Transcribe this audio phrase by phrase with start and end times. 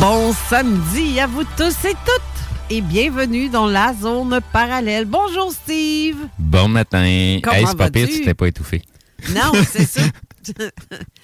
[0.00, 5.04] Bon samedi à vous tous et toutes et bienvenue dans la zone parallèle.
[5.06, 6.16] Bonjour Steve.
[6.38, 7.38] Bon matin.
[7.42, 8.82] Comment hey, c'est pas pire, tu t'es pas étouffé.
[9.30, 10.02] Non, c'est ça.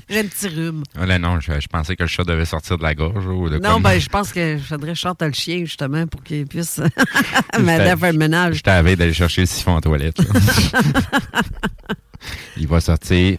[0.09, 0.83] J'ai un petit rhume.
[0.97, 3.49] Ah, là, non, je, je pensais que le chat devait sortir de la gorge ou
[3.49, 3.93] de Non, quoi.
[3.93, 6.81] ben je pense que je faudrait chanter le chien justement pour qu'il puisse
[7.59, 8.57] m'aider à faire le ménage.
[8.57, 10.17] Je t'avais d'aller chercher le siphon en toilette.
[12.57, 13.39] Il va sortir.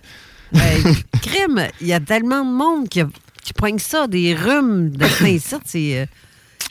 [1.21, 3.03] Crime, il y a tellement de monde qui,
[3.43, 5.99] qui poigne ça, des rhumes de Saint-Cyr, c'est...
[5.99, 6.05] euh,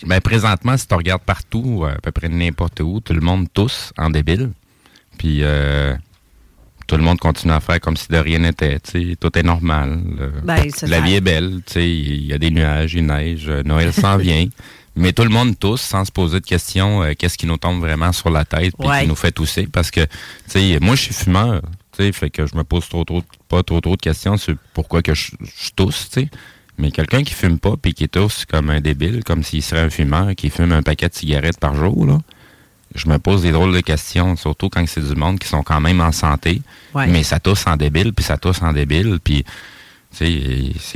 [0.07, 3.93] Ben, présentement, si tu regardes partout, à peu près n'importe où, tout le monde tousse
[3.99, 4.51] en débile.
[5.19, 5.95] Puis euh,
[6.87, 8.79] tout le monde continue à faire comme si de rien n'était.
[9.21, 10.01] Tout est normal.
[10.45, 11.61] Ben, la vie est belle.
[11.77, 14.47] Il y a des nuages, il neige, euh, Noël s'en vient.
[14.95, 17.03] Mais tout le monde tousse sans se poser de questions.
[17.03, 19.03] euh, Qu'est-ce qui nous tombe vraiment sur la tête puis Ouais.
[19.03, 19.67] qui nous fait tousser?
[19.67, 20.09] Parce que, tu
[20.49, 21.63] sais, moi, je suis fumeur.
[21.97, 24.55] tu sais, Fait que je me pose trop, trop, pas trop, trop de questions sur
[24.75, 26.09] pourquoi que je, je tousse.
[26.11, 26.29] tu sais.
[26.79, 29.91] Mais quelqu'un qui fume pas puis qui tousse comme un débile, comme s'il serait un
[29.91, 32.19] fumeur qui fume un paquet de cigarettes par jour, là,
[32.95, 35.81] je me pose des drôles de questions, surtout quand c'est du monde qui sont quand
[35.81, 36.63] même en santé,
[36.95, 37.07] Ouais.
[37.07, 39.45] mais ça tousse en débile, puis ça tousse en débile, puis
[40.11, 40.27] c'est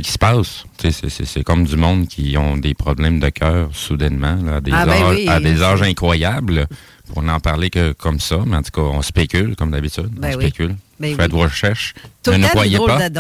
[0.02, 0.64] qui se passe.
[1.08, 4.86] C'est comme du monde qui ont des problèmes de cœur soudainement, là, à, des Ah,
[4.86, 5.28] ben âges, oui.
[5.28, 6.66] à des âges incroyables.
[7.12, 10.08] Pour n'en parler que comme ça, mais en tout cas, on spécule comme d'habitude.
[10.16, 10.44] Ben on oui.
[10.44, 10.76] spécule.
[10.98, 11.38] Ben Faites oui.
[11.38, 11.92] vos recherches.
[12.22, 13.10] Tout ne nous croyez pas.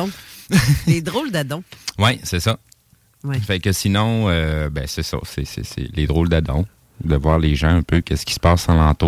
[0.86, 0.86] d'adons.
[0.86, 1.62] Des drôles d'adons.
[1.98, 2.58] Oui, c'est ça.
[3.24, 3.38] Ouais.
[3.38, 5.18] Fait que sinon, euh, ben c'est ça.
[5.24, 6.66] C'est, c'est, c'est les drôles d'adon.
[7.04, 8.66] De voir les gens un peu, qu'est-ce qui se passe.
[8.98, 9.06] Tu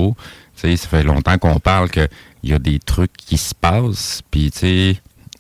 [0.57, 2.09] sais, ça fait longtemps qu'on parle qu'il
[2.43, 4.23] y a des trucs qui se passent.
[4.33, 4.97] Puis, tu sais,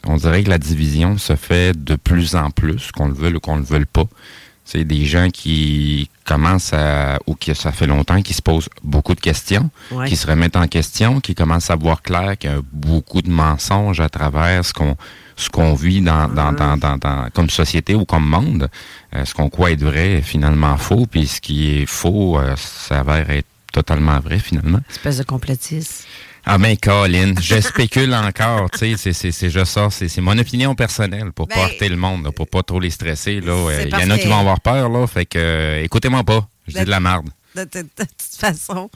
[0.06, 3.40] on dirait que la division se fait de plus en plus, qu'on le veuille ou
[3.40, 4.04] qu'on le veuille pas.
[4.64, 9.14] C'est des gens qui commencent à, ou qui ça fait longtemps, qui se posent beaucoup
[9.14, 10.08] de questions, Ouais.
[10.08, 13.30] qui se remettent en question, qui commencent à voir clair qu'il y a beaucoup de
[13.30, 14.96] mensonges à travers ce qu'on
[15.36, 18.68] ce qu'on vit dans, dans, dans, dans, dans- comme société ou comme monde.
[19.14, 22.54] Euh, ce qu'on croit être vrai est finalement faux, puis ce qui est faux euh,
[22.56, 24.80] s'avère être totalement vrai finalement.
[24.90, 26.06] Espèce de complotiste.
[26.46, 31.32] Ah ben Colin, je spécule encore, tu sais, c'est, juste ça, c'est, mon opinion personnelle
[31.32, 33.40] pour Ben, porter le monde, là, pour pas trop les stresser.
[33.40, 33.52] là.
[33.52, 36.22] Euh, Il y parce en a qui vont avoir peur, là, fait que euh, écoutez-moi
[36.22, 37.30] pas, je dis de la merde.
[37.56, 38.90] De, de- de toute façon,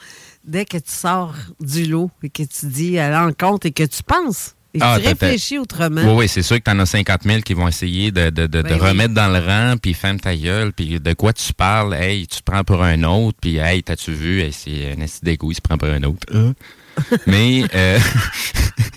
[0.44, 4.02] dès que tu sors du lot et que tu dis à l'encontre et que tu
[4.02, 6.02] penses et Ah, tu réfléchis autrement.
[6.02, 8.46] Oui, oui, c'est sûr que t'en as 50 000 qui vont essayer de, de, de,
[8.46, 8.88] de Ben oui.
[8.88, 12.38] remettre dans le rang, puis ferme ta gueule, puis de quoi tu parles, hey, tu
[12.38, 15.54] te prends pour un autre, puis hey, t'as-tu vu, Hey, c'est un assis d'égout, il
[15.56, 16.26] se prend pour un autre.
[16.34, 16.54] Hein?
[17.28, 17.98] Mais, euh,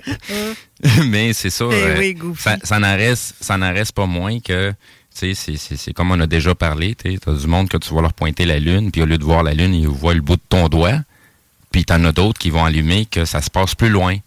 [1.05, 4.73] mais c'est ça, Eh euh, oui, ça, ça n'en reste, ça reste pas moins que
[5.13, 6.95] C'est, c'est comme on a déjà parlé.
[6.95, 9.23] Tu as du monde que tu vas leur pointer la lune, puis au lieu de
[9.23, 10.99] voir la lune, ils voient le bout de ton doigt.
[11.71, 14.17] Puis tu en as d'autres qui vont allumer que ça se passe plus loin.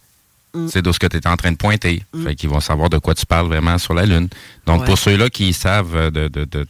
[0.55, 0.69] Mm.
[0.69, 2.03] C'est de ce que tu es en train de pointer.
[2.13, 2.25] Mm.
[2.25, 4.29] Fait qu'ils vont savoir de quoi tu parles vraiment sur la Lune.
[4.67, 6.67] Donc, pour ceux-là qui savent de, de, de,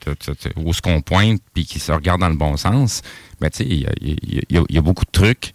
[0.56, 3.02] où ce qu'on pointe puis qui se regardent dans le bon sens,
[3.40, 5.52] ben, tu sais, il y a, beaucoup de trucs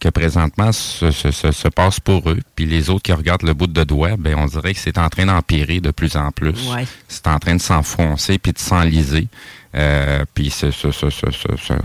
[0.00, 2.38] que présentement se, se, se, passe pour eux.
[2.54, 5.08] Puis les autres qui regardent le bout de doigt, ben, on dirait que c'est en
[5.08, 6.68] train d'empirer de plus en plus.
[7.08, 9.28] C'est en train de s'enfoncer puis de s'enliser.
[9.76, 10.52] Euh, puis,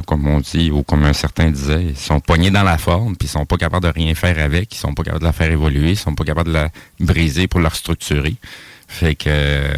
[0.05, 3.27] comme on dit, ou comme un certain disait, ils sont poignés dans la forme, puis
[3.27, 5.51] ils sont pas capables de rien faire avec, ils sont pas capables de la faire
[5.51, 8.35] évoluer, ils sont pas capables de la briser pour la structurer.
[8.87, 9.73] Fait que,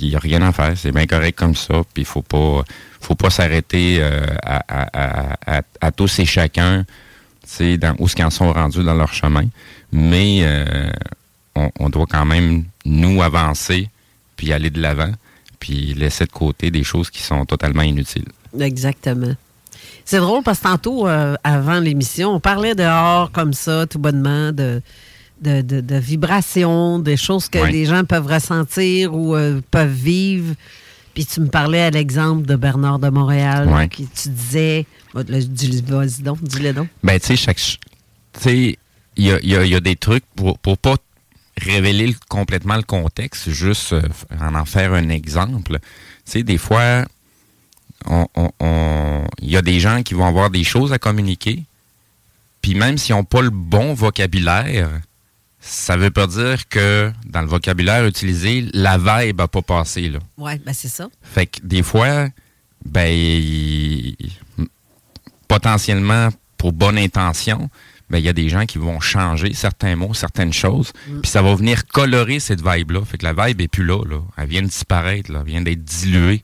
[0.00, 2.64] il n'y a rien à faire, c'est bien correct comme ça, puis il faut pas,
[3.00, 6.84] faut pas s'arrêter euh, à, tous et chacun,
[7.60, 9.44] dans où ce qu'ils en sont rendus dans leur chemin,
[9.92, 10.90] mais euh,
[11.54, 13.88] on, on doit quand même nous avancer
[14.36, 15.12] puis aller de l'avant
[15.62, 18.26] puis laisser de côté des choses qui sont totalement inutiles.
[18.58, 19.36] Exactement.
[20.04, 24.50] C'est drôle parce que tantôt, euh, avant l'émission, on parlait dehors comme ça, tout bonnement,
[24.50, 24.82] de,
[25.40, 30.56] de, vibrations, des choses que les gens peuvent ressentir ou euh, peuvent vivre.
[31.14, 36.42] Puis tu me parlais à l'exemple de Bernard de Montréal, qui tu disais, vas-y donc,
[36.42, 36.88] dis-le donc.
[37.04, 37.58] Ben, tu sais, chaque.
[37.58, 37.78] Tu
[38.40, 38.78] sais,
[39.16, 40.96] il y a, des trucs pour, pour pas
[41.60, 44.02] révéler complètement le contexte, juste euh,
[44.40, 45.78] en en faire un exemple.
[45.80, 47.04] Tu sais, des fois,
[48.08, 51.64] il y a des gens qui vont avoir des choses à communiquer,
[52.60, 54.90] puis même s'ils n'ont pas le bon vocabulaire,
[55.60, 60.08] ça veut pas dire que dans le vocabulaire utilisé, la vibe n'a pas passé.
[60.08, 60.18] Là.
[60.36, 61.08] Ouais, ben c'est ça.
[61.22, 62.28] Fait que des fois,
[62.84, 64.14] ben,
[65.46, 67.70] potentiellement pour bonne intention,
[68.12, 71.22] ben, il y a des gens qui vont changer certains mots, certaines choses, mm.
[71.22, 73.00] puis ça va venir colorer cette vibe-là.
[73.06, 74.20] Fait que la vibe est plus là, là.
[74.36, 75.38] Elle vient de disparaître, là.
[75.40, 76.42] Elle vient d'être diluée.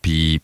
[0.00, 0.40] Puis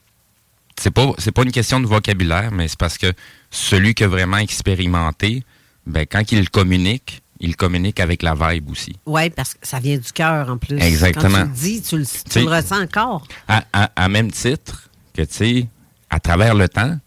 [0.76, 3.12] c'est pas c'est pas une question de vocabulaire, mais c'est parce que
[3.52, 5.44] celui qui a vraiment expérimenté,
[5.86, 8.96] ben quand il communique, il communique avec la vibe aussi.
[9.06, 10.76] Oui, parce que ça vient du cœur en plus.
[10.80, 11.38] Exactement.
[11.38, 13.28] Quand tu le dis, tu le, ressens encore.
[13.46, 15.66] À, même titre que, tu sais,
[16.10, 16.98] à travers le temps,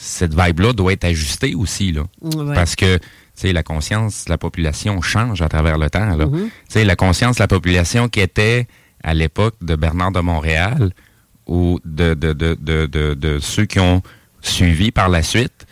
[0.00, 2.04] cette vibe-là doit être ajustée aussi, là.
[2.54, 3.02] Parce que, tu
[3.34, 6.24] sais, la conscience de la population change à travers le temps, là.
[6.24, 6.84] Mm-hmm.
[6.84, 8.66] La conscience de la population qui était
[9.04, 10.92] à l'époque de Bernard de Montréal
[11.46, 14.02] ou de, de, de, de, ceux qui ont
[14.40, 15.66] suivi par la suite,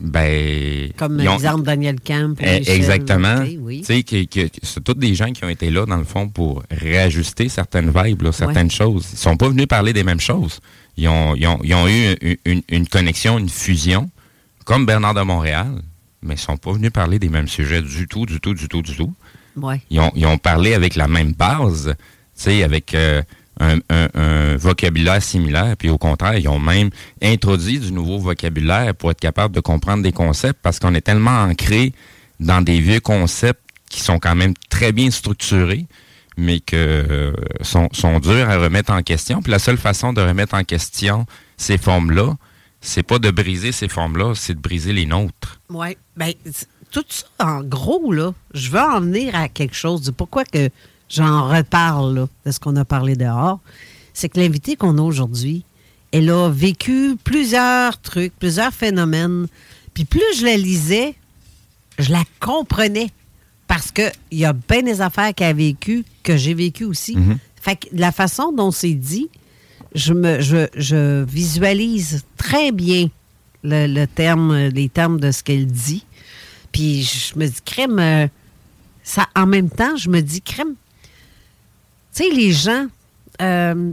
[0.00, 2.36] ben, Comme l'exemple Daniel Camp.
[2.40, 3.44] Eh, exactement.
[3.44, 4.04] Tu sais,
[4.62, 8.30] c'est tous des gens qui ont été là, dans le fond, pour réajuster certaines vibes,
[8.32, 9.06] certaines choses.
[9.12, 10.60] Ils sont pas venus parler des mêmes choses.
[10.96, 11.34] Ils ont,
[11.88, 14.10] eu une, connexion, une fusion,
[14.64, 15.82] comme Bernard de Montréal,
[16.22, 18.82] mais ils sont pas venus parler des mêmes sujets du tout, du tout, du tout,
[18.82, 19.12] du tout.
[19.90, 21.94] Ils, ont, parlé avec la même base,
[22.46, 23.22] avec euh,
[23.60, 26.90] un, vocabulaire similaire, puis au contraire, ils ont même
[27.22, 31.42] introduit du nouveau vocabulaire pour être capable de comprendre des concepts, parce qu'on est tellement
[31.42, 31.92] ancré
[32.40, 33.60] dans des vieux concepts
[33.90, 35.86] qui sont quand même très bien structurés,
[36.36, 37.32] mais que euh,
[37.62, 37.88] sont,
[38.20, 39.42] durs à remettre en question.
[39.42, 41.26] Puis la seule façon de remettre en question
[41.56, 42.36] ces formes-là,
[42.80, 45.60] c'est pas de briser ces formes-là, c'est de briser les nôtres.
[45.70, 45.96] Oui.
[46.16, 46.32] Bien,
[46.90, 50.68] tout ça, en gros, là, je veux en venir à quelque chose de pourquoi que
[51.08, 53.60] j'en reparle de ce qu'on a parlé dehors.
[54.12, 55.64] C'est que l'invité qu'on a aujourd'hui,
[56.12, 59.48] elle a vécu plusieurs trucs, plusieurs phénomènes.
[59.94, 61.14] Puis plus je la lisais,
[61.98, 63.10] je la comprenais
[63.74, 67.16] parce qu'il y a bien des affaires qu'elle a vécues que j'ai vécues aussi.
[67.16, 67.38] Mhm.
[67.60, 69.28] Fait que la façon dont c'est dit,
[69.96, 73.08] je, me, je, visualise très bien
[73.64, 76.06] le, terme, les termes de ce qu'elle dit.
[76.70, 78.28] Puis je me dis, crème, euh,
[79.02, 80.74] ça, en même temps, je me dis, crème,
[82.14, 82.86] tu sais, les gens,
[83.42, 83.90] euh,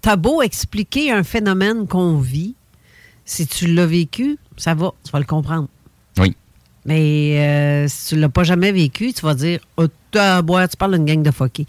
[0.00, 2.56] t'as beau expliquer un phénomène qu'on vit,
[3.24, 5.68] si tu l'as vécu, ça va, tu vas le comprendre.
[6.84, 10.18] Mais euh, si tu ne l'as pas jamais vécu, tu vas dire oh, tu
[10.78, 11.66] parles d'une gang de foqués.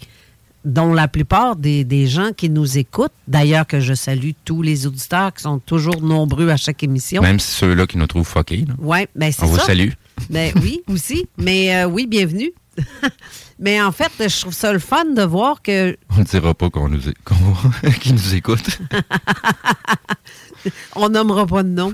[0.64, 5.34] Dont la plupart des, gens qui nous écoutent, d'ailleurs que je salue tous les auditeurs
[5.34, 7.20] qui sont toujours nombreux à chaque émission.
[7.20, 8.64] Même ceux-là qui nous trouvent foqués.
[8.78, 9.46] Oui, bien c'est ça.
[9.46, 9.90] On vous salue.
[10.30, 11.26] Ben, oui, aussi.
[11.36, 12.52] Mais euh, oui, bienvenue.
[13.58, 15.96] Mais en fait, je trouve ça le fun de voir que.
[16.16, 17.00] On ne dira pas qu'on nous,
[18.00, 18.78] qui nous écoute.
[20.96, 21.92] On nommera pas de nom.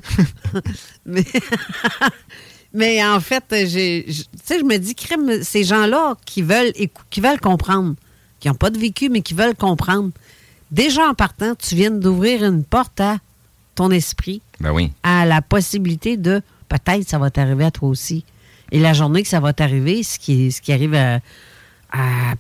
[1.05, 1.25] Mais
[2.73, 6.73] mais en fait, je me dis, crème, ces gens-là qui veulent,
[7.11, 7.95] qui veulent comprendre,
[8.39, 10.11] qui n'ont pas de vécu, mais qui veulent comprendre.
[10.71, 13.19] Déjà en partant, tu viens d'ouvrir une porte à
[13.75, 14.41] ton esprit.
[14.61, 14.93] Ben oui.
[15.03, 18.25] À la possibilité de peut-être ça va t'arriver à toi aussi.
[18.71, 21.21] Et la journée que ça va t'arriver, ce qui, ce qui arrive à,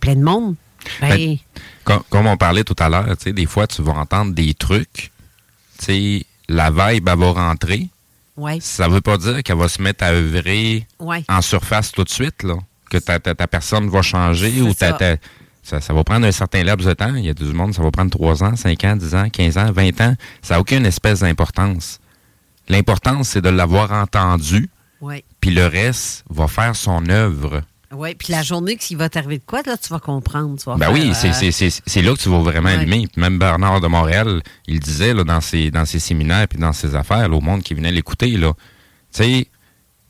[0.00, 0.54] plein de monde,
[1.00, 1.36] Ben, Ben,
[1.82, 5.10] Comme, comme on parlait tout à l'heure, des fois, tu vas entendre des trucs,
[6.48, 7.88] la vibe, elle va rentrer.
[8.40, 11.24] Ouais, Ça veut pas dire qu'elle va se mettre à œuvrer ouais.
[11.28, 12.54] en surface tout de suite, là.
[12.90, 15.16] Que ta, ta, ta personne va changer ou ta, ça.
[15.62, 17.14] ça, ça va prendre un certain laps de temps.
[17.14, 19.58] Il y a du monde, ça va prendre 3 ans, 5 ans, 10 ans, 15
[19.58, 20.14] ans, 20 ans.
[20.42, 22.00] Ça n'a aucune espèce d'importance.
[22.68, 24.68] L'importance, c'est de l'avoir entendu,
[25.40, 27.62] puis le reste va faire son œuvre.
[27.92, 30.56] Oui, puis la journée qu'il va t'arriver de quoi, là, tu vas comprendre.
[30.58, 32.68] Tu vas Ben faire, oui, euh, c'est- c'est c'est- c'est là que tu vas vraiment
[32.68, 32.76] Ouais.
[32.76, 33.08] allumer.
[33.12, 36.72] Puis même Bernard de Montréal, il disait là, dans, ses, dans ses séminaires puis dans
[36.72, 38.52] ses affaires, là, au monde qui venait l'écouter, là,
[39.12, 39.46] tu sais,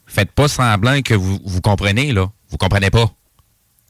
[0.06, 2.30] faites pas semblant que vous, vous comprenez, là.
[2.50, 3.10] Vous comprenez pas.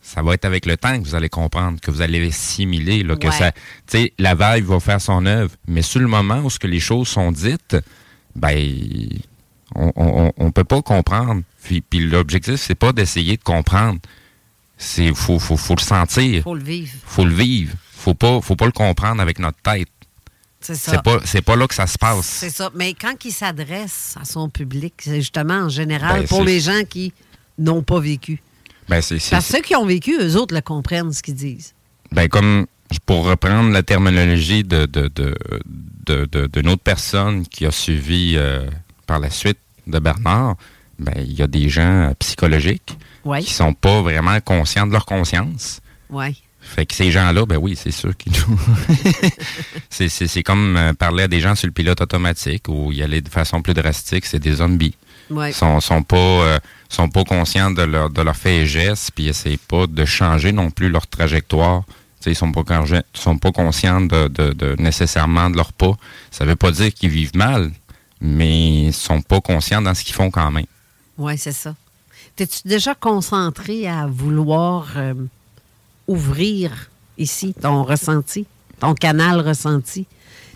[0.02, 3.16] Ça va être avec le temps que vous allez comprendre, que vous allez assimiler, là,
[3.16, 3.32] que Ouais.
[3.32, 3.58] ça, tu
[3.98, 5.50] sais, la vague va faire son œuvre.
[5.66, 7.76] Mais sur le moment où ce que les choses sont dites,
[8.36, 8.56] ben,
[9.74, 11.42] on, on, on peut pas comprendre.
[11.62, 13.98] Puis, puis l'objectif, c'est pas d'essayer de comprendre.
[14.76, 16.92] C'est, faut, faut, faut le sentir faut le vivre.
[17.04, 17.74] faut le vivre.
[17.92, 19.88] Faut pas, faut pas le comprendre avec notre tête.
[20.60, 20.92] C'est ça.
[20.92, 22.26] C'est pas, c'est pas là que ça se passe.
[22.26, 22.70] C'est ça.
[22.74, 26.82] Mais quand il s'adresse à son public, c'est justement en général Ben, pour les gens
[26.88, 27.12] qui
[27.58, 28.42] n'ont pas vécu.
[28.88, 31.74] Ben, c'est, Parce que ceux qui ont vécu, eux autres le comprennent ce qu'ils disent.
[32.12, 32.66] ben, comme
[33.06, 35.34] pour reprendre la terminologie de, de, de,
[36.06, 38.68] de, autre personne qui a suivi euh,
[39.10, 40.54] par la suite de Bernard,
[41.00, 44.92] ben, il y a des gens euh, psychologiques Oui, qui sont pas vraiment conscients de
[44.92, 45.80] leur conscience.
[46.10, 46.40] oui.
[46.62, 48.60] Fait que ces gens-là, ben oui, c'est sûr qu'ils nous.
[49.88, 53.02] c'est, c'est, c'est comme euh, parler à des gens sur le pilote automatique ou y
[53.02, 54.94] aller de façon plus drastique, c'est des zombies.
[55.30, 55.52] oui.
[55.54, 56.58] sont, sont pas euh,
[56.90, 60.52] sont pas conscients de leur de leurs faits et gestes puis essayent pas de changer
[60.52, 61.82] non plus leur trajectoire
[62.26, 65.94] ils sont pas conscients sont pas conscients de, de- de- nécessairement de leur pas
[66.30, 67.70] ça veut pas dire qu'ils vivent mal
[68.20, 70.66] mais ils sont pas conscients dans ce qu'ils font quand même
[71.18, 71.74] Oui, c'est ça.
[72.36, 75.14] T'es-tu déjà concentré à vouloir euh,
[76.08, 78.46] ouvrir ici ton ressenti,
[78.78, 80.06] ton canal ressenti?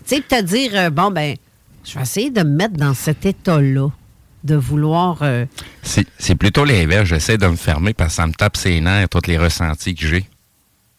[0.07, 1.35] Tu sais, te dire, euh, bon, ben,
[1.83, 3.89] je vais essayer de me mettre dans cet état-là,
[4.43, 5.19] de vouloir.
[5.21, 5.45] euh,
[5.83, 9.25] c'est plutôt l'inverse j'essaie de me fermer parce que ça me tape ses nerfs tous
[9.27, 10.27] les ressentis que j'ai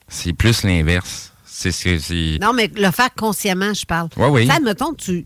[0.08, 4.08] c'est plus l'inverse c'est c'est c'est- Non, mais le faire consciemment, je parle.
[4.16, 4.42] Oui.
[4.42, 5.24] Tu sais, admettons, tu.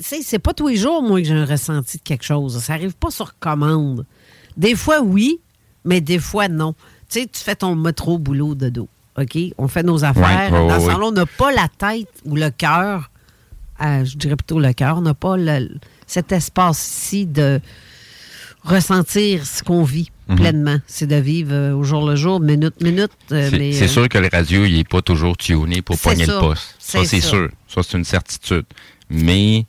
[0.00, 2.58] C'est pas tous les jours, moi, que j'ai un ressenti de quelque chose.
[2.62, 4.06] Ça arrive pas sur commande.
[4.56, 5.40] Des fois, oui,
[5.84, 6.74] mais des fois, non.
[7.10, 8.88] Tu sais, tu fais ton métro boulot de dos.
[9.18, 9.36] OK?
[9.58, 10.50] On fait nos affaires.
[10.52, 13.10] Ouais, Dans ce temps-là, on n'a pas la tête ou le cœur,
[13.82, 15.68] euh, je dirais plutôt le cœur, on n'a pas le-
[16.06, 17.60] cet espace-ci de
[18.64, 20.36] ressentir ce qu'on vit Mhm.
[20.36, 20.76] pleinement.
[20.86, 23.10] C'est de vivre euh, au jour le jour, minute, minute.
[23.32, 26.74] euh, C'est sûr que le radio, il n'est pas toujours tuné pour pogner le poste.
[26.78, 27.50] Ça, C'est sûr.
[27.68, 28.64] Ça, c'est une certitude.
[29.10, 29.66] Mais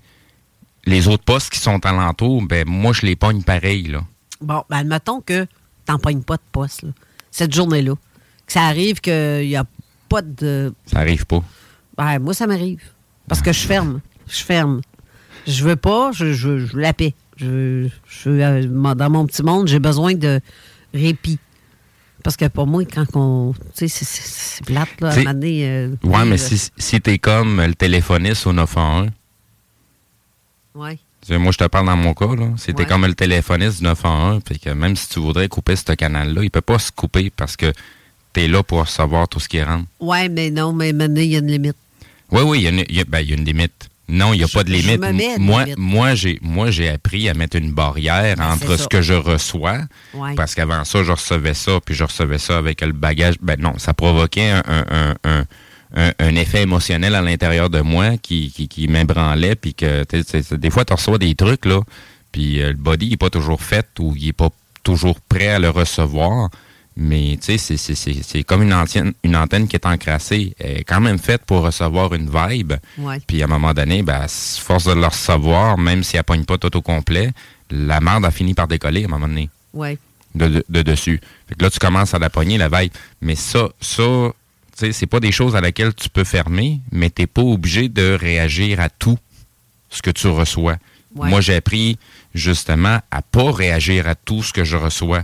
[0.86, 4.04] les autres postes qui sont alentour, ben moi, je les pogne pareil, là.
[4.42, 5.46] Bon, ben, admettons que
[5.86, 6.90] t'en pognes pas de poste, là,
[7.32, 7.94] cette journée-là.
[8.46, 9.66] Que ça arrive qu'il n'y a
[10.10, 10.74] pas de.
[10.86, 11.44] Ça arrive pas.
[11.98, 12.82] Ben, moi, ça m'arrive.
[13.28, 14.02] Parce que je ferme.
[14.28, 14.82] Je ferme.
[15.48, 17.14] Je veux pas, je, je, je la paix.
[17.38, 20.40] Je, je euh, dans mon petit monde, j'ai besoin de
[20.94, 21.40] répit.
[22.24, 23.54] Parce que pour moi, quand on.
[23.76, 26.48] Tu sais, c'est- plate, là, à un moment donné, euh, Ouais, mais vivre.
[26.58, 29.10] si, si t'es comme le téléphoniste au 911,
[30.76, 30.98] Ouais.
[31.26, 32.86] tu moi, je te parle dans mon cas, Ouais.
[32.86, 36.52] comme le téléphoniste du 911, puis que même si tu voudrais couper ce canal-là, il
[36.52, 37.74] peut pas se couper parce que
[38.34, 39.86] t'es là pour recevoir tout ce qui rentre.
[40.00, 41.78] Ouais, mais non, mais maintenant, il y a une limite.
[42.32, 43.90] Oui, oui, il y, ben, y a une limite.
[44.08, 45.00] Non, il n'y a Je- pas de limite.
[45.40, 45.78] moi, limite.
[45.80, 49.80] moi, j'ai, moi, j'ai appris à mettre une barrière Ben, entre ce que je reçois,
[50.14, 50.36] Ouais.
[50.36, 53.36] parce qu'avant ça, je recevais ça, puis je recevais ça avec le bagage.
[53.42, 55.46] Ben non, ça provoquait un, un- un- un-
[55.96, 60.24] un- un effet émotionnel à l'intérieur de moi qui, qui, qui m'ébranlait, puis que tu
[60.24, 61.80] sais, c'est- des fois, tu reçois des trucs, là,
[62.32, 64.50] puis euh, le body n'est pas toujours fait ou il n'est pas
[64.84, 66.50] toujours prêt à le recevoir.
[66.98, 70.56] Mais tu sais, c'est- c'est- c'est c'est comme une, ancienne, une antenne qui est encrassée.
[70.60, 72.74] Elle est quand même faite pour recevoir une vibe.
[72.98, 73.20] Ouais.
[73.28, 76.58] Puis à un moment donné, ben, force de le recevoir, même si elle pogne pas
[76.58, 77.32] tout au complet,
[77.70, 79.98] la merde a fini par décoller à un moment donné Ouais.
[80.36, 81.20] de, de- de dessus.
[81.50, 82.92] Fait que là, tu commences à la pogner, la veille.
[83.22, 84.32] Mais ça, ça,
[84.78, 87.90] tu sais, c'est pas des choses à laquelle tu peux fermer, mais t'es pas obligé
[87.90, 89.18] de réagir à tout
[89.90, 90.78] ce que tu reçois.
[91.16, 91.30] Ouais.
[91.30, 91.98] Moi, j'ai appris
[92.34, 95.24] justement à pas réagir à tout ce que je reçois.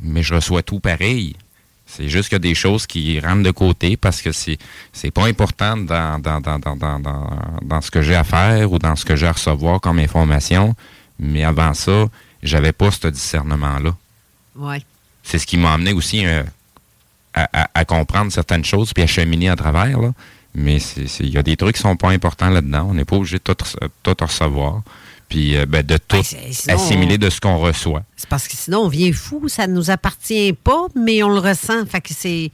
[0.00, 1.36] Mais je reçois tout pareil.
[1.84, 4.56] C'est juste qu'il y a des choses qui rentrent de côté parce que c'est
[4.92, 7.30] c'est pas important dans, dans, dans, dans, dans, dans,
[7.62, 10.74] dans ce que j'ai à faire ou dans ce que j'ai à recevoir comme information.
[11.18, 12.06] Mais avant ça,
[12.42, 13.94] j'avais pas ce discernement-là
[14.56, 14.82] Ouais.
[15.22, 16.42] c'est ce qui m'a amené aussi euh,
[17.34, 20.00] à, à- à comprendre certaines choses puis à cheminer à travers.
[20.00, 20.12] Là.
[20.54, 20.78] Mais
[21.20, 22.88] il y a des trucs qui sont pas importants là-dedans.
[22.90, 24.82] On n'est pas obligé de tout, rece- tout recevoir.
[25.28, 28.02] Puis euh, ben, de tout Ben, sinon, assimiler de ce qu'on reçoit.
[28.16, 31.38] C'est parce que sinon, on vient fou, ça ne nous appartient pas, mais on le
[31.38, 31.86] ressent.
[31.86, 32.50] Fait que c'est.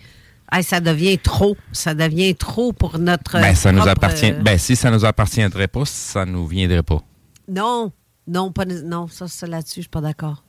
[0.60, 1.56] ça devient trop.
[1.72, 3.40] Ça devient trop pour notre.
[3.40, 4.32] Ben, ça nous appartient.
[4.32, 7.00] Euh, ben, si ça nous appartiendrait pas, ça nous viendrait pas.
[7.48, 7.92] Non,
[8.28, 10.42] non, pas, non, ça, ça là-dessus, je suis pas d'accord.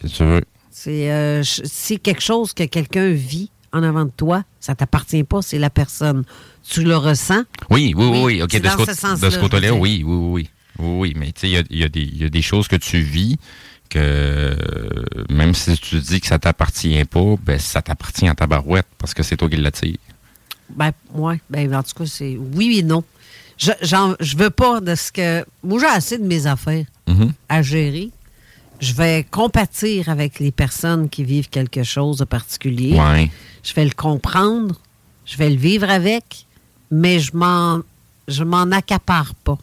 [0.00, 0.40] Si tu veux.
[0.72, 5.42] C'est euh, si quelque chose que quelqu'un vit en avant de toi, ça t'appartient pas,
[5.42, 6.24] c'est la personne.
[6.66, 7.42] Tu le ressens?
[7.70, 10.50] Oui, oui, oui, OK, de ce, côté-là, oui, oui, oui.
[10.78, 13.38] Oui, mais tu sais, il y, y a, des choses que tu vis
[13.90, 14.56] que
[15.28, 19.22] même si tu dis que ça t'appartient pas, ben ça t'appartient en tabarouette parce que
[19.22, 19.98] c'est toi qui l'attire.
[20.70, 21.38] Ben, ouais.
[21.50, 23.04] Ben, en tout cas, c'est oui et non.
[23.58, 25.44] Je, je veux pas de ce que.
[25.62, 27.30] Moi, j'ai assez de mes affaires mm-hmm.
[27.50, 28.10] à gérer.
[28.82, 32.98] Je vais compatir avec les personnes qui vivent quelque chose de particulier.
[32.98, 33.30] Ouais.
[33.62, 34.74] Je vais le comprendre.
[35.24, 36.46] Je vais le vivre avec.
[36.90, 37.80] Mais je m'en
[38.28, 39.58] je m'en accapare pas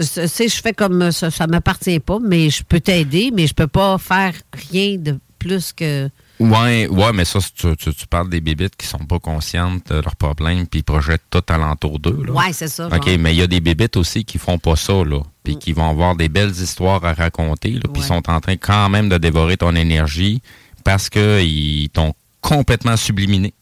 [0.00, 3.66] sais, je fais comme ça, ça m'appartient pas, mais je peux t'aider, mais je peux
[3.66, 4.34] pas faire
[4.70, 6.08] rien de plus que.
[6.40, 10.66] Ouais, ouais, mais ça, tu, parles des bébites qui sont pas conscientes de leurs problèmes
[10.66, 12.26] puis projettent tout alentour d'eux.
[12.30, 12.88] Ouais, c'est ça.
[12.88, 15.58] OK, mais il y a des bébites aussi qui font pas ça, là, puis mm.
[15.58, 19.18] qui vont avoir des belles histoires à raconter, puis sont en train quand même de
[19.18, 20.42] dévorer ton énergie
[20.82, 23.54] parce qu'ils t'ont complètement subliminé.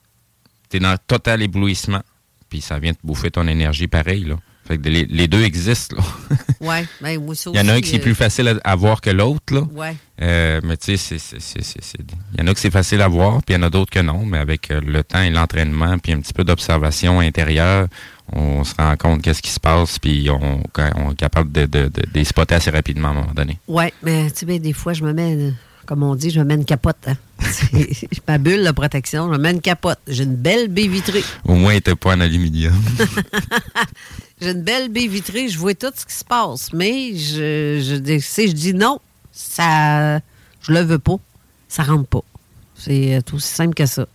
[0.70, 2.02] Tu es dans total éblouissement,
[2.48, 4.36] puis ça vient te bouffer ton énergie pareil, là
[4.70, 5.96] les, deux existent.
[6.60, 7.50] oui, ben, aussi.
[7.52, 9.54] Il y en a un qui est plus facile à, voir que l'autre.
[9.54, 9.62] Là.
[9.72, 9.96] Ouais.
[10.20, 13.58] Euh, mais tu sais, il y en a que c'est facile à voir, puis il
[13.58, 14.24] y en a d'autres que non.
[14.24, 17.88] Mais avec euh, le temps et l'entraînement, puis un petit peu d'observation intérieure,
[18.32, 20.62] on se rend compte qu'est-ce qui se passe, puis on,
[21.10, 23.58] est capable de, de, les spotter assez rapidement à un moment donné.
[23.68, 25.52] Oui, mais tu sais, des fois, je me mets,
[25.86, 26.96] comme on dit, je me mets une capote.
[27.06, 27.16] Hein.
[28.28, 29.98] ma bulle de protection, je me mets une capote.
[30.06, 31.24] J'ai une belle baie vitrée.
[31.44, 32.74] Au moins, elle n'était pas en aluminium.
[34.42, 36.72] J'ai une belle baie vitrée, je vois tout ce qui se passe.
[36.72, 38.98] Mais je, je, si je dis non,
[39.30, 40.18] ça,
[40.62, 41.16] je le veux pas,
[41.68, 42.24] ça rentre pas.
[42.74, 44.06] C'est euh, aussi simple que ça.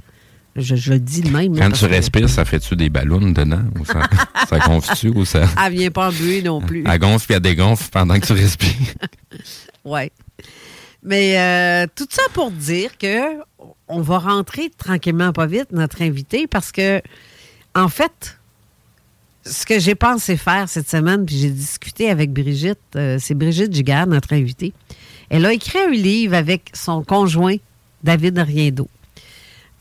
[0.57, 1.57] Je, je le dis de même.
[1.57, 3.63] Quand tu respires, ça fait-tu des ballons dedans?
[3.79, 4.01] Ou ça,
[4.50, 5.10] ça gonfle-tu?
[5.10, 5.48] Ou ça...
[5.65, 6.84] Elle vient pas en buée non plus.
[6.86, 8.93] Elle gonfle et elle dégonfle pendant que tu respires.
[9.86, 10.12] oui.
[11.03, 13.37] Mais euh, tout ça pour dire que
[13.87, 17.01] on va rentrer tranquillement, pas vite, notre invité, parce que,
[17.74, 18.36] en fait,
[19.50, 23.74] ce que j'ai pensé faire cette semaine, puis j'ai discuté avec Brigitte, euh, c'est Brigitte
[23.74, 24.74] Gigard, notre invitée.
[25.29, 27.55] Elle a écrit un livre avec son conjoint,
[28.03, 28.88] David Riendo.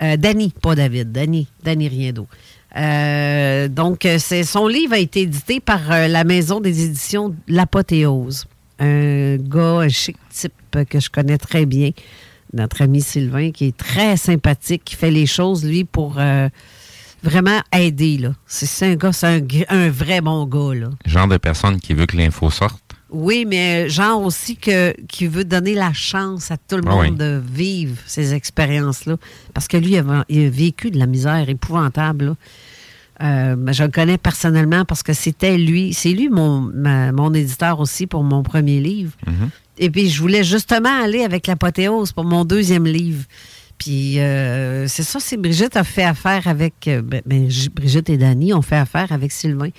[0.02, 2.26] Euh, Danny, pas David, Danny, Danny Riendo.
[2.76, 8.46] Euh, donc, c'est, son livre a été édité par la maison des éditions L'Apothéose.
[8.78, 10.52] Un gars, un chic type
[10.90, 11.90] que je connais très bien,
[12.52, 16.18] notre ami Sylvain, qui est très sympathique, qui fait les choses, lui, pour
[17.22, 18.18] vraiment aider.
[18.18, 18.30] Là.
[18.46, 20.74] C'est, un gars, c'est un, vrai bon gars.
[20.74, 20.90] Là.
[21.04, 22.82] Genre de personne qui veut que l'info sorte?
[23.10, 27.16] Oui, mais genre aussi que, qui veut donner la chance à tout le ah monde
[27.16, 29.16] de vivre ces expériences-là.
[29.54, 29.96] Parce que lui,
[30.28, 32.34] il a, vécu de la misère épouvantable.
[33.22, 36.70] Euh, je le connais personnellement parce que c'était lui, c'est lui mon,
[37.12, 39.12] mon éditeur aussi pour mon premier livre.
[39.26, 39.48] Mm-hmm.
[39.78, 43.24] Et puis, je voulais justement aller avec l'apothéose pour mon deuxième livre.
[43.78, 46.88] Puis euh, c'est ça, c'est Brigitte a fait affaire avec.
[46.88, 49.70] Euh, ben, ben, Brigitte et Dany ont fait affaire avec Sylvain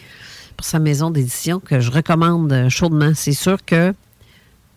[0.55, 3.11] pour sa maison d'édition que je recommande euh, chaudement.
[3.15, 3.93] C'est sûr que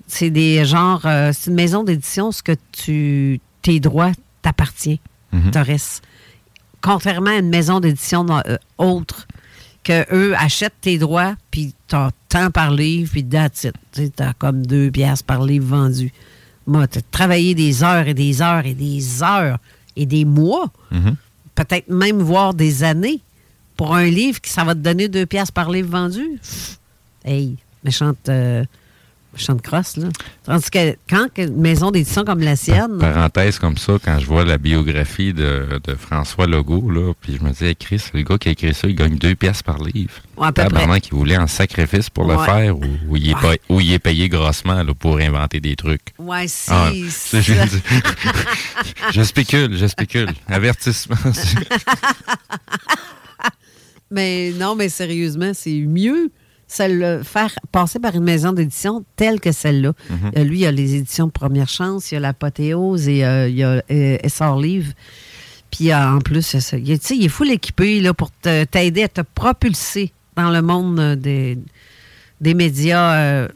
[0.06, 1.02] c'est des genres.
[1.02, 3.40] c'est une maison d'édition, ce que tu.
[3.62, 4.96] Tes droits t'appartiennent,
[5.33, 5.50] mm
[6.83, 8.24] Contrairement à une maison d'édition
[8.78, 9.28] autre,
[9.85, 13.74] que eux achètent tes droits, puis t'as tant par livre, puis that's it.
[14.16, 16.11] T'as comme deux pièces par livre vendu.
[16.90, 19.59] Tu travaillé des heures et des heures et des heures
[19.96, 21.14] et des mois, mm-hmm.
[21.54, 23.20] peut-être même voir des années
[23.76, 26.38] pour un livre qui ça va te donner deux pièces par livre vendu.
[27.24, 28.64] Hey, méchante, euh,
[29.37, 30.09] Chante crosse, là.
[30.45, 32.99] Tandis que quand une maison d'édition comme la sienne.
[32.99, 37.51] Parenthèse comme ça, quand je vois la biographie de, François Legault, là, puis je me
[37.51, 40.12] dis, Chris, le gars qui a écrit ça, il gagne deux pièces par livre.
[40.37, 43.37] Ouais, Apparemment qu'il voulait un sacrifice pour le faire ou, il est
[43.71, 46.12] il est payé grossement là, pour inventer des trucs.
[46.19, 46.71] Ouais, si.
[46.71, 46.90] Ah,
[49.12, 50.31] je, spécule, je spécule.
[50.49, 51.16] Avertissement.
[54.11, 56.33] mais non, mais sérieusement, c'est mieux
[56.70, 59.92] celle faire passer par une maison d'édition telle que celle-là.
[60.09, 60.30] Mhm.
[60.37, 63.48] Euh, lui, il y a les éditions Première Chance, il y a l'Apothéose et euh,
[63.48, 64.92] il y a euh, Essor Livre.
[65.72, 70.50] Puis en plus, il, il est fou l'équipé là, pour t'aider à te propulser dans
[70.50, 71.59] le monde des,
[72.40, 73.48] des médias.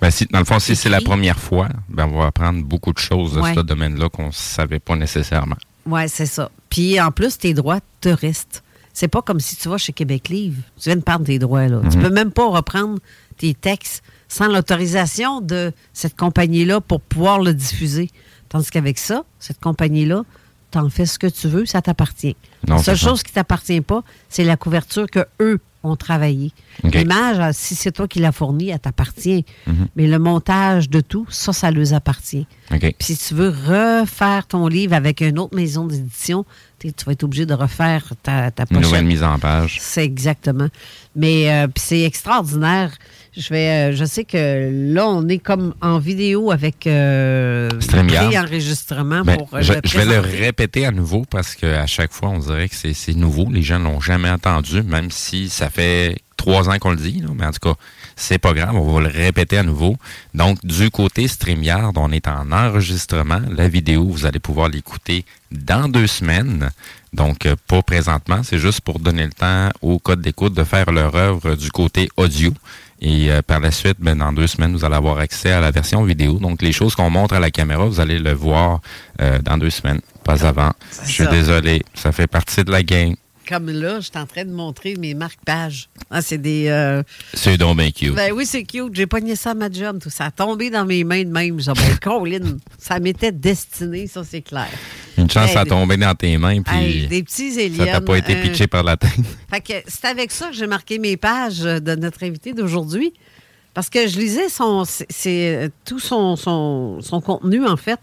[0.00, 2.92] Ben, si, dans le fond, si c'est la première fois, ben, on va apprendre beaucoup
[2.92, 5.56] de choses de ce domaine-là qu'on ne savait pas nécessairement.
[5.86, 6.50] Oui, c'est ça.
[6.70, 8.62] Puis en plus, tes droits te restent.
[8.98, 10.60] C'est pas comme si tu vas chez Québec Livre.
[10.76, 11.68] Tu viens de perdre tes droits.
[11.68, 11.82] Là.
[11.88, 12.02] Tu mhm.
[12.02, 12.98] peux même pas reprendre
[13.36, 18.10] tes textes sans l'autorisation de cette compagnie-là pour pouvoir le diffuser.
[18.48, 20.24] Tandis qu'avec ça, cette compagnie-là
[20.72, 22.36] tu en fais ce que tu veux, ça t'appartient.
[22.66, 26.52] La seule chose qui t'appartient pas, c'est la couverture que eux ont travaillé.
[26.82, 29.44] L'image, ah, si c'est toi qui l'as fournie, elle t'appartient.
[29.66, 29.88] Mhm.
[29.94, 32.46] Mais le montage de tout, ça, ça leur appartient.
[32.68, 36.44] Puis si tu veux refaire ton livre avec une autre maison d'édition,
[36.78, 39.78] tu vas être obligé de refaire ta, ta Une nouvelle mise en page.
[39.80, 40.68] C'est exactement.
[41.16, 42.92] Mais euh, c'est extraordinaire.
[43.36, 47.68] Je vais, euh, je sais que là, on est comme en vidéo avec euh,
[48.36, 49.60] enregistrement ben, pour.
[49.60, 53.14] je, je, vais le répéter à nouveau parce qu'à chaque fois, on dirait que c'est
[53.14, 53.48] nouveau.
[53.50, 57.22] Les gens l'ont jamais entendu, même si ça fait trois ans qu'on le dit.
[57.36, 57.74] mais en tout cas,
[58.18, 59.96] c'est pas grave, on va le répéter à nouveau.
[60.34, 63.40] Donc, du côté StreamYard, on est en enregistrement.
[63.56, 66.70] La vidéo, vous allez pouvoir l'écouter dans deux semaines.
[67.12, 70.90] Donc, euh, pas présentement, c'est juste pour donner le temps au code d'écoute de faire
[70.90, 72.52] leur œuvre du côté audio.
[73.00, 75.70] Et euh, par la suite, ben, dans deux semaines, vous allez avoir accès à la
[75.70, 76.40] version vidéo.
[76.40, 78.80] Donc, les choses qu'on montre à la caméra, vous allez le voir
[79.20, 80.72] euh, dans deux semaines, pas avant.
[81.04, 83.14] Je suis désolé, ça fait partie de la game
[83.48, 85.88] comme là, je suis en train de montrer mes marque-pages.
[86.10, 86.66] Ah, c'est des.
[86.68, 88.14] Euh, c'est donc bien cute.
[88.14, 88.94] Ben oui, c'est cute.
[88.94, 90.26] J'ai pogné ça à ma job, tout ça.
[90.26, 91.58] a tombé dans mes mains de même.
[91.58, 94.68] J'ai dit, Colin, ça m'était destiné, ça, c'est clair.
[95.16, 96.60] Une chance, ça a tombé dans tes mains.
[96.62, 97.86] Puis des petits aliens.
[97.86, 99.10] Ça t'a pas été pitché par la tête.
[99.50, 103.14] Fait que c'est avec ça que j'ai marqué mes pages de notre invité d'aujourd'hui.
[103.72, 108.00] Parce que je lisais son, c'est, tout son, son, son contenu, en fait.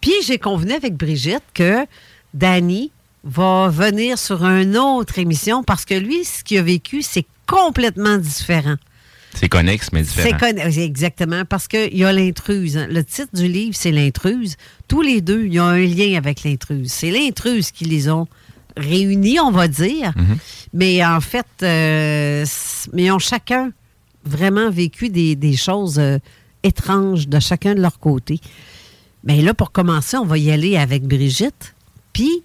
[0.00, 1.86] Puis j'ai convenu avec Brigitte que
[2.34, 2.90] Danny
[3.26, 8.16] va venir sur une autre émission parce que lui, ce qu'il a vécu, c'est complètement
[8.18, 8.76] différent.
[9.34, 10.38] C'est connexe, mais différent.
[10.40, 12.78] C'est exactement, parce qu'il y a l'intruse.
[12.78, 12.86] Hein.
[12.88, 14.56] Le titre du livre, c'est l'intruse.
[14.88, 16.90] Tous les deux, il y a un lien avec l'intruse.
[16.90, 18.26] C'est l'intruse qui les ont
[18.76, 20.12] réunis, on va dire.
[20.12, 20.36] Mm-hmm.
[20.72, 22.46] Mais en fait, euh,
[22.94, 23.72] mais ils ont chacun
[24.24, 26.18] vraiment vécu des, choses euh,
[26.62, 28.40] étranges de chacun de leur côté.
[29.24, 31.74] Mais là, pour commencer, on va y aller avec Brigitte.
[32.12, 32.42] Puis,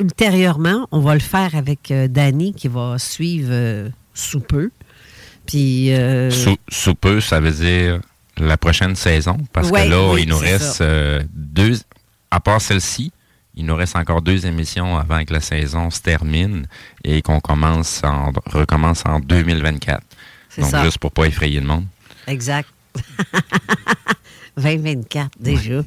[0.00, 4.70] ultérieurement, on va le faire avec euh, Danny qui va suivre euh, sous peu.
[5.46, 5.92] Puis.
[5.92, 6.30] Euh,
[6.68, 8.00] sous, peu, ça veut dire
[8.38, 9.36] la prochaine saison.
[9.52, 10.82] Parce que là, il nous reste
[11.32, 11.78] deux.
[12.30, 13.12] À part celle-ci,
[13.54, 16.66] il nous reste encore deux émissions avant que la saison se termine
[17.04, 20.02] et qu'on commence en, recommence en 2024.
[20.58, 21.84] Donc, juste pour pas effrayer le monde.
[22.26, 22.68] Exact.
[24.56, 25.82] 2024, déjà.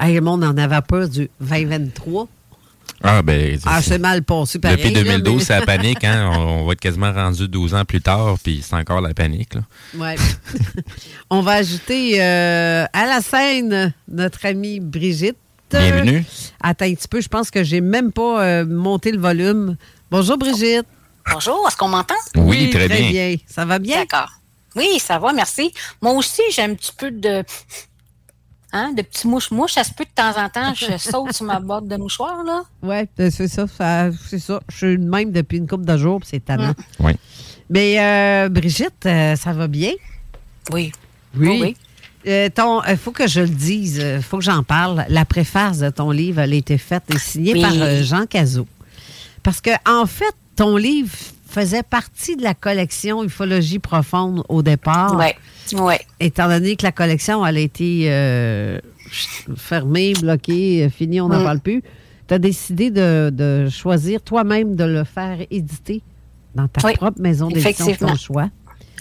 [0.00, 2.28] le monde en avait peur du 2023.
[3.02, 3.58] Ah, ben.
[3.66, 6.30] Ah, c'est mal passé, pareil, Depuis 2012, c'est la panique, hein?
[6.34, 9.60] On, va être quasiment rendu 12 ans plus tard, puis c'est encore la panique, là.
[9.94, 10.14] Oui.
[11.30, 15.36] on va ajouter euh, à la scène notre amie Brigitte.
[15.70, 16.24] Bienvenue.
[16.62, 19.76] attends un petit peu, je pense que j'ai même pas euh, monté le volume.
[20.10, 20.86] Bonjour, Brigitte.
[21.30, 22.14] Bonjour, est-ce qu'on m'entend?
[22.36, 23.10] Oui, très, bien.
[23.10, 23.36] bien.
[23.46, 23.98] Ça va bien?
[23.98, 24.30] D'accord.
[24.76, 25.72] Oui, ça va, merci.
[26.00, 27.42] Moi aussi, j'ai un petit peu de
[28.72, 29.72] Hein, de petits mouches-mouches.
[29.72, 32.62] Ça se peut de temps en temps, je saute sur ma boîte de mouchoirs, là.
[32.82, 33.66] Oui, c'est ça,
[34.28, 34.60] c'est ça.
[34.68, 36.74] Je suis même depuis une couple de jours, c'est tannant.
[37.00, 37.12] Oui.
[37.70, 39.92] Mais euh, Brigitte, euh, ça va bien?
[40.72, 40.92] Oui.
[41.36, 41.58] Oui.
[41.60, 41.76] oui.
[42.26, 42.48] Euh,
[42.88, 45.04] il faut que je le dise, il faut que j'en parle.
[45.08, 48.66] La préface de ton livre, elle a été faite et signée par Jean Cazot.
[49.44, 51.12] Parce que, en fait, ton livre
[51.56, 55.16] faisait partie de la collection Ufologie profonde au départ.
[55.18, 55.78] Oui.
[55.78, 56.00] Ouais.
[56.20, 58.78] Étant donné que la collection, elle a été euh,
[59.56, 61.44] fermée, bloquée, euh, finie, on n'en mm.
[61.44, 61.82] parle plus,
[62.28, 66.02] tu as décidé de, choisir toi-même de le faire éditer
[66.54, 68.50] dans ta propre maison d'édition de ton choix.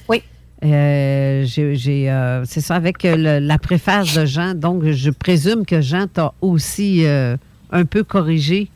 [0.08, 0.24] Oui.
[0.64, 4.54] Euh, c'est ça, avec la préface de Jean.
[4.54, 8.70] Donc, je présume que Jean t'a aussi un peu corrigé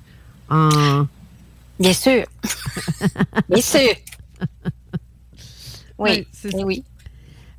[0.49, 1.05] en.
[1.79, 2.25] Bien sûr.
[3.49, 3.95] Bien sûr.
[5.97, 6.63] Oui, oui.
[6.63, 6.83] oui.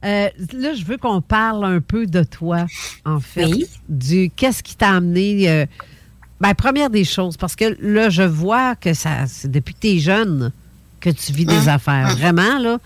[0.04, 2.66] Euh, là, je veux qu'on parle un peu de toi,
[3.04, 3.44] en fait.
[3.44, 3.66] Oui.
[3.88, 5.48] Du qu'est-ce qui t'a amené.
[5.48, 5.66] Euh,
[6.40, 9.88] ben, première des choses, parce que là, je vois que ça, c'est depuis que tu
[9.88, 10.52] es jeune
[11.00, 11.68] que tu vis des hum.
[11.68, 12.08] affaires.
[12.10, 12.16] Hum.
[12.16, 12.78] Vraiment, là.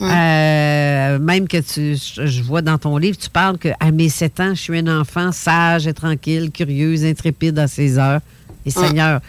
[0.00, 0.10] Hum.
[0.10, 4.54] Euh, même que tu, je vois dans ton livre, tu parles qu'à mes sept ans,
[4.54, 8.20] je suis un enfant sage et tranquille, curieuse, intrépide à ses heures.
[8.66, 9.20] Et Seigneur,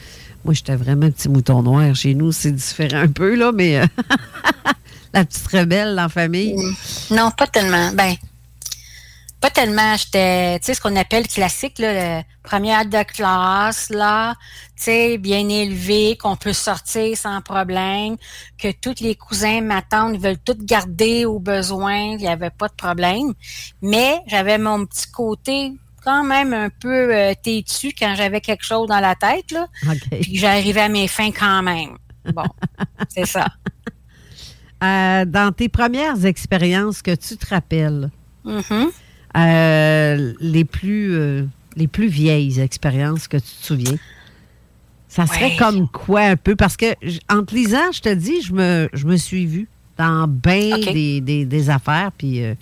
[0.46, 1.96] moi, j'étais vraiment un petit mouton noir.
[1.96, 3.82] Chez nous, c'est différent un peu, là, mais
[5.14, 6.56] la petite rebelle la famille?
[7.10, 7.92] Non, pas tellement.
[7.94, 8.14] Ben,
[9.42, 9.98] pas tellement.
[9.98, 14.36] J'étais, tu sais, ce qu'on appelle classique, là, première de classe, là,
[14.78, 18.16] tu sais, bien élevé, qu'on peut sortir sans problème,
[18.60, 22.76] que tous les cousins, m'attendent, veulent tout garder au besoin, il n'y avait pas de
[22.76, 23.34] problème.
[23.82, 25.74] Mais j'avais mon petit côté
[26.06, 29.68] quand même un peu euh, têtu quand j'avais quelque chose dans la tête, là.
[30.22, 31.98] Puis j'arrivais à mes fins quand même.
[32.34, 32.46] Bon,
[33.10, 33.48] c'est ça.
[34.84, 38.12] Euh, dans tes premières expériences que tu te rappelles,
[38.46, 38.88] mm-hmm.
[39.38, 43.98] euh, les plus, euh, les plus vieilles expériences que tu te souviens?
[45.08, 46.58] Ça serait comme quoi un peu?
[46.58, 46.94] Parce que
[47.30, 51.70] en te lisant, je te dis, je me, je me suis vue dans bien des,
[51.70, 52.12] affaires.
[52.18, 52.54] Puis, euh,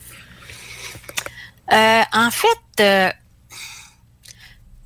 [1.72, 3.14] euh, en fait,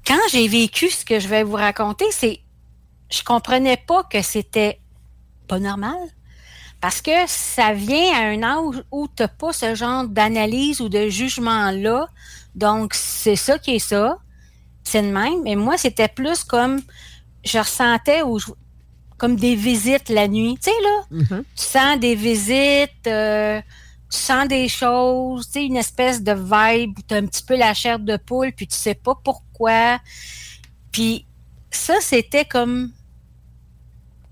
[0.07, 2.39] quand j'ai vécu ce que je vais vous raconter, c'est
[3.09, 4.79] je comprenais pas que c'était
[5.47, 5.97] pas normal.
[6.79, 10.89] Parce que ça vient à un âge où tu n'as pas ce genre d'analyse ou
[10.89, 12.07] de jugement-là.
[12.55, 14.19] Donc, c'est ça qui est ça.
[14.83, 15.41] C'est le même.
[15.43, 16.81] Mais moi, c'était plus comme
[17.43, 18.37] je ressentais ou
[19.17, 20.57] comme des visites la nuit.
[20.61, 21.43] Tu sais, là, mm-hmm.
[21.55, 23.59] tu sens des visites, euh,
[24.11, 27.43] tu sens des choses, tu sais, une espèce de vibe où tu as un petit
[27.43, 29.46] peu la chair de poule, puis tu sais pas pourquoi.
[30.91, 31.25] Puis
[31.71, 32.91] ça, c'était comme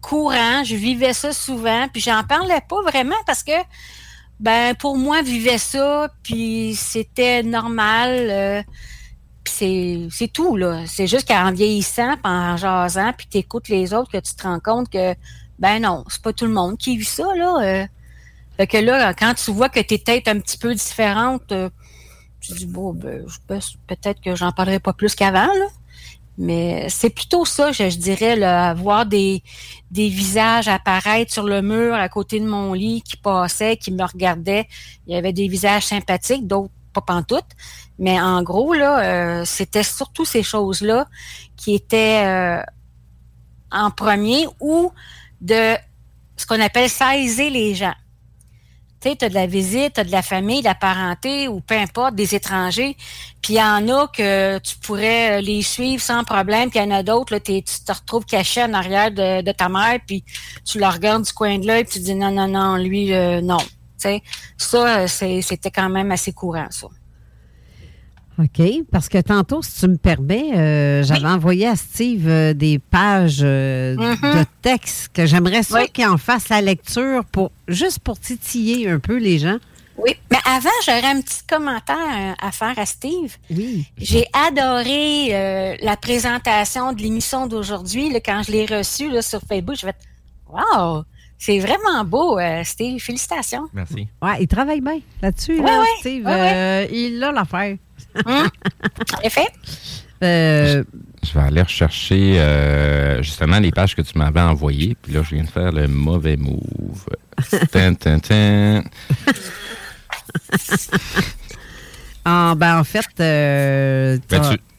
[0.02, 3.52] courant, je vivais ça souvent, puis j'en parlais pas vraiment parce que
[4.40, 8.12] ben pour moi vivais ça, puis c'était normal.
[8.12, 8.64] Euh,
[9.48, 10.84] c'est, tout, là.
[10.86, 14.60] C'est juste qu'en vieillissant, en jasant, puis tu écoutes les autres, que tu te rends
[14.60, 15.16] compte que,
[15.60, 17.58] ben non, c'est pas tout le monde qui vit ça, là.
[17.62, 17.88] Euh.
[18.58, 21.70] fait que là, quand tu vois que tu es peut-être un petit peu différente, euh,
[22.48, 25.68] tu dis, bon, ben, peut-être que j'en parlerai pas plus qu'avant, là.
[26.38, 29.42] Mais c'est plutôt ça, je, dirais, là, voir des,
[29.92, 34.04] des visages apparaître sur le mur à côté de mon lit qui passaient, qui me
[34.04, 34.68] regardaient.
[35.08, 37.46] Il y avait des visages sympathiques, d'autres pas pantoute.
[38.00, 39.00] Mais en gros, là,
[39.40, 41.08] euh, c'était surtout ces choses-là
[41.56, 42.64] qui étaient euh,
[43.72, 44.92] en premier ou
[45.42, 45.76] de
[46.38, 47.94] ce qu'on appelle saisir les gens
[49.14, 51.76] tu as de la visite, tu as de la famille, de la parenté ou peu
[51.76, 52.98] importe, des étrangers.
[53.42, 56.84] Puis il y en a que tu pourrais euh, les suivre sans problème, puis il
[56.84, 60.24] y en a d'autres, tu te retrouves caché en arrière de, ta mère, puis
[60.66, 63.42] tu la regardes du coin de l'œil, puis tu dis non, non, non, lui, euh,
[63.42, 63.60] non.
[64.58, 66.88] ça, euh, c'était quand même assez courant, ça.
[68.38, 68.62] OK.
[68.92, 73.40] Parce que tantôt, si tu me permets, euh, j'avais envoyé à Steve euh, des pages
[73.42, 74.40] euh, mm-hmm.
[74.40, 79.00] de texte que j'aimerais ça qu'il en fasse la lecture pour juste pour titiller un
[79.00, 79.58] peu les gens.
[79.98, 83.38] Oui, mais avant, j'aurais un petit commentaire à faire à Steve.
[83.50, 83.88] Oui.
[83.98, 88.12] J'ai adoré la présentation de l'émission d'aujourd'hui.
[88.26, 89.94] Quand je l'ai reçue sur Facebook, je vais
[90.50, 91.04] Wow!
[91.38, 93.00] C'est vraiment beau, Steve.
[93.00, 93.70] Félicitations.
[93.74, 94.10] Merci.
[94.22, 95.62] Ouais, il travaille bien là-dessus,
[96.02, 96.28] Steve.
[96.92, 97.78] il a l'affaire.
[98.26, 98.50] Hum?
[99.24, 99.48] Effet?
[100.24, 100.84] Euh,
[101.24, 104.96] je vais aller rechercher euh, justement les pages que tu m'avais envoyées.
[105.02, 107.06] Puis là, je viens de faire le mauvais move.
[112.28, 113.06] Ah, ben en fait.
[113.20, 114.18] Euh,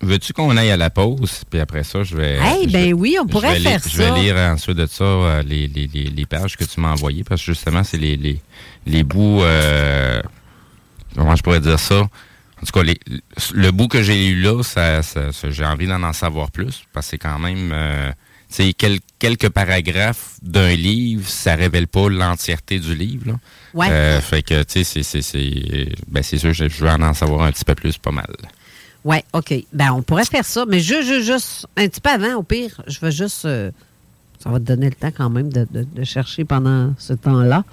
[0.01, 1.45] veux-tu qu'on aille à la pause?
[1.49, 2.41] Puis après ça, je vais.
[2.61, 3.89] Eh ben oui, on pourrait faire ça.
[3.89, 7.41] Je vais lire ensuite de ça les, les, les, pages que tu m'as envoyées parce
[7.41, 8.41] que justement, c'est les, les,
[8.85, 9.43] les bouts.
[11.15, 12.09] comment je pourrais dire ça?
[12.63, 12.93] En tout cas,
[13.55, 15.01] le bout que j'ai lu là, ça,
[15.51, 17.71] j'ai envie d'en en savoir plus, parce que c'est quand même...
[17.73, 18.13] Euh,
[19.19, 23.29] quelques paragraphes d'un livre, ça révèle pas l'entièreté du livre.
[23.29, 23.35] Là.
[23.75, 23.91] Ouais.
[23.91, 27.65] Euh, fait que, tu sais, c'est, ben, c'est sûr, je, veux en, savoir un petit
[27.65, 28.31] peu plus, pas mal.
[29.05, 29.55] Oui, OK.
[29.73, 32.99] Ben, on pourrait faire ça, mais juste, juste, un petit peu avant, au pire, je
[33.01, 33.45] veux juste.
[33.45, 33.71] Euh,
[34.39, 37.65] ça va te donner le temps quand même de, chercher pendant ce temps-là.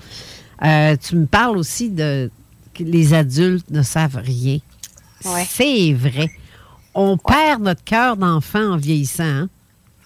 [0.64, 2.32] Euh, tu me parles aussi de
[2.74, 4.60] que les adultes ne savent rien.
[5.48, 6.30] C'est vrai.
[6.94, 9.24] On perd notre cœur d'enfant en vieillissant.
[9.24, 9.50] Hein?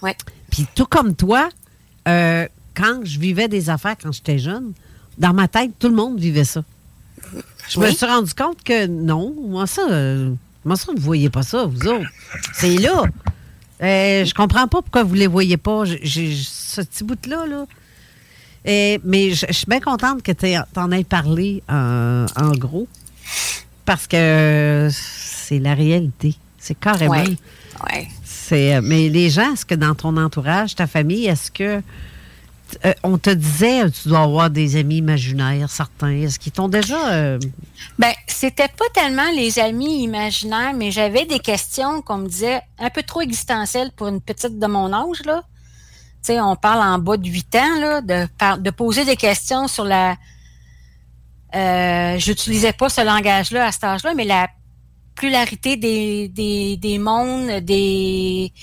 [0.01, 0.11] Oui.
[0.49, 1.49] Puis tout comme toi,
[2.07, 4.73] euh, quand je vivais des affaires quand j'étais jeune,
[5.17, 6.63] dans ma tête, tout le monde vivait ça.
[7.69, 11.29] Je me suis rendu compte que non, moi ça, euh, moi ça, vous ne voyez
[11.29, 12.09] pas ça, vous autres.
[12.53, 13.03] C'est là.
[13.81, 15.83] Euh, je comprends pas pourquoi vous ne les voyez pas.
[15.85, 17.65] J'ai ce petit bout-là, là.
[19.03, 22.87] mais je, suis bien contente que tu en aies parlé en gros
[23.87, 26.35] parce que c'est la réalité.
[26.59, 27.13] C'est carrément.
[27.13, 28.07] Ouais.
[28.25, 31.81] C'est, euh, mais les gens, est-ce que dans ton entourage, ta famille, est-ce que
[32.85, 36.11] euh, on te disait tu dois avoir des amis imaginaires, certains?
[36.11, 37.13] Est-ce qu'ils t'ont déjà.
[37.13, 37.39] Euh...
[37.97, 42.89] Ben, c'était pas tellement les amis imaginaires, mais j'avais des questions qu'on me disait un
[42.89, 45.43] peu trop existentielles pour une petite de mon âge, là.
[46.23, 48.27] Tu sais, on parle en bas de 8 ans, là, de,
[48.61, 50.17] de poser des questions sur la,
[51.57, 54.47] euh, j'utilisais pas ce langage-là à cet âge-là, mais la
[55.15, 58.53] pluralité des, des, des mondes, des,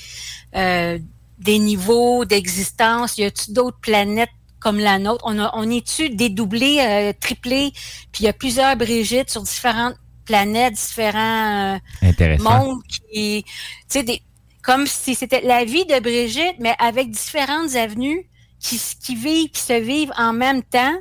[0.55, 0.99] euh,
[1.39, 4.31] des niveaux d'existence, y a-t-il d'autres planètes
[4.61, 5.25] comme la nôtre?
[5.27, 7.73] On, a, on est-tu dédoublé, euh, triplé,
[8.13, 13.45] puis il y a plusieurs Brigitte sur différentes planètes, différents euh, mondes qui,
[13.91, 14.23] tu sais,
[14.63, 18.27] comme si c'était la vie de Brigitte, mais avec différentes avenues
[18.59, 20.95] qui, qui vivent, qui se vivent en même temps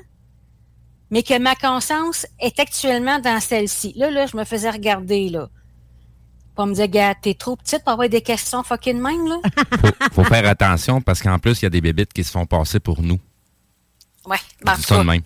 [1.14, 3.94] mais que ma conscience est actuellement dans celle-ci.
[3.96, 5.48] Là, là, je me faisais regarder, là.
[6.56, 9.36] Pour me dire, gars, t'es trop petite pour avoir des questions fucking même, là.
[9.80, 12.48] faut, faut faire attention parce qu'en plus, il y a des bébites qui se font
[12.48, 13.20] passer pour nous.
[14.26, 14.40] Ouais.
[14.66, 15.22] Ben, ça de même.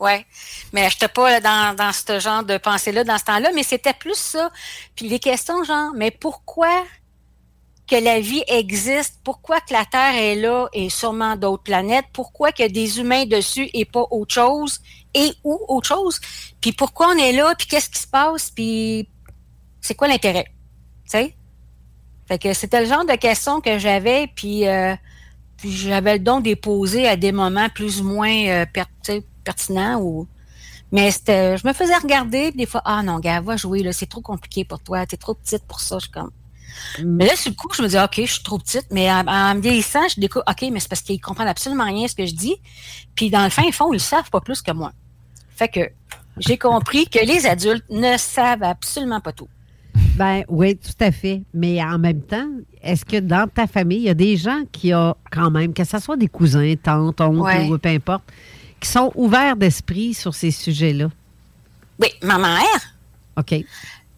[0.00, 0.24] Ouais.
[0.72, 3.92] Mais je n'étais pas dans, dans ce genre de pensée-là dans ce temps-là, mais c'était
[3.92, 4.50] plus ça.
[4.96, 6.86] Puis les questions, genre, mais pourquoi
[7.88, 12.52] que la vie existe, pourquoi que la Terre est là et sûrement d'autres planètes, pourquoi
[12.52, 14.80] qu'il y a des humains dessus et pas autre chose,
[15.14, 16.20] et ou autre chose,
[16.60, 19.08] puis pourquoi on est là, puis qu'est-ce qui se passe, puis
[19.80, 20.44] c'est quoi l'intérêt,
[21.04, 21.34] tu sais?
[22.28, 24.94] Fait que c'était le genre de questions que j'avais, puis, euh,
[25.64, 28.66] j'avais le don de poser à des moments plus ou moins euh,
[29.44, 30.28] pertinents ou...
[30.92, 34.64] Mais je me faisais regarder, des fois, ah non, gars, va jouer, c'est trop compliqué
[34.64, 35.96] pour toi, t'es trop petite pour ça.
[35.98, 36.30] Je suis comme,
[37.04, 38.86] mais là, sur le coup, je me dis, OK, je suis trop petite.
[38.90, 42.08] Mais en, me vieillissant, je découvre, OK, mais c'est parce qu'ils comprennent absolument rien à
[42.08, 42.56] ce que je dis.
[43.14, 44.92] Puis dans le fin fond, ils le savent pas plus que moi.
[45.56, 45.80] Fait que
[46.38, 49.48] j'ai compris que les adultes ne savent absolument pas tout.
[50.16, 51.42] Ben oui, tout à fait.
[51.54, 52.48] Mais en même temps,
[52.82, 55.84] est-ce que dans ta famille, il y a des gens qui ont quand même, que
[55.84, 58.24] ce soit des cousins, tantes, oncles ou peu importe,
[58.80, 61.08] qui sont ouverts d'esprit sur ces sujets-là?
[62.00, 62.94] Oui, ma mère.
[63.36, 63.64] OK.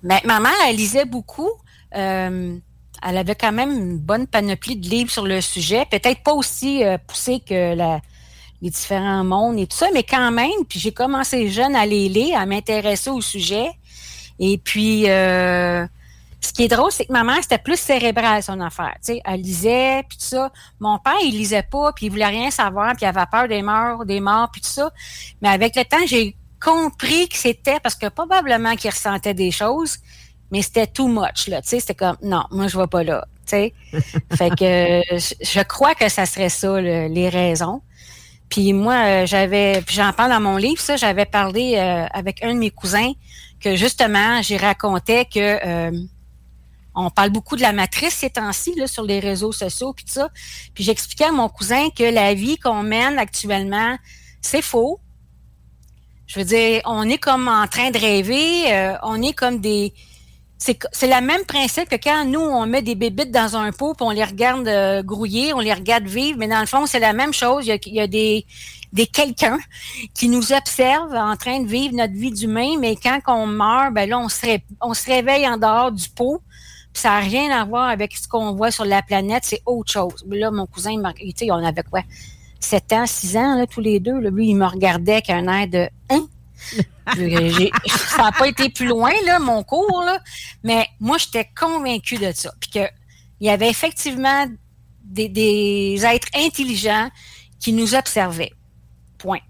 [0.03, 1.51] Mais ma mère, elle lisait beaucoup.
[1.97, 2.57] Euh,
[3.03, 6.85] elle avait quand même une bonne panoplie de livres sur le sujet, peut-être pas aussi
[6.85, 7.75] euh, poussé que
[8.63, 12.09] les différents mondes et tout ça, mais quand même, puis j'ai commencé jeune à les
[12.09, 13.71] lire, à m'intéresser au sujet.
[14.39, 15.87] Et puis, euh,
[16.41, 18.95] ce qui est drôle, c'est que ma mère, c'était plus cérébral, son affaire.
[19.05, 20.53] Tu sais, elle lisait, puis tout ça.
[20.79, 23.63] Mon père, il lisait pas, puis il voulait rien savoir, puis il avait peur des
[23.63, 24.91] morts, des morts, puis tout ça.
[25.43, 29.99] Mais avec le temps, j'ai compris que c'était parce que probablement qu'il ressentait des choses,
[30.51, 31.63] mais c'était too much, là.
[31.63, 33.27] Tu sais, c'était comme, non, moi, je vais pas là.
[33.47, 33.75] Tu sais.
[34.37, 37.83] fait que je crois que ça serait ça, les raisons.
[38.51, 42.53] Puis moi, euh, j'avais, j'en parle dans mon livre, ça, j'avais parlé euh, avec un
[42.53, 43.13] de mes cousins
[43.61, 45.93] que justement, j'ai raconté que euh,
[46.97, 50.13] on parle beaucoup de la matrice ces temps-ci là, sur les réseaux sociaux puis tout
[50.13, 50.31] ça.
[50.75, 53.97] Puis j'expliquais à mon cousin que la vie qu'on mène actuellement,
[54.43, 54.99] c'est faux.
[56.27, 59.93] Je veux dire, on est comme en train de rêver, on est comme des
[60.61, 64.07] c'est le même principe que quand nous, on met des bébites dans un pot, puis
[64.07, 67.15] on les regarde euh, grouiller, on les regarde vivre, mais dans le fond, c'est la
[67.15, 67.67] même chose.
[67.67, 68.45] Il y a, des,
[68.93, 69.59] des quelqu'un
[70.13, 74.07] qui nous observe en train de vivre notre vie d'humain, mais quand on meurt, ben
[74.07, 76.43] là, on se, réveille en dehors du pot.
[76.93, 80.27] ça n'a rien à voir avec ce qu'on voit sur la planète, c'est autre chose.
[80.29, 82.03] Là, mon cousin, il on avait quoi?
[82.61, 84.19] 7 ans, 6 ans, là, tous les deux.
[84.19, 86.27] lui, il me regardait avec un air de Hein?
[87.07, 90.19] Ça n'a pas été plus loin, là, mon cours, là,
[90.63, 92.53] mais moi, j'étais convaincue de ça.
[92.61, 92.91] Puis qu'il
[93.41, 94.47] y avait effectivement
[95.03, 97.11] des, êtres intelligents
[97.59, 98.53] qui nous observaient.
[99.19, 99.41] Point.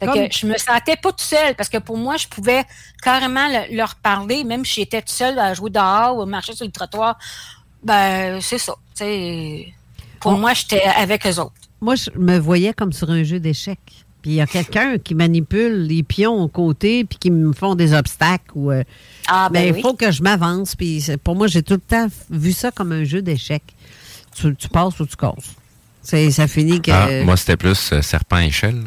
[0.00, 2.64] Fait que je me sentais pas toute seule parce que pour moi, je pouvais
[3.02, 6.72] carrément leur parler, même si j'étais toute seule à jouer dehors ou marcher sur le
[6.72, 7.16] trottoir.
[7.84, 8.74] Ben, c'est ça.
[10.20, 11.54] pour moi, j'étais avec eux autres.
[11.80, 15.16] Moi, je me voyais comme sur un jeu d'échecs puis il y a quelqu'un qui
[15.16, 18.52] manipule les pions au côté, puis qui me font des obstacles.
[18.54, 18.84] Ou, euh,
[19.26, 20.76] ah, ben il faut que je m'avance.
[20.76, 23.74] Puis pour moi, j'ai tout le temps vu ça comme un jeu d'échecs.
[24.34, 25.56] Tu, passes ou tu casses.
[26.02, 26.92] Ça finit que.
[26.92, 28.84] Ah, moi, c'était plus euh, serpent-échelle.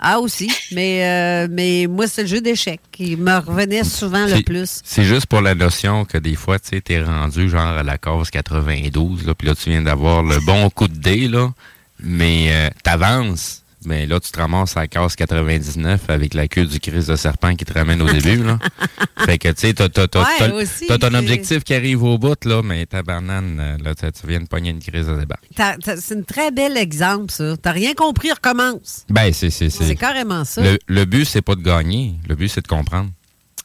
[0.00, 0.50] Ah, aussi.
[0.72, 4.80] Mais, euh, mais moi, c'est le jeu d'échecs qui me revenait souvent le plus.
[4.84, 7.98] C'est juste pour la notion que des fois, tu sais, t'es rendu genre à la
[7.98, 11.52] case 92, là, puis là, tu viens d'avoir le bon coup de dé, là,
[12.00, 16.80] mais t'avances mais là, tu te ramasses à la case 99 avec la queue du
[16.80, 18.42] crise de serpent qui te ramène au début.
[18.42, 18.58] Là.
[19.24, 23.58] fait que, tu sais, t'as, ton objectif qui arrive au bout, là, mais ta banane,
[23.60, 25.44] euh, là, tu viens de pogner une crise de débarque.
[25.82, 27.56] c'est un très bel exemple, ça.
[27.56, 29.04] T'as rien compris, recommence.
[29.08, 29.94] Ben, c'est, c'est, c'est.
[29.96, 30.62] carrément ça.
[30.62, 32.14] Le, le but, c'est pas de gagner.
[32.28, 33.10] Le but, c'est de comprendre.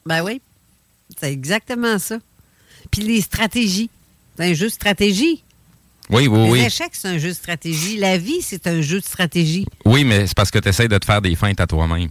[0.05, 0.41] Ben oui.
[1.19, 2.17] C'est exactement ça.
[2.91, 3.89] Puis les stratégies.
[4.37, 5.43] C'est un jeu de stratégie.
[6.13, 6.61] Oui, oui, oui.
[6.61, 7.97] L'échec, c'est un jeu de stratégie.
[7.97, 9.65] La vie, c'est un jeu de stratégie.
[9.83, 12.09] Oui, mais c'est parce que tu essaies de te faire des feintes à toi-même.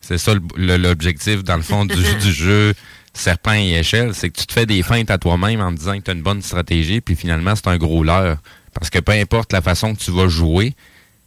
[0.00, 2.74] C'est ça l'objectif, dans le fond, du, du jeu
[3.14, 4.14] serpent et échelle.
[4.14, 6.14] C'est que tu te fais des feintes à toi-même en me disant que tu as
[6.14, 8.38] une bonne stratégie, puis finalement, c'est un gros leurre.
[8.74, 10.74] Parce que peu importe la façon que tu vas jouer,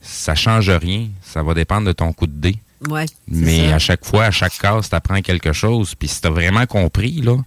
[0.01, 1.07] ça change rien.
[1.23, 2.57] Ça va dépendre de ton coup de dé.
[2.89, 5.95] Ouais, Mais à chaque fois, à chaque case, tu apprends quelque chose.
[5.95, 7.37] Puis si tu as vraiment compris, là,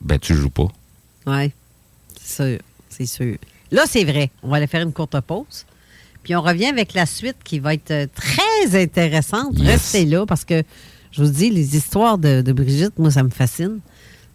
[0.00, 0.68] ben tu joues pas.
[1.26, 1.52] Oui,
[2.18, 2.58] c'est sûr.
[2.88, 3.36] C'est sûr.
[3.70, 4.30] Là, c'est vrai.
[4.42, 5.64] On va aller faire une courte pause.
[6.22, 9.58] Puis on revient avec la suite qui va être euh, très intéressante.
[9.58, 10.62] Restez là parce que
[11.12, 13.80] je vous dis, les histoires de, Brigitte, moi, ça me fascine.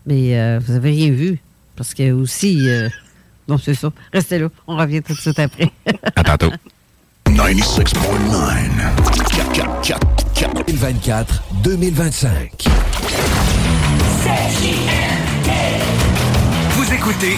[0.05, 1.39] Mais euh, vous n'avez rien vu.
[1.75, 2.69] Parce que aussi.
[2.69, 2.89] Euh,
[3.47, 3.91] non, c'est ça.
[4.11, 4.49] Restez là.
[4.67, 5.71] On revient tout de suite après.
[6.15, 6.51] à tantôt.
[7.25, 7.83] 96.9.
[11.63, 12.69] 2024-2025.
[16.93, 17.37] écoutez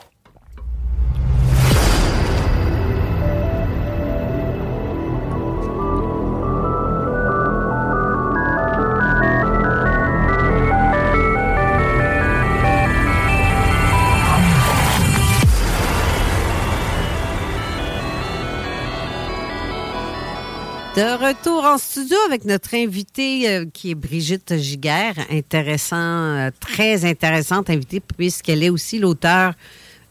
[20.93, 27.05] De retour en studio avec notre invitée euh, qui est Brigitte Giguère, intéressant, euh, très
[27.05, 29.53] intéressante invitée puisqu'elle est aussi l'auteur,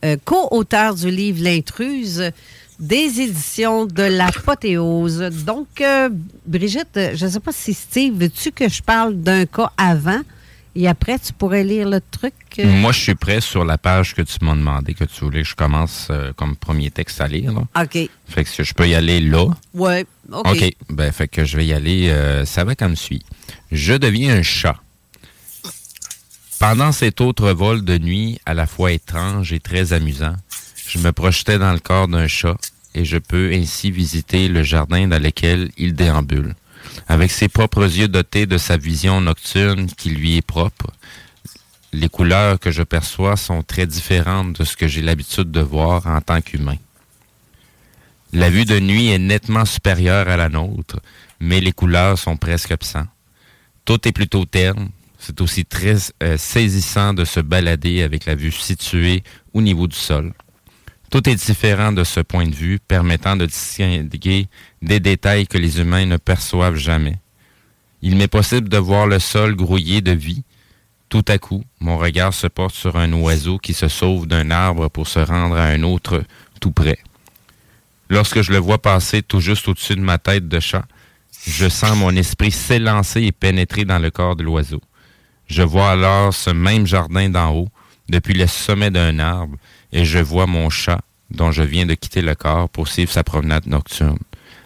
[0.06, 2.30] euh, co-auteur du livre L'intruse
[2.78, 5.18] des éditions de l'apothéose.
[5.44, 5.82] Donc,
[6.46, 10.22] Brigitte, je ne sais pas si Steve, veux-tu que je parle d'un cas avant?
[10.76, 12.34] Et après, tu pourrais lire le truc.
[12.58, 12.66] Euh?
[12.66, 15.48] Moi, je suis prêt sur la page que tu m'as demandé, que tu voulais que
[15.48, 17.52] je commence euh, comme premier texte à lire.
[17.76, 17.98] OK.
[18.28, 19.46] Fait que je peux y aller là.
[19.74, 20.46] Oui, OK.
[20.46, 20.72] OK.
[20.90, 22.08] Ben, fait que je vais y aller.
[22.10, 23.24] Euh, ça va comme suit.
[23.72, 24.76] Je deviens un chat.
[26.60, 30.36] Pendant cet autre vol de nuit, à la fois étrange et très amusant,
[30.86, 32.56] je me projetais dans le corps d'un chat
[32.94, 36.54] et je peux ainsi visiter le jardin dans lequel il déambule.
[37.10, 40.92] Avec ses propres yeux dotés de sa vision nocturne qui lui est propre,
[41.92, 46.06] les couleurs que je perçois sont très différentes de ce que j'ai l'habitude de voir
[46.06, 46.76] en tant qu'humain.
[48.32, 51.00] La vue de nuit est nettement supérieure à la nôtre,
[51.40, 53.08] mais les couleurs sont presque absentes.
[53.84, 54.90] Tout est plutôt terne.
[55.18, 59.96] C'est aussi très euh, saisissant de se balader avec la vue située au niveau du
[59.96, 60.32] sol.
[61.10, 64.46] Tout est différent de ce point de vue, permettant de distinguer
[64.80, 67.16] des détails que les humains ne perçoivent jamais.
[68.00, 70.44] Il m'est possible de voir le sol grouillé de vie.
[71.08, 74.88] Tout à coup, mon regard se porte sur un oiseau qui se sauve d'un arbre
[74.88, 76.22] pour se rendre à un autre
[76.60, 76.98] tout près.
[78.08, 80.84] Lorsque je le vois passer tout juste au-dessus de ma tête de chat,
[81.44, 84.80] je sens mon esprit s'élancer et pénétrer dans le corps de l'oiseau.
[85.48, 87.68] Je vois alors ce même jardin d'en haut,
[88.08, 89.56] depuis le sommet d'un arbre,
[89.92, 93.66] et je vois mon chat, dont je viens de quitter le corps, poursuivre sa promenade
[93.66, 94.18] nocturne.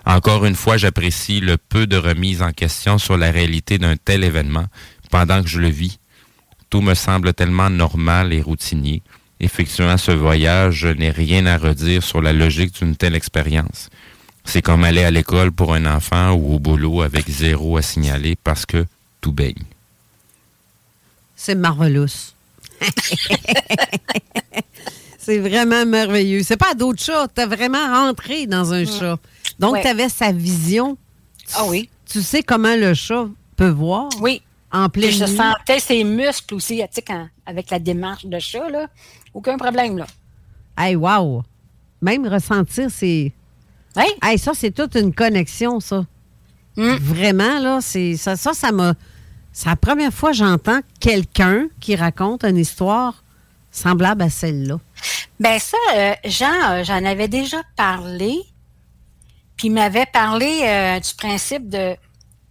[0.06, 4.22] Encore une fois, j'apprécie le peu de remise en question sur la réalité d'un tel
[4.22, 4.66] événement
[5.10, 5.98] pendant que je le vis.
[6.68, 9.02] Tout me semble tellement normal et routinier.
[9.40, 13.88] Effectuant ce voyage, je n'ai rien à redire sur la logique d'une telle expérience.
[14.44, 18.36] C'est comme aller à l'école pour un enfant ou au boulot avec zéro à signaler
[18.42, 18.84] parce que
[19.20, 19.62] tout baigne.
[21.34, 22.32] C'est marvelous.
[25.24, 26.42] C'est vraiment merveilleux.
[26.42, 27.28] C'est pas d'autres chats.
[27.34, 29.18] Tu as vraiment rentré dans un chat.
[29.58, 30.98] Donc, tu avais sa vision.
[31.54, 31.88] Ah oui.
[32.04, 34.10] Tu sais comment le chat peut voir?
[34.20, 34.42] Oui.
[34.70, 37.14] En pleine Je sentais ses muscles aussi, tu sais,
[37.46, 38.88] avec la démarche de chat, là.
[39.32, 40.06] Aucun problème, là.
[40.76, 41.42] Hey, wow!
[42.02, 43.32] Même ressentir, c'est.
[43.96, 44.04] Oui.
[44.22, 46.04] Hey, ça, c'est toute une connexion, ça.
[46.76, 46.96] Hmm.
[46.96, 48.94] Vraiment, là, c'est ça, ça, ça m'a.
[49.52, 53.23] C'est la première fois que j'entends quelqu'un qui raconte une histoire
[53.74, 54.78] semblable à celle-là?
[55.40, 58.40] Ben ça, euh, Jean, euh, j'en avais déjà parlé,
[59.56, 61.96] puis il m'avait parlé euh, du principe de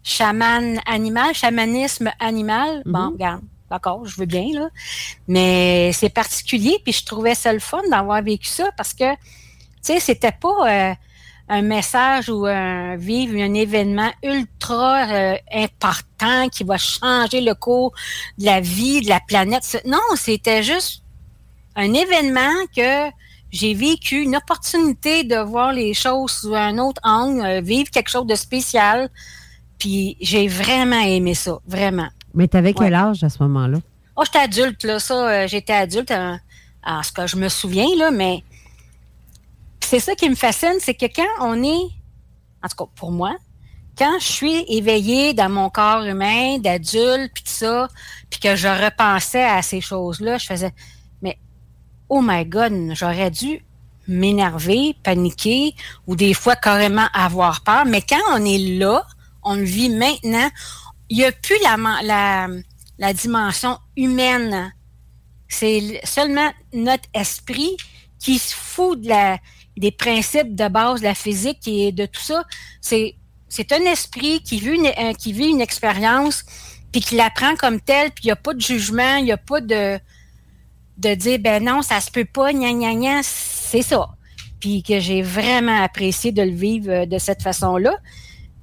[0.03, 2.83] chaman animal, chamanisme animal.
[2.85, 3.13] Bon, mhm.
[3.13, 4.67] regarde, d'accord, je veux bien, là.
[5.29, 9.19] Mais c'est particulier, puis je trouvais ça le fun d'avoir vécu ça parce que, tu
[9.81, 10.95] sais, c'était pas
[11.49, 15.05] un message ou un vivre un événement ultra
[15.53, 17.93] important qui va changer le cours
[18.37, 19.81] de la vie, de la planète.
[19.85, 21.02] Non, c'était juste
[21.75, 23.09] un événement que
[23.51, 28.09] j'ai vécu, une opportunité de voir les choses sous un autre angle, euh, vivre quelque
[28.09, 29.09] chose de spécial.
[29.77, 32.07] Puis j'ai vraiment aimé ça, vraiment.
[32.33, 33.77] Mais tu avais quel âge à ce moment-là?
[34.15, 38.11] Oh, j'étais adulte, là, ça, euh, j'étais adulte à, ce que je me souviens, là,
[38.11, 38.43] mais
[39.79, 41.89] c'est ça qui me fascine, c'est que quand on est,
[42.63, 43.35] en tout cas pour moi,
[43.97, 47.87] quand je suis éveillée dans mon corps humain, d'adulte, puis tout ça,
[48.29, 50.73] puis que je repensais à ces choses-là, je faisais,
[52.13, 53.65] oh my God, j'aurais dû
[54.07, 55.73] m'énerver, paniquer
[56.05, 57.85] ou des fois carrément avoir peur.
[57.87, 59.03] Mais quand on est là,
[59.41, 60.47] on le vit maintenant,
[61.09, 64.71] il n'y a plus la, dimension humaine.
[65.47, 67.75] C'est seulement notre esprit
[68.19, 72.43] qui se fout des principes de base de la physique et de tout ça.
[72.79, 73.15] C'est,
[73.49, 76.45] c'est un esprit qui vit une, euh, qui vit une expérience
[76.91, 79.37] puis qui l'apprend comme tel, puis il n'y a pas de jugement, il n'y a
[79.37, 79.99] pas de,
[80.97, 83.23] de dire ben non, ça se peut pas, gna gna gna.
[83.23, 84.09] c'est ça.
[84.59, 87.97] Puis que j'ai vraiment apprécié de le vivre euh, de cette façon-là.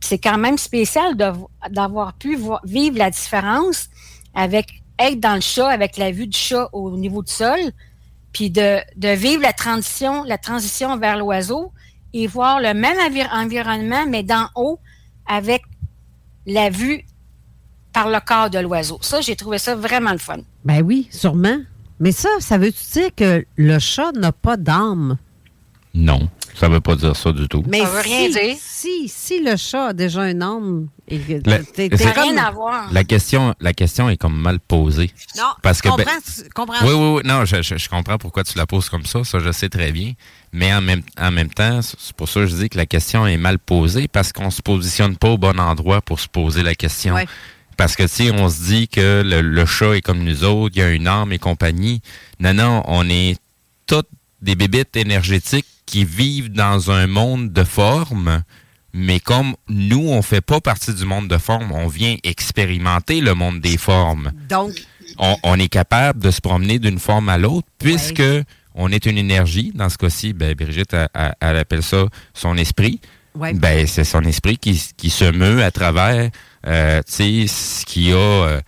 [0.00, 3.88] C'est quand même spécial d'avoir pu vivre la différence
[4.34, 7.58] avec être dans le chat, avec la vue du chat au niveau du sol,
[8.32, 8.80] puis de,
[9.14, 11.72] vivre la transition, la transition vers l'oiseau
[12.12, 12.96] et voir le même
[13.32, 14.78] environnement, mais d'en haut,
[15.26, 15.62] avec
[16.46, 17.04] la vue
[17.92, 18.98] par le corps de l'oiseau.
[19.02, 20.38] Ça, j'ai trouvé ça vraiment le fun.
[20.64, 21.58] Ben oui, sûrement.
[22.00, 25.18] Mais ça, ça veut-tu dire que le chat n'a pas d'âme?
[25.92, 27.62] Non, ça ne veut pas dire ça du tout.
[27.66, 28.56] Mais ça veut rien dire.
[28.58, 31.58] Si, si le chat a déjà un âme, la,
[32.12, 32.92] rien à voir.
[32.92, 35.10] La question, la question est comme mal posée.
[35.36, 36.06] Non, parce que, ben,
[36.54, 37.22] comprends, Oui, oui, oui.
[37.24, 39.24] Non, je, comprends pourquoi tu la poses comme ça.
[39.24, 40.12] Ça, je sais très bien.
[40.52, 43.26] Mais en même, en même temps, c'est pour ça que je dis que la question
[43.26, 46.74] est mal posée parce qu'on se positionne pas au bon endroit pour se poser la
[46.74, 47.16] question.
[47.80, 50.82] Parce que, tu on se dit que le, chat est comme nous autres, il y
[50.82, 52.02] a une âme et compagnie.
[52.38, 53.38] Non, non, on est
[53.86, 54.10] toutes
[54.42, 58.42] des bébites énergétiques qui vivent dans un monde de forme,
[58.92, 63.32] mais comme nous, on fait pas partie du monde de forme, on vient expérimenter le
[63.32, 64.30] monde des formes.
[64.50, 64.72] Donc,
[65.16, 68.22] on, est capable de se promener d'une forme à l'autre, puisque
[68.74, 69.72] on est une énergie.
[69.74, 72.04] Dans ce cas-ci, ben, Brigitte, elle, appelle ça
[72.34, 73.00] son esprit.
[73.34, 76.28] Ben, c'est son esprit qui, qui se meut à travers
[76.66, 78.60] euh, tu sais, qui a euh,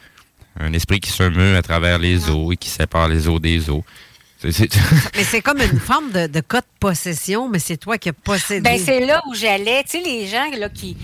[0.59, 2.33] un esprit qui se meut à travers les ah.
[2.33, 3.85] eaux et qui sépare les eaux des eaux.
[4.45, 8.13] mais c'est comme une forme de, de cas de possession, mais c'est toi qui as
[8.13, 8.61] possédé.
[8.61, 9.85] Ben, c'est là où j'allais.
[9.85, 10.97] Tu sais, les gens là, qui,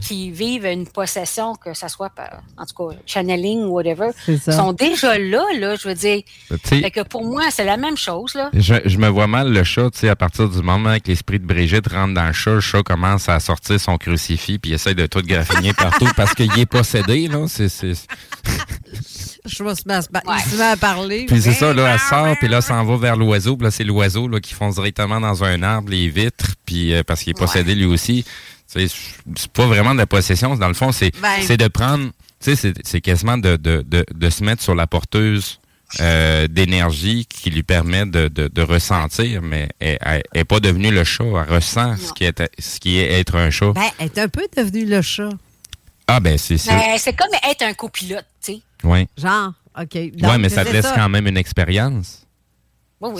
[0.00, 4.72] qui vivent une possession, que ce soit par, en tout cas, channeling ou whatever, sont
[4.72, 6.22] déjà là, là, je veux dire.
[6.64, 8.50] Fait que pour moi, c'est la même chose, là.
[8.52, 11.46] Je, me vois mal le chat, tu sais, à partir du moment que l'esprit de
[11.46, 15.06] Brigitte rentre dans le chat, le chat commence à sortir son crucifix puis essaie de
[15.06, 17.46] tout graffiner partout parce qu'il est possédé, là.
[17.48, 17.68] C'est,
[19.44, 20.08] Je mettre
[20.60, 21.26] à parler.
[21.26, 23.56] Puis c'est ça, là, elle sort, puis là, ça s'en va vers l'oiseau.
[23.56, 27.02] Puis là, c'est l'oiseau là, qui fonce directement dans un arbre, les vitres, puis euh,
[27.06, 28.24] parce qu'il est possédé lui aussi.
[28.74, 30.56] C'est pas vraiment de la possession.
[30.56, 31.56] Dans le fond, c'est ben.
[31.56, 32.10] de prendre,
[32.40, 35.60] tu sais, c'est quasiment de, de, de, de, se mettre sur la porteuse
[36.00, 41.24] euh, d'énergie qui lui permet de, de, ressentir, mais elle n'est pas devenue le chat.
[41.24, 43.72] Elle ressent ce qui, est, ce qui est être un chat.
[43.72, 45.30] Ben, elle est un peu devenue le chat.
[46.06, 46.74] Ah, ben, c'est ça.
[46.74, 48.60] Ben, c'est comme être un copilote, tu sais.
[48.82, 49.06] Oui.
[49.16, 49.94] Genre, OK.
[49.94, 52.23] Oui, mais ça te laisse quand même une expérience.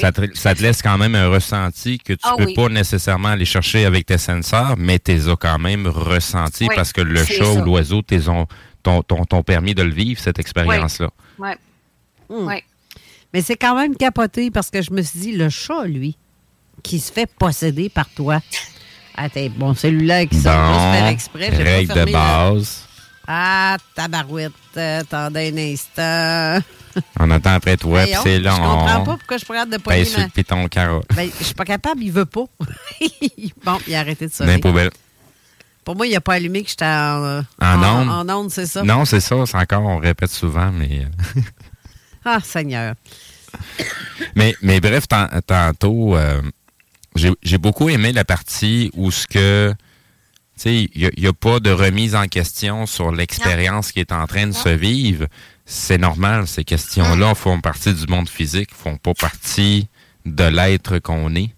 [0.01, 0.13] Ça,
[0.55, 4.07] te, laisse quand même un ressenti que tu ah peux pas nécessairement aller chercher avec
[4.07, 9.43] tes sensors, mais tu as quand même ressenti parce que le chat ou l'oiseau t'ont
[9.45, 11.11] permis de le vivre, cette expérience-là.
[11.39, 11.51] Oui.
[12.29, 12.49] Hmm.
[13.33, 16.17] Mais c'est quand même capoté parce que je me suis dit, le chat, lui,
[16.83, 18.41] qui se fait posséder par toi.
[19.17, 21.49] Attends, bon, celui-là qui sort bon, faire exprès.
[21.49, 22.87] Règle de base.
[23.27, 26.65] Ah, tabarouette, attendez un instant.
[27.19, 28.53] On attend après toi, puis c'est là.
[28.53, 30.07] Je comprends pas pourquoi je pourrais de poigner ma...
[30.07, 31.03] sur carreau.
[31.15, 32.45] Ben, je suis pas capable, il veut pas.
[33.65, 34.59] bon, il a arrêté de sonner.
[34.59, 34.91] poubelle.
[35.85, 38.31] Pour moi, il n'a pas allumé que j'étais en, en, onde.
[38.31, 38.83] En, onde, c'est ça?
[38.83, 39.37] Non, c'est ça.
[39.47, 41.05] C'est encore, on répète souvent, mais...
[41.37, 41.41] Euh,
[42.25, 42.95] ah, Seigneur.
[44.35, 45.05] mais, mais bref,
[45.47, 46.41] tantôt, euh,
[47.15, 49.75] j'ai beaucoup aimé la partie où ce que
[50.65, 54.53] il n'y a, pas de remise en question sur l'expérience qui est en train de
[54.53, 55.27] se vivre.
[55.67, 59.89] C'est normal, ces questions-là font partie du monde physique, font pas partie
[60.27, 61.55] de l'être qu'on est.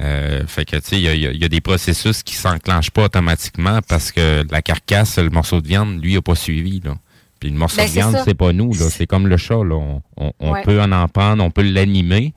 [0.00, 4.10] Euh, fait que, tu sais, il y a, des processus qui s'enclenchent pas automatiquement parce
[4.10, 6.94] que la carcasse, le morceau de viande, lui, a pas suivi, là.
[7.40, 8.88] Puis le morceau ben, de viande, c'est pas nous, là.
[8.88, 9.98] C'est comme le chat, là.
[10.16, 12.32] On, peut en en prendre, on peut l'animer,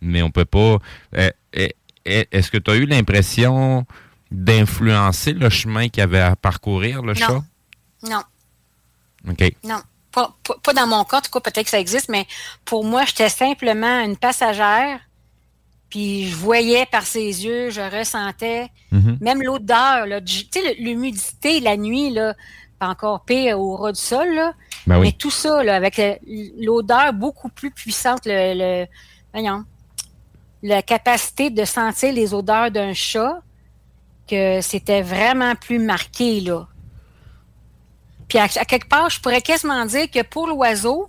[0.00, 0.78] mais on peut pas...
[1.16, 1.30] Euh,
[2.04, 3.86] est-ce que tu as eu l'impression
[4.30, 7.42] d'influencer le chemin qu'il avait à parcourir, le chat?
[8.08, 8.22] Non.
[9.28, 9.52] OK.
[9.64, 9.80] Non.
[10.12, 10.36] Pas,
[10.74, 12.26] dans mon cas, en tout cas, peut-être que ça existe, mais
[12.64, 15.00] pour moi, j'étais simplement une passagère.
[15.88, 19.16] Puis je voyais par ses yeux, je ressentais, mm-hmm.
[19.20, 22.34] même l'odeur, tu sais, l'humidité la nuit, là,
[22.78, 24.54] pas encore pire au ras du sol, là.
[24.86, 26.00] Ben mais tout ça, là, avec
[26.58, 28.86] l'odeur beaucoup plus puissante, le, le
[29.34, 29.64] voyons,
[30.62, 33.42] la capacité de sentir les odeurs d'un chat,
[34.28, 36.68] que c'était vraiment plus marqué, là.
[38.30, 41.08] Puis à, quelque part, je pourrais quasiment dire que pour l'oiseau,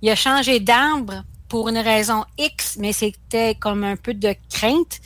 [0.00, 5.00] il a changé d'arbre pour une raison X, mais c'était comme un peu de crainte.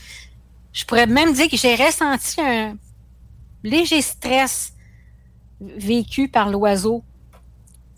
[0.73, 2.77] Je pourrais même dire que j'ai ressenti un
[3.65, 4.75] léger stress
[5.61, 7.03] vécu par l'oiseau.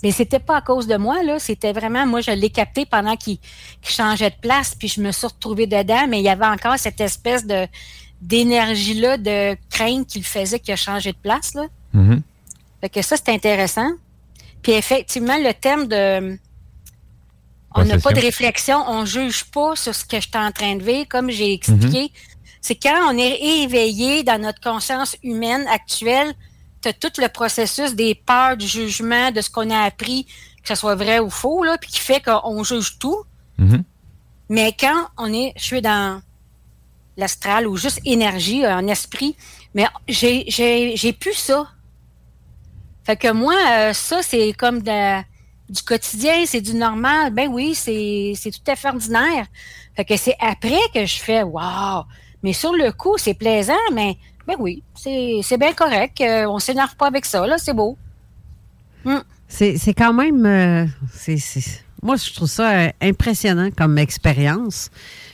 [0.03, 1.39] Mais c'était pas à cause de moi, là.
[1.39, 3.37] C'était vraiment, moi, je l'ai capté pendant qu'il
[3.83, 7.03] changeait de place, puis je me suis retrouvée dedans, mais il y avait encore cette
[7.03, 7.45] espèce
[8.23, 11.53] d'énergie-là, de crainte qu'il faisait qu'il a changé de place.
[11.53, 11.67] Là.
[11.95, 12.23] Mm-hmm.
[12.81, 13.91] Fait que ça, c'est intéressant.
[14.63, 16.39] Puis effectivement, le thème de
[17.75, 20.77] On n'a pas de réflexion, on juge pas sur ce que je suis en train
[20.77, 22.03] de vivre, comme j'ai expliqué.
[22.03, 22.09] Mhm.
[22.61, 26.35] C'est quand on est éveillé dans notre conscience humaine actuelle,
[26.83, 30.25] tu as tout le processus des peurs, du jugement, de ce qu'on a appris,
[30.63, 33.23] que ce soit vrai ou faux, là, puis qui fait qu'on juge tout.
[33.59, 33.85] Mhm.
[34.49, 36.23] Mais quand on est, je suis dans
[37.17, 39.37] l'astral ou juste énergie, un esprit,
[39.75, 41.69] mais j'ai plus ça.
[43.09, 47.33] Fait que moi, euh, ça, c'est comme du quotidien, c'est du normal.
[47.33, 49.47] Ben oui, c'est, tout à fait ordinaire.
[49.97, 52.05] Fait que c'est après que je fais Wow!
[52.43, 56.21] Mais sur le coup, c'est plaisant, mais ben oui, c'est, bien correct.
[56.21, 57.97] Euh, on s'énerve pas avec ça, là, c'est beau.
[59.07, 59.21] Hmm.
[59.49, 60.45] C'est, quand même.
[60.45, 60.85] Euh,
[62.03, 64.91] moi, je trouve ça impressionnant comme expérience.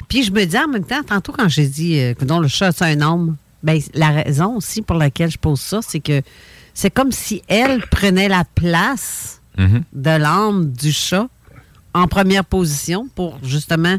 [0.08, 2.70] Puis je me dis en même temps, tantôt quand j'ai dit que dans le chat,
[2.70, 6.22] c'est un homme, ben, la raison aussi pour laquelle je pose ça, c'est que
[6.74, 9.84] c'est comme si elle prenait la place mhm.
[9.92, 11.28] de l'âme du chat
[11.94, 13.96] en première position pour justement,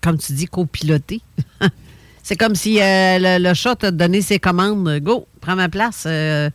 [0.00, 1.20] comme tu dis, copiloter.
[2.22, 4.98] c'est comme si euh, le, chat t'a donné ses commandes.
[5.00, 6.04] Go, prends ma place.
[6.06, 6.48] Euh,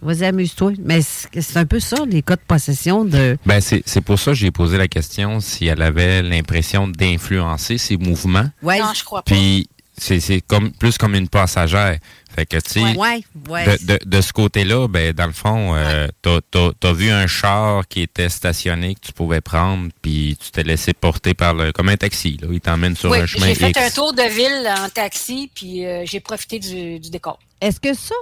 [0.00, 0.74] vas-y, amuse-toi.
[0.84, 3.36] Mais c'est un peu ça, les cas de possession de.
[3.44, 7.96] Ben, c'est pour ça que j'ai posé la question si elle avait l'impression d'influencer ses
[7.96, 8.48] mouvements.
[8.62, 8.78] Ouais.
[8.78, 9.34] Non, je crois pas.
[9.34, 9.68] Puis
[10.02, 11.98] c'est comme plus comme une passagère.
[12.34, 16.40] Fait que, tu sais, de, ce côté-là, ben, dans le fond, euh, t'as
[16.82, 20.94] as, vu un char qui était stationné que tu pouvais prendre, puis tu t'es laissé
[20.94, 22.38] porter par le, comme un taxi.
[22.40, 22.48] Là.
[22.50, 26.04] Il t'emmène sur un chemin J'ai fait un tour de ville en taxi, puis euh,
[26.06, 27.38] j'ai profité du, décor.
[27.60, 28.14] Est-ce que ça,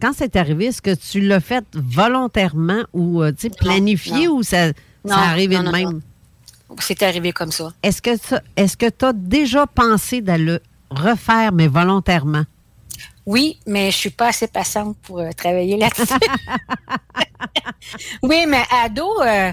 [0.00, 4.72] quand c'est arrivé, est-ce que tu l'as fait volontairement ou euh, planifié ou ça,
[5.06, 6.02] ça arrivé de même?
[6.80, 7.72] C'est arrivé comme ça.
[7.82, 8.10] Est-ce que
[8.56, 10.58] est-ce que tu as déjà pensé d'aller
[10.94, 12.44] refaire, mais volontairement?
[13.26, 16.12] Oui, mais je suis pas assez patiente pour euh, travailler là-dessus.
[18.22, 19.52] oui, mais ado, euh,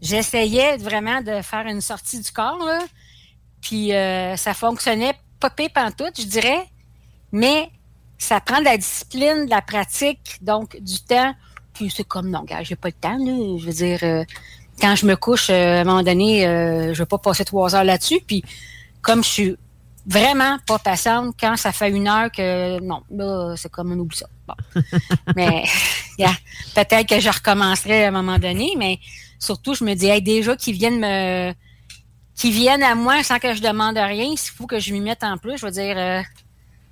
[0.00, 2.78] j'essayais vraiment de faire une sortie du corps, là,
[3.60, 6.66] puis euh, ça fonctionnait pas pire pantoute, je dirais,
[7.32, 7.70] mais
[8.16, 11.34] ça prend de la discipline, de la pratique, donc du temps.
[11.74, 13.58] Puis c'est comme, non, gars, j'ai pas le temps, là.
[13.58, 14.24] Je veux dire,
[14.80, 18.20] quand je me couche, à un moment donné, je vais pas passer trois heures là-dessus.
[18.24, 18.44] Puis
[19.00, 19.56] comme je suis
[20.06, 24.16] vraiment pas patiente quand ça fait une heure que non, là, c'est comme on oublie
[24.16, 24.26] ça.
[25.36, 25.64] mais
[26.74, 28.98] peut-être que je recommencerai à un moment donné, mais
[29.38, 31.52] surtout, je me dis, déjà qu'ils viennent me
[32.34, 35.22] qui viennent à moi sans que je demande rien, s'il faut que je m'y mette
[35.22, 36.22] en plus, je veux dire euh,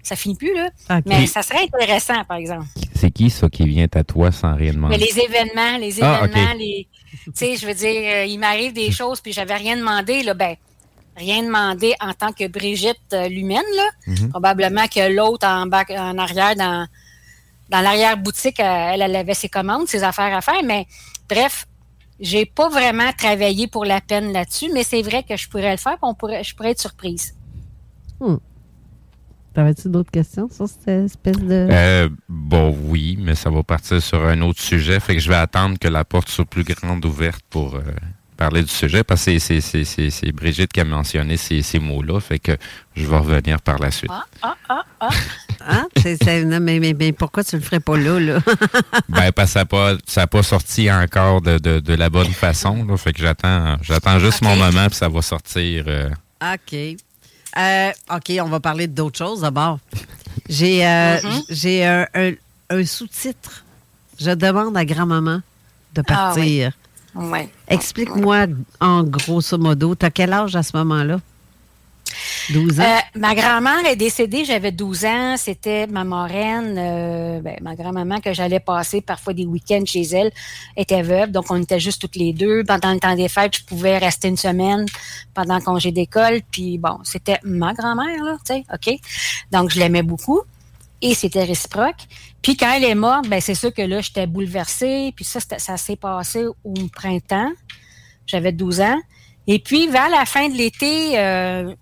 [0.03, 0.71] ça finit plus, là.
[1.07, 2.67] Mais ça serait intéressant, par exemple.
[2.95, 4.97] C'est qui ça qui vient à toi sans rien demander?
[4.97, 6.89] Mais les événements, les ah, événements, les.
[7.25, 10.35] Tu sais, je veux dire, euh, il m'arrive des choses puis j'avais rien demandé, là,
[10.35, 10.57] ben
[11.21, 13.61] rien demandé en tant que Brigitte euh, l'humaine.
[14.07, 14.31] Mhm.
[14.31, 16.87] Probablement que l'autre en, en arrière, dans,
[17.69, 20.63] dans l'arrière-boutique, euh, elle, avait ses commandes, ses affaires à faire.
[20.65, 20.87] Mais
[21.29, 21.67] bref,
[22.19, 25.79] j'ai pas vraiment travaillé pour la peine là-dessus, mais c'est vrai que je pourrais le
[25.79, 27.35] faire, on pourrait, je pourrais être surprise.
[28.19, 28.37] Hmm.
[29.53, 31.69] T'avais-tu d'autres questions sur cette espèce de...
[31.71, 35.01] Euh, bon, oui, mais ça va partir sur un autre sujet.
[35.01, 37.75] Fait que je vais attendre que la porte soit plus grande ouverte pour
[38.41, 42.21] parler du sujet parce que c'est Brigitte qui a mentionné ces, ces mots-là.
[42.21, 42.57] Fait que
[42.97, 44.11] je vais revenir par la suite.
[44.11, 45.11] Ah, ah, ah, ah.
[45.61, 48.19] ah mais, mais, mais, pourquoi tu le ferais pas là?
[48.19, 48.39] là?
[49.11, 52.83] ben, parce que ça n'a pas, sorti encore de, de, la bonne façon.
[52.87, 55.85] Là, fait que j'attends j'attends juste mon moment puis ça va sortir.
[55.87, 56.09] Euh.
[56.43, 56.97] OK.
[57.59, 59.81] Euh, OK, on va parler d'autres choses d'abord.
[60.49, 61.45] J'ai euh, mm-hmm.
[61.51, 62.07] j'ai un,
[62.71, 63.67] un, sous-titre.
[64.19, 65.43] Je demande à grand-maman
[65.93, 66.73] de partir.
[67.69, 68.47] Explique-moi
[68.81, 71.21] en grosso modo, tu as quel âge à ce moment-là?
[72.51, 72.83] 12 ans?
[72.83, 75.35] Euh, ma grand-mère est décédée, j'avais 12 ans.
[75.37, 80.31] C'était ma marraine, euh, ben, ma grand-maman que j'allais passer parfois des week-ends chez elle,
[80.77, 81.31] était veuve.
[81.31, 82.65] Donc, on était juste toutes les deux.
[82.65, 84.87] Pendant le temps des fêtes, je pouvais rester une semaine
[85.35, 86.41] pendant le congé d'école.
[86.51, 88.99] Puis, bon, c'était ma grand-mère, là, tu sais, OK?
[89.53, 90.43] Donc, je l'aimais beaucoup
[91.03, 92.07] et c'était réciproque.
[92.43, 95.13] Puis quand elle est morte, ben c'est sûr que là, j'étais bouleversée.
[95.15, 97.51] Puis ça, ça s'est passé au printemps.
[98.27, 99.01] J'avais 12 ans.
[99.47, 101.75] Et puis, vers la fin de l'été, euh,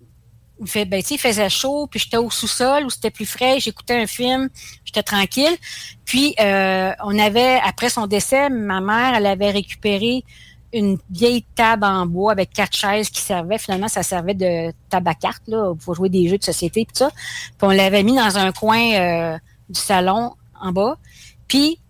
[0.60, 4.06] il, ben, il faisait chaud, puis j'étais au sous-sol où c'était plus frais, j'écoutais un
[4.06, 4.48] film,
[4.84, 5.56] j'étais tranquille.
[6.04, 10.24] Puis, euh, on avait, après son décès, ma mère, elle avait récupéré
[10.72, 13.58] une vieille table en bois avec quatre chaises qui servaient.
[13.58, 15.44] Finalement, ça servait de table à cartes,
[15.84, 17.10] pour jouer des jeux de société, puis ça.
[17.10, 19.38] Puis on l'avait mis dans un coin euh,
[19.68, 20.98] du salon en bas.
[21.46, 21.80] Puis,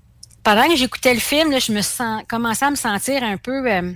[0.43, 3.93] pendant que j'écoutais le film, je me sens, commençais à me sentir un peu, euh,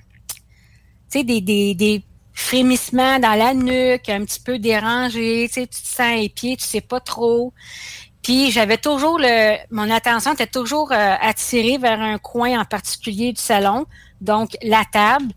[1.10, 2.04] tu sais, des,
[2.34, 6.64] frémissements dans la nuque, un petit peu dérangé, tu sais, tu te sens pieds, tu
[6.64, 7.52] sais pas trop.
[8.22, 13.32] Puis j'avais toujours le, mon attention était toujours euh, attirée vers un coin en particulier
[13.32, 13.84] du salon,
[14.22, 15.32] donc la table.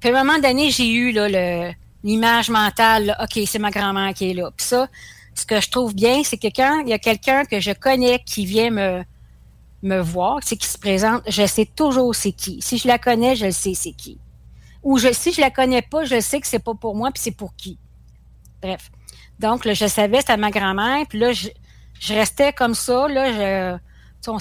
[0.00, 1.72] Puis à un moment donné, j'ai eu là,
[2.02, 4.50] l'image mentale, OK, c'est ma grand-mère qui est là.
[4.56, 4.88] Puis ça,
[5.34, 8.18] ce que je trouve bien, c'est que quand il y a quelqu'un que je connais
[8.24, 9.04] qui vient me,
[9.82, 12.60] me voir, c'est qui se présente, je sais toujours c'est qui.
[12.60, 14.18] Si je la connais, je sais c'est qui.
[14.82, 17.22] Ou je, si je la connais pas, je sais que c'est pas pour moi, puis
[17.22, 17.78] c'est pour qui.
[18.62, 18.90] Bref.
[19.38, 21.48] Donc, là, je savais, c'était ma grand-mère, puis là, je,
[21.98, 23.78] je, restais comme ça, là, je,
[24.28, 24.38] on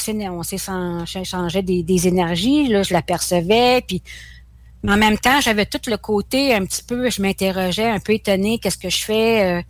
[1.24, 4.02] changé des, des, énergies, là, je l'apercevais, puis
[4.82, 8.14] mais en même temps, j'avais tout le côté un petit peu, je m'interrogeais, un peu
[8.14, 9.62] étonnée, qu'est-ce que je fais euh,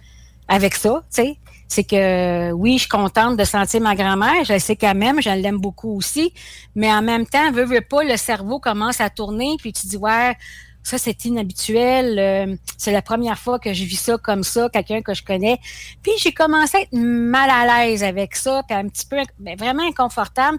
[0.48, 1.38] avec ça, tu sais
[1.70, 4.44] c'est que oui, je suis contente de sentir ma grand-mère.
[4.44, 6.34] Je sais qu'elle m'aime, je l'aime beaucoup aussi.
[6.76, 9.98] Mais en même temps, veut, veut pas, le cerveau commence à tourner, puis tu dis
[9.98, 10.36] ouais,
[10.84, 12.20] ça c'est inhabituel.
[12.20, 15.60] Euh, c'est la première fois que je vis ça comme ça, quelqu'un que je connais.
[16.02, 19.58] Puis j'ai commencé à être mal à l'aise avec ça, puis un petit peu ben,
[19.58, 20.58] vraiment inconfortable.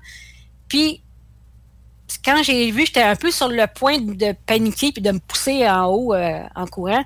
[0.69, 1.03] Puis
[2.25, 5.69] quand j'ai vu, j'étais un peu sur le point de paniquer puis de me pousser
[5.69, 7.05] en haut euh, en courant.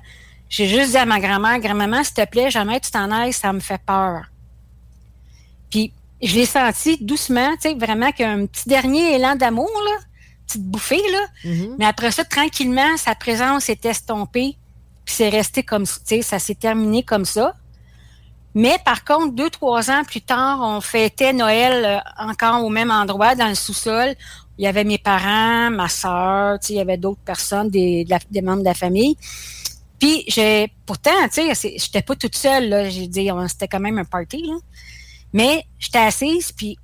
[0.49, 3.51] J'ai juste dit à ma grand-mère, grand-maman, s'il te plaît, jamais tu t'en ailles, ça
[3.51, 4.25] me fait peur.
[5.69, 5.91] Puis
[6.21, 9.97] je l'ai senti doucement, tu sais, vraiment qu'un petit dernier élan d'amour, là,
[10.45, 11.25] petite bouffée, là.
[11.45, 11.75] Mm-hmm.
[11.79, 14.57] Mais après ça, tranquillement, sa présence s'est estompée,
[15.05, 17.55] puis c'est resté comme, sais, ça s'est terminé comme ça.
[18.55, 22.89] Mais par contre, deux, trois ans plus tard, on fêtait Noël euh, encore au même
[22.89, 24.15] endroit, dans le sous-sol.
[24.57, 28.61] Il y avait mes parents, ma soeur, il y avait d'autres personnes, des, des membres
[28.61, 29.17] de la famille.
[29.99, 32.89] Puis j'ai pourtant, tu sais, j'étais pas toute seule là.
[32.89, 34.55] J'ai dit, c'était quand même un party là.
[35.33, 36.77] Mais j'étais assise puis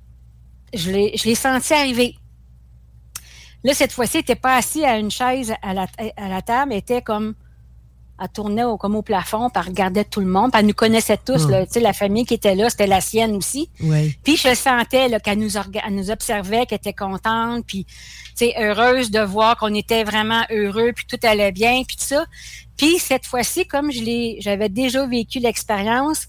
[0.74, 2.16] je l'ai, je l'ai senti arriver.
[3.64, 5.86] Là cette fois-ci, elle était pas assise à une chaise à la,
[6.16, 7.34] à la table, elle était comme
[8.22, 10.74] elle tournait au, comme au plafond, puis elle regardait tout le monde, puis elle nous
[10.74, 13.68] connaissait tous, tu sais, la famille qui était là, c'était la sienne aussi.
[14.22, 15.50] Puis je sentais qu'elle nous,
[15.90, 17.86] nous observait, qu'elle était contente, puis
[18.58, 22.24] heureuse de voir qu'on était vraiment heureux, puis tout allait bien, puis tout ça.
[22.76, 26.28] Puis cette fois-ci, comme je l'ai, j'avais déjà vécu l'expérience,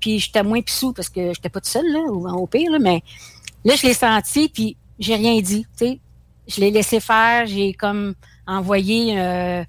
[0.00, 2.78] puis j'étais moins pissou parce que j'étais pas toute seule, là, ou au pire, là,
[2.80, 3.02] mais
[3.64, 6.00] là, je l'ai senti, puis j'ai rien dit, tu sais.
[6.48, 8.14] Je l'ai laissé faire, j'ai comme
[8.46, 9.62] envoyé euh,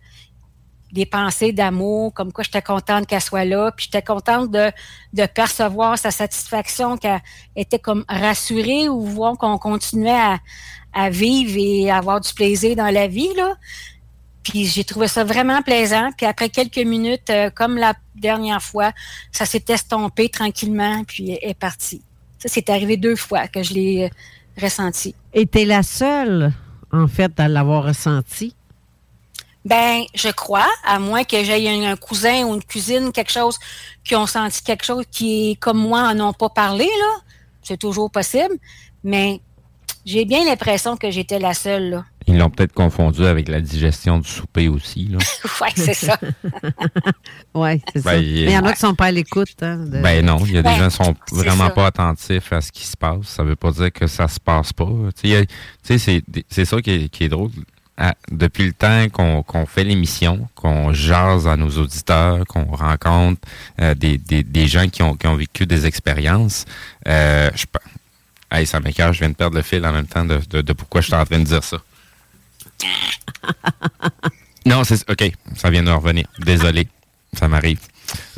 [0.91, 4.71] des pensées d'amour, comme quoi j'étais contente qu'elle soit là, puis j'étais contente de,
[5.27, 7.21] percevoir sa satisfaction, qu'elle
[7.55, 10.38] était comme rassurée ou voir qu'on continuait
[10.93, 13.55] à, vivre et à avoir du plaisir dans la vie, là.
[14.41, 16.09] Puis j'ai trouvé ça vraiment plaisant.
[16.17, 18.93] Puis après quelques minutes, euh, comme la dernière fois,
[19.32, 22.01] ça s'est estompé tranquillement, puis est, parti.
[22.39, 25.13] Ça, c'est arrivé deux fois que je l'ai euh, ressenti.
[25.34, 26.53] Et t'es la seule,
[26.92, 28.56] en fait, à l'avoir ressenti?
[29.66, 33.60] Ben, je crois, à moins que j'aie un, cousin ou une cousine, quelque chose,
[34.04, 37.22] qui ont senti quelque chose qui, comme moi, en ont pas parlé, là.
[37.62, 38.56] C'est toujours possible.
[39.04, 39.42] Mais
[40.06, 42.06] j'ai bien l'impression que j'étais la seule, là.
[42.30, 45.05] Ils l'ont peut-être confondu avec la digestion du souper aussi.
[45.05, 45.17] Là.
[45.61, 46.19] oui, c'est ça.
[47.55, 48.11] oui, c'est ça.
[48.11, 49.63] Ben, Mais il y en a qui ne sont pas à l'écoute.
[49.63, 52.71] Hein, Ben non, il y a des gens qui sont vraiment pas attentifs à ce
[52.71, 53.23] qui se passe.
[53.23, 54.88] Ça ne veut pas dire que ça se passe pas.
[55.15, 57.49] C'est ça qui est, qui est drôle.
[58.32, 63.41] depuis le temps qu'on fait l'émission, qu'on jase à nos auditeurs, qu'on rencontre
[63.82, 66.65] euh, des, des, des, gens qui ont, qui ont vécu des expériences,
[67.07, 67.65] euh, je,
[68.51, 70.73] hey, ça m'écarte, je viens de perdre le fil en même temps de, de, de
[70.73, 71.80] pourquoi je suis en train de dire ça
[74.65, 76.25] non, c'est OK, ça vient de revenir.
[76.39, 76.88] Désolé,
[77.34, 77.80] ça m'arrive.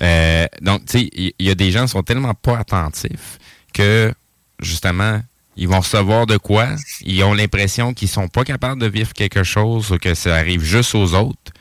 [0.02, 3.40] Euh, donc, tu sais, il y, a des gens qui sont tellement pas attentifs
[3.74, 4.14] que,
[4.60, 5.22] justement,
[5.56, 6.70] ils vont recevoir de quoi?
[7.02, 10.64] Ils ont l'impression qu'ils sont pas capables de vivre quelque chose ou que ça arrive
[10.64, 11.52] juste aux autres.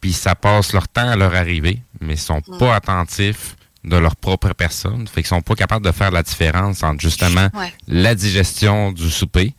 [0.00, 4.16] Puis ça passe leur temps à leur arriver, mais ils sont pas attentifs de leur
[4.16, 5.06] propre personne.
[5.08, 7.48] Fait qu'ils sont pas capables de faire la différence entre, justement,
[7.86, 9.54] la digestion du souper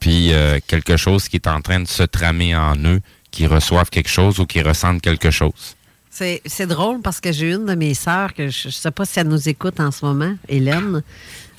[0.00, 3.90] puis euh, quelque chose qui est en train de se tramer en eux, qui reçoivent
[3.90, 5.76] quelque chose ou qui ressentent quelque chose.
[6.10, 9.20] C'est drôle parce que j'ai une de mes sœurs, que je ne sais pas si
[9.20, 11.02] elle nous écoute en ce moment, Hélène.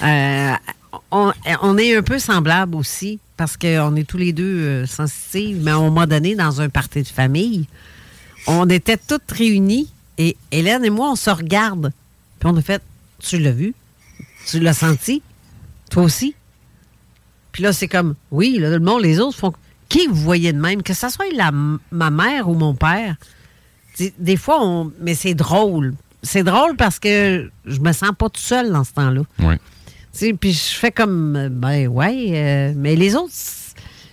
[0.02, 0.54] Euh,
[1.12, 5.72] on, est un peu semblables aussi parce qu'on est tous les deux euh, sensitifs, mais
[5.72, 7.68] à un moment donné, dans un party de famille,
[8.48, 11.94] on était toutes réunies et Hélène et moi, on se regarde.
[12.40, 12.82] Puis on a fait
[13.20, 13.74] Tu l'as vu?
[14.46, 15.22] Tu l'as senti?
[15.90, 16.36] Toi aussi?
[17.60, 19.52] Puis là, c'est comme, oui, le monde, les autres font,
[19.90, 20.82] qui vous voyez de même?
[20.82, 21.52] Que ce soit la,
[21.92, 23.18] ma mère ou mon père.
[24.18, 25.94] Des, fois, on, mais c'est drôle.
[26.24, 29.24] C'est drôle parce que je me sens pas tout seul dans ce temps-là.
[29.40, 29.56] Oui.
[30.40, 33.34] Puis je fais comme, ben ouais, euh, mais les autres,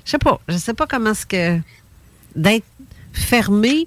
[0.05, 1.61] je sais pas, je sais pas comment est-ce que
[2.35, 2.67] d'être
[3.13, 3.87] fermé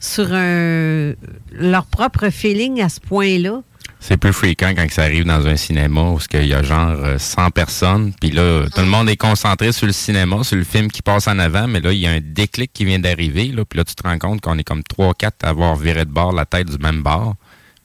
[0.00, 1.12] sur un,
[1.52, 3.62] leur propre feeling à ce point-là.
[4.00, 7.50] C'est plus fréquent quand ça arrive dans un cinéma où il y a genre 100
[7.50, 11.02] personnes, puis là, tout le monde est concentré sur le cinéma, sur le film qui
[11.02, 13.78] passe en avant, mais là, il y a un déclic qui vient d'arriver, là, puis
[13.78, 16.46] là, tu te rends compte qu'on est comme 3-4 à avoir viré de bord la
[16.46, 17.34] tête du même bord.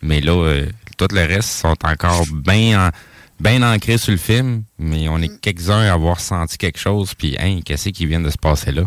[0.02, 0.66] Mais là, euh,
[0.97, 2.91] tout le reste sont encore bien
[3.41, 7.36] bien ancrés sur le film, mais on est quelques-uns à avoir senti quelque chose, puis
[7.39, 8.84] hein, qu'est-ce qui vient de se passer là?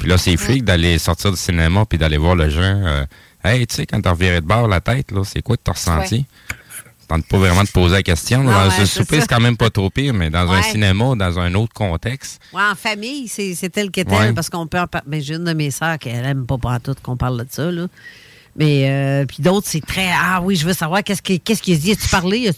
[0.00, 2.62] Puis là, c'est freak d'aller sortir du cinéma puis d'aller voir le jeu.
[2.62, 3.06] Euh,
[3.48, 5.72] hey, tu sais, quand t'as reviré de bord la tête, là, c'est quoi que t'as
[5.72, 6.26] ressenti?
[7.08, 8.44] Tente pas vraiment de poser la question.
[8.44, 11.54] dans un souper, c'est quand même pas trop pire, mais dans un cinéma, dans un
[11.54, 12.40] autre contexte.
[12.52, 14.78] Ouais, en famille, c'est tel que tel, parce qu'on peut.
[15.06, 17.70] Mais j'ai une de mes sœurs qui aime pas pas tout qu'on parle de ça,
[17.70, 17.86] là.
[18.56, 21.78] Mais euh, puis d'autres, c'est très Ah oui, je veux savoir qu'est-ce qu'il qu'est-ce qu'il
[21.78, 21.92] dit?
[21.92, 22.50] As-tu parlé?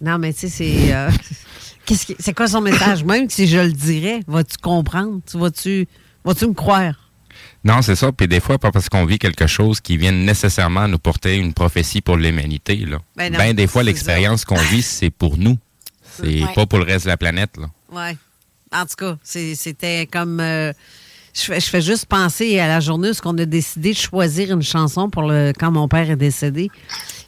[0.00, 0.94] Non, mais tu sais, c'est.
[0.94, 1.10] Euh,
[2.20, 3.02] c'est quoi son message?
[3.02, 5.20] Même si je le dirais, vas-tu comprendre?
[5.32, 5.88] Vas-tu
[6.24, 7.05] vas-tu me croire?
[7.66, 8.12] Non, c'est ça.
[8.12, 11.52] Puis des fois, pas parce qu'on vit quelque chose qui vient nécessairement nous porter une
[11.52, 12.76] prophétie pour l'humanité.
[12.76, 12.98] Là.
[13.16, 15.58] Ben, ben des fois, l'expérience qu'on vit, c'est pour nous.
[16.00, 17.56] C'est pas pour le reste de la planète.
[17.58, 17.66] Là.
[17.90, 18.16] Ouais.
[18.72, 20.38] En tout cas, c'était comme.
[20.38, 20.72] Euh,
[21.34, 25.10] je, fais, juste penser à la journée où on a décidé de choisir une chanson
[25.10, 26.70] pour le quand mon père est décédé.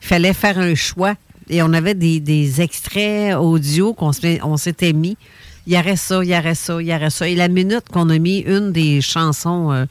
[0.00, 1.14] Il fallait faire un choix.
[1.50, 4.12] Et on avait des, extraits audio qu'on
[4.56, 5.16] s'était mis.
[5.68, 7.28] Il y aurait ça, il y aurait ça, il y aurait ça.
[7.28, 9.84] Et la minute qu'on a mis une des chansons, euh,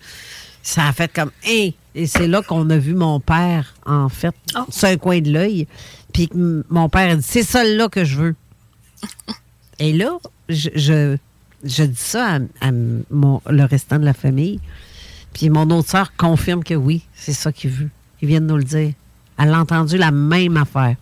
[0.64, 1.76] ça a fait comme Et
[2.08, 4.66] c'est là qu'on a vu mon père, en fait, oh.
[4.72, 5.68] sur un coin de l'œil.
[6.14, 8.36] Puis mon père a dit C'est celle-là que je veux.
[9.80, 10.18] Et là,
[10.50, 11.16] je,
[11.64, 14.60] je dis ça à, le restant de la famille.
[15.32, 17.90] Puis mon autre soeur confirme que oui, c'est ça qu'il veut.
[18.24, 18.94] Il vient de nous le dire.
[19.38, 20.96] Elle a entendu la même affaire.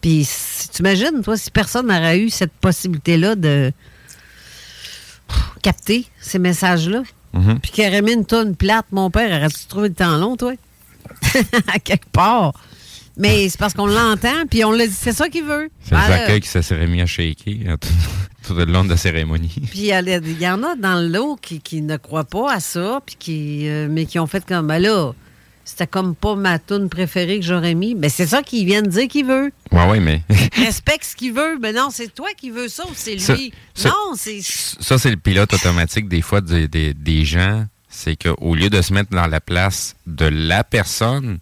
[0.00, 0.28] Puis
[0.72, 3.72] tu imagines, toi, si personne n'aurait eu cette possibilité-là de
[5.62, 7.02] capter ces messages-là,
[7.34, 7.58] mm-hmm.
[7.60, 10.54] puis qu'il aurait mis une tonne plate, mon père aurait-tu trouvé le temps long, toi?
[11.66, 12.54] à quelque part.
[13.16, 15.68] Mais c'est parce qu'on l'entend, puis on l'a dit, c'est ça qu'il veut.
[15.82, 17.76] C'est le accueil qui se serait mis à shaker hein,
[18.46, 19.54] tout, le long de la cérémonie.
[19.70, 23.16] Puis il y, en a dans l'eau qui, qui, ne croient pas à ça, puis
[23.18, 25.12] qui, euh, mais qui ont fait comme, ben là,
[25.70, 27.94] c'était comme pas ma tune préférée que j'aurais mis.
[27.94, 29.52] Mais c'est ça qu'il vient de dire qu'il veut.
[29.70, 30.22] Oui, oui, mais.
[30.56, 31.58] Respecte ce qu'il veut.
[31.60, 33.52] Mais non, c'est toi qui veux ça ou c'est lui?
[33.84, 34.40] non, c'est.
[34.42, 37.64] Ça, c'est le pilote automatique des fois des, des gens.
[37.88, 41.38] C'est qu'au lieu de se mettre dans la place de la personne,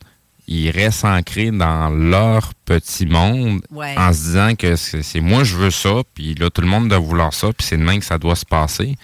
[0.47, 5.70] ils restent ancrés dans leur petit monde en se disant que c'est moi je veux
[5.70, 8.35] ça, puis là tout le monde doit vouloir ça, puis c'est demain que ça doit
[8.35, 8.97] se passer.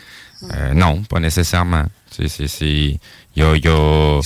[0.54, 1.84] Euh, non, pas nécessairement.
[2.18, 2.98] Il
[3.36, 4.20] y a,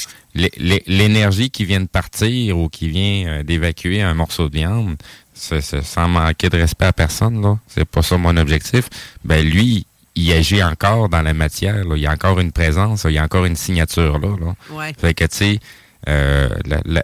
[0.87, 4.97] l'énergie qui vient de partir ou qui vient euh, d'évacuer un morceau de viande,
[5.35, 7.59] sans manquer de respect à personne, là.
[7.69, 8.89] C'est pas ça mon objectif.
[9.25, 11.85] Ben lui, il agit encore dans la matière.
[11.95, 14.37] Il y a encore une présence, il y a encore une signature là.
[14.41, 14.93] là.
[14.99, 15.61] Fait que tu sais
[16.07, 16.49] euh,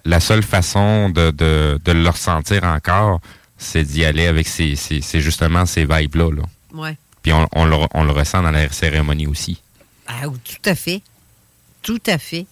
[0.05, 3.21] la, seule façon de, de, le ressentir encore,
[3.59, 4.77] c'est d'y aller avec ces,
[5.15, 6.31] justement ces vibes-là.
[7.23, 9.61] Puis on, le, ressent dans la cérémonie aussi.
[10.07, 11.03] Ah, tout à fait.
[11.83, 12.47] Tout à fait.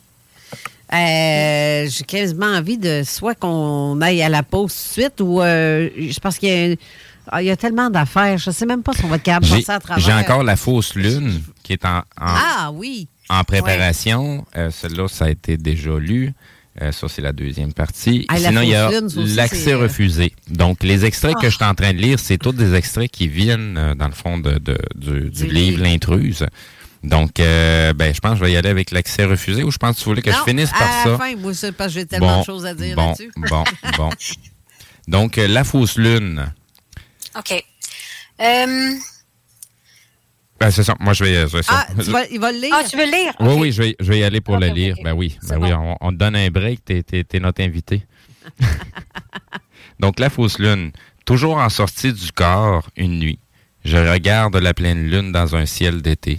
[0.93, 5.41] Euh, j'ai quasiment envie de soit qu'on aille à la pause tout de suite ou
[5.41, 6.77] euh, je pense qu'il y a,
[7.29, 8.37] ah, il y a tellement d'affaires.
[8.37, 10.05] Je ne sais même pas si on va être capable de passer à travers.
[10.05, 14.45] J'ai encore la fausse lune qui est en ah oui en préparation.
[14.57, 16.33] Euh, celle-là, ça a été déjà lu.
[16.81, 18.25] Euh, ça, c'est la deuxième partie.
[18.29, 20.33] Ah, Sinon, il y a l'accès refusé.
[20.49, 23.29] Donc, les extraits que je suis en train de lire, c'est tous des extraits qui
[23.29, 24.59] viennent, dans le fond, de,
[24.95, 26.47] du, livre L'intruse.
[27.03, 29.97] Donc, ben, je pense que je vais y aller avec l'accès refusé ou je pense
[29.97, 31.11] que tu voulais que je finisse par à ça?
[31.11, 33.33] La fin, moi, parce que j'ai tellement de choses à dire bon, là-dessus.
[33.51, 33.65] Bon,
[33.97, 34.11] bon.
[35.09, 36.53] Donc, la fausse lune.
[37.37, 37.65] OK.
[38.41, 38.95] Euh,
[40.63, 40.95] ben, c'est ça.
[41.01, 41.49] Moi, je vais.
[41.49, 42.73] Je ah, tu vas, il va le lire?
[42.73, 43.33] Ah, tu veux lire?
[43.41, 44.97] Oui, oui, je vais, je vais y aller pour le lire.
[45.03, 46.85] Ben oui, ben oui on, te donne un break.
[46.85, 48.07] T'es es, notre invité.
[50.01, 50.93] Donc, la fausse lune.
[51.25, 53.39] Toujours en sortie du corps, une nuit.
[53.85, 56.39] Je regarde la pleine lune dans un ciel d'été.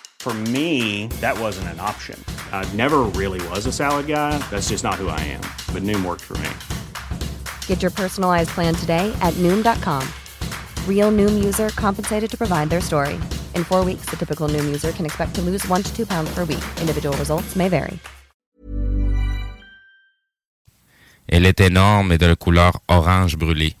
[0.21, 2.23] For me, that wasn't an option.
[2.51, 4.37] I never really was a salad guy.
[4.51, 5.41] That's just not who I am.
[5.73, 6.51] But Noom worked for me.
[7.65, 10.07] Get your personalized plan today at noom.com.
[10.87, 13.19] Real noom user compensated to provide their story.
[13.55, 16.29] In four weeks, the typical noom user can expect to lose one to two pounds
[16.35, 16.63] per week.
[16.79, 17.97] Individual results may vary.
[21.27, 23.73] Elle est énorme et de couleur orange brûlée.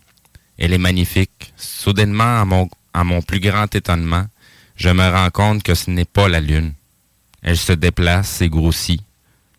[0.57, 1.53] Elle est magnifique.
[1.55, 4.25] Soudainement, à mon, à mon plus grand étonnement,
[4.81, 6.73] je me rends compte que ce n'est pas la Lune.
[7.43, 8.99] Elle se déplace et grossit.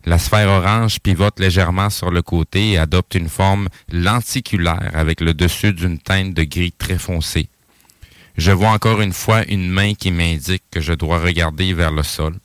[0.05, 5.33] La sphère orange pivote légèrement sur le côté et adopte une forme lenticulaire avec le
[5.33, 7.47] dessus d'une teinte de gris très foncé.
[8.35, 12.03] Je vois encore une fois une main qui m'indique que je dois regarder vers le
[12.03, 12.35] sol.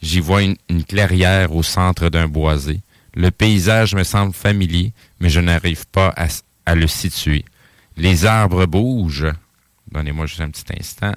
[0.00, 0.56] J'y vois une,
[0.88, 2.80] clairière au centre d'un boisé.
[3.14, 6.28] Le paysage me semble familier, mais je n'arrive pas à,
[6.64, 7.44] à, le situer.
[7.98, 9.34] Les arbres bougent.
[9.90, 11.12] Donnez-moi juste un petit instant.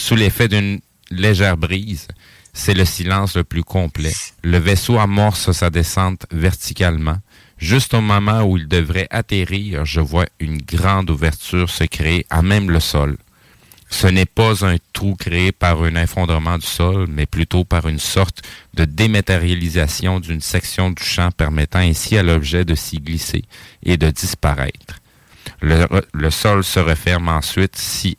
[0.00, 0.80] Sous l'effet d'une
[1.10, 2.08] légère brise,
[2.54, 4.14] c'est le silence le plus complet.
[4.42, 7.18] Le vaisseau amorce sa descente verticalement.
[7.58, 12.40] Juste au moment où il devrait atterrir, je vois une grande ouverture se créer à
[12.40, 13.18] même le sol.
[13.90, 17.98] Ce n'est pas un trou créé par un effondrement du sol, mais plutôt par une
[17.98, 18.40] sorte
[18.72, 23.44] de dématérialisation d'une section du champ permettant ainsi à l'objet de s'y glisser
[23.82, 24.98] et de disparaître.
[25.60, 28.16] Le, le, sol se referme ensuite si,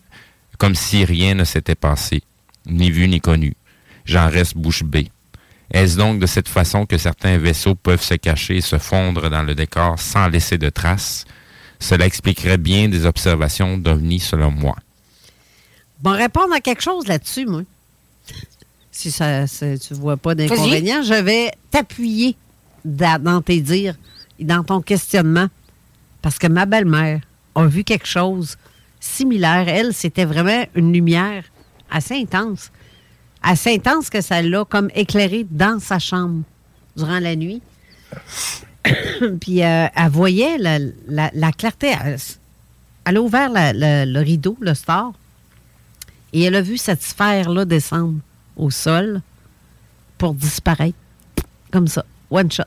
[0.61, 2.21] comme si rien ne s'était passé,
[2.67, 3.55] ni vu ni connu.
[4.05, 5.09] J'en reste bouche bée.
[5.71, 9.41] Est-ce donc de cette façon que certains vaisseaux peuvent se cacher et se fondre dans
[9.41, 11.25] le décor sans laisser de traces?
[11.79, 14.75] Cela expliquerait bien des observations d'OVNI selon moi.
[15.99, 17.63] Bon, répondre à quelque chose là-dessus, moi.
[18.91, 22.35] Si ça, tu vois pas d'inconvénient, je vais t'appuyer
[22.85, 23.95] dans tes dires
[24.37, 25.47] et dans ton questionnement.
[26.21, 27.21] Parce que ma belle-mère
[27.55, 28.59] a vu quelque chose
[29.01, 29.67] similaire.
[29.67, 31.43] Elle, c'était vraiment une lumière
[31.89, 32.71] assez intense.
[33.43, 36.43] Assez intense que ça l'a comme éclairé dans sa chambre
[36.95, 37.61] durant la nuit.
[39.41, 41.93] Puis euh, elle voyait la, clarté.
[43.03, 45.13] Elle, a ouvert le rideau, le store.
[46.33, 48.19] Et elle a vu cette sphère-là descendre
[48.55, 49.21] au sol
[50.17, 50.97] pour disparaître.
[51.71, 52.05] Comme ça.
[52.29, 52.63] One shot.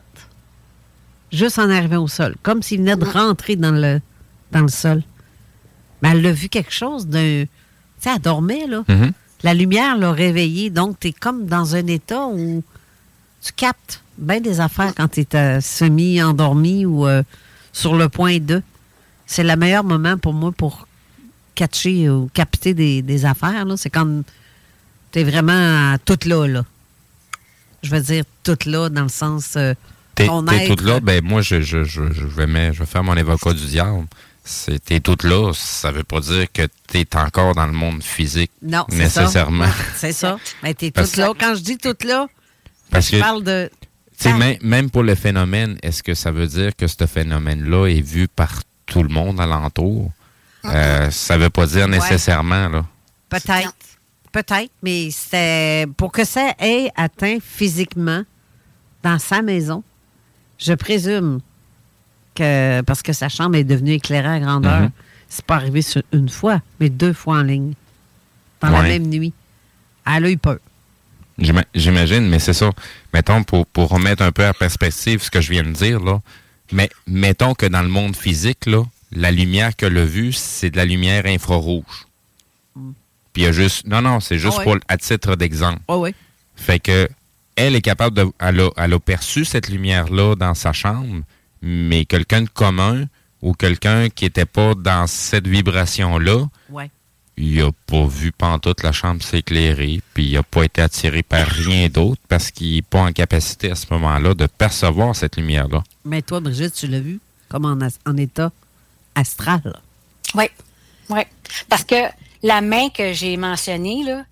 [1.31, 2.35] Juste en arrivant au sol.
[2.43, 4.01] Comme s'il venait de rentrer dans le,
[4.51, 5.01] dans le sol.
[6.05, 7.45] Mais elle a vu quelque chose d'un.
[7.45, 7.47] Tu
[7.99, 8.83] sais, elle dormait, là.
[8.87, 9.11] Mm-hmm.
[9.43, 10.69] La lumière l'a réveillée.
[10.69, 12.63] Donc, tu es comme dans un état où
[13.41, 17.23] tu captes bien des affaires quand tu es euh, semi-endormi ou euh,
[17.73, 18.61] sur le point de.
[19.25, 20.87] C'est le meilleur moment pour moi pour
[21.55, 23.65] catcher ou capter des, affaires.
[23.77, 24.23] C'est comme
[25.11, 26.63] tu es vraiment toute là, là.
[27.81, 29.73] Je veux dire toute là dans le sens euh,
[30.15, 33.65] t'es, toute là, ben moi je, je, je, vais je vais faire mon avocat du
[33.65, 34.05] diable.
[34.85, 38.51] T'es toute là, ça veut pas dire que tu es encore dans le monde physique
[38.61, 39.65] non, nécessairement.
[39.95, 40.37] C'est ça.
[40.61, 41.33] Mais t'es toute là.
[41.39, 42.27] Quand je dis toute là,
[42.91, 43.71] parce je parle de.
[44.25, 48.27] Même, même pour le phénomène, est-ce que ça veut dire que ce phénomène-là est vu
[48.27, 50.11] par tout le monde alentour?
[50.63, 52.69] Euh, ça ne veut pas dire nécessairement.
[52.69, 52.85] là.
[53.29, 53.73] Peut-être.
[54.31, 58.23] Peut-être, mais c'est pour que ça ait atteint physiquement
[59.01, 59.81] dans sa maison,
[60.57, 61.39] je présume
[62.35, 64.91] que parce que sa chambre est devenue éclairée à grandeur, mm-hmm.
[65.29, 65.81] c'est pas arrivé
[66.11, 67.73] une fois, mais deux fois en ligne.
[68.61, 69.33] Dans la même nuit.
[70.07, 70.57] Elle a eu peur.
[71.37, 72.71] J'imagine, mais c'est ça.
[73.13, 76.21] Mettons, pour, pour remettre un peu à perspective ce que je viens de dire, là,
[76.71, 80.77] mais mettons que dans le monde physique, là, la lumière qu'elle a vue, c'est de
[80.77, 82.07] la lumière infrarouge.
[83.33, 83.85] Puis il y a juste.
[83.85, 85.81] Non, non, c'est juste ah pour, à titre d'exemple.
[85.87, 86.15] Ah oui.
[86.55, 87.09] Fait que
[87.57, 88.25] elle est capable de.
[88.39, 91.23] Elle a, perçu cette lumière-là dans sa chambre,
[91.65, 93.05] mais quelqu'un de commun
[93.41, 96.91] ou quelqu'un qui n'était pas dans cette vibration-là, ouais.
[97.37, 101.47] il n'a pas vu pantoute la chambre s'éclairer, puis il n'a pas été attiré par
[101.47, 105.83] rien d'autre parce qu'il n'est pas en capacité à ce moment-là de percevoir cette lumière-là.
[106.05, 107.19] Mais toi, Brigitte, tu l'as vu?
[107.49, 108.51] Comme en état
[109.15, 109.81] astral?
[110.35, 110.45] Oui,
[111.09, 111.21] oui.
[111.67, 111.95] Parce que
[112.43, 114.23] la main que j'ai mentionnée, là,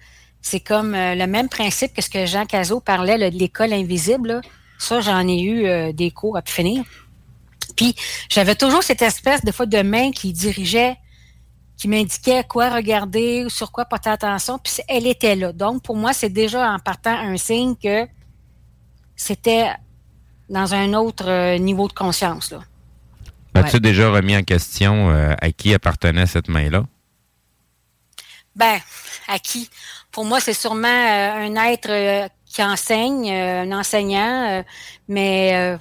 [0.44, 4.42] c'est comme euh, le même principe que ce que Jean Cazot parlait de l'école invisible.
[4.78, 6.84] Ça, j'en ai eu euh, des cours à finir.
[7.76, 7.96] Puis
[8.30, 10.98] j'avais toujours cette espèce de fois de main qui dirigeait,
[11.78, 15.52] qui m'indiquait quoi regarder, ou sur quoi porter attention, puis elle était là.
[15.54, 18.08] Donc, pour moi, c'est déjà en partant un signe que
[19.16, 19.70] c'était
[20.50, 22.52] dans un autre euh, niveau de conscience.
[22.52, 22.60] Là.
[23.56, 26.86] As-tu déjà remis en question euh, à qui appartenait cette main-là?
[28.56, 28.80] Ben,
[29.28, 29.70] à qui?
[30.12, 34.64] Pour moi, c'est sûrement euh, un être euh, qui enseigne, un enseignant,
[35.08, 35.76] mais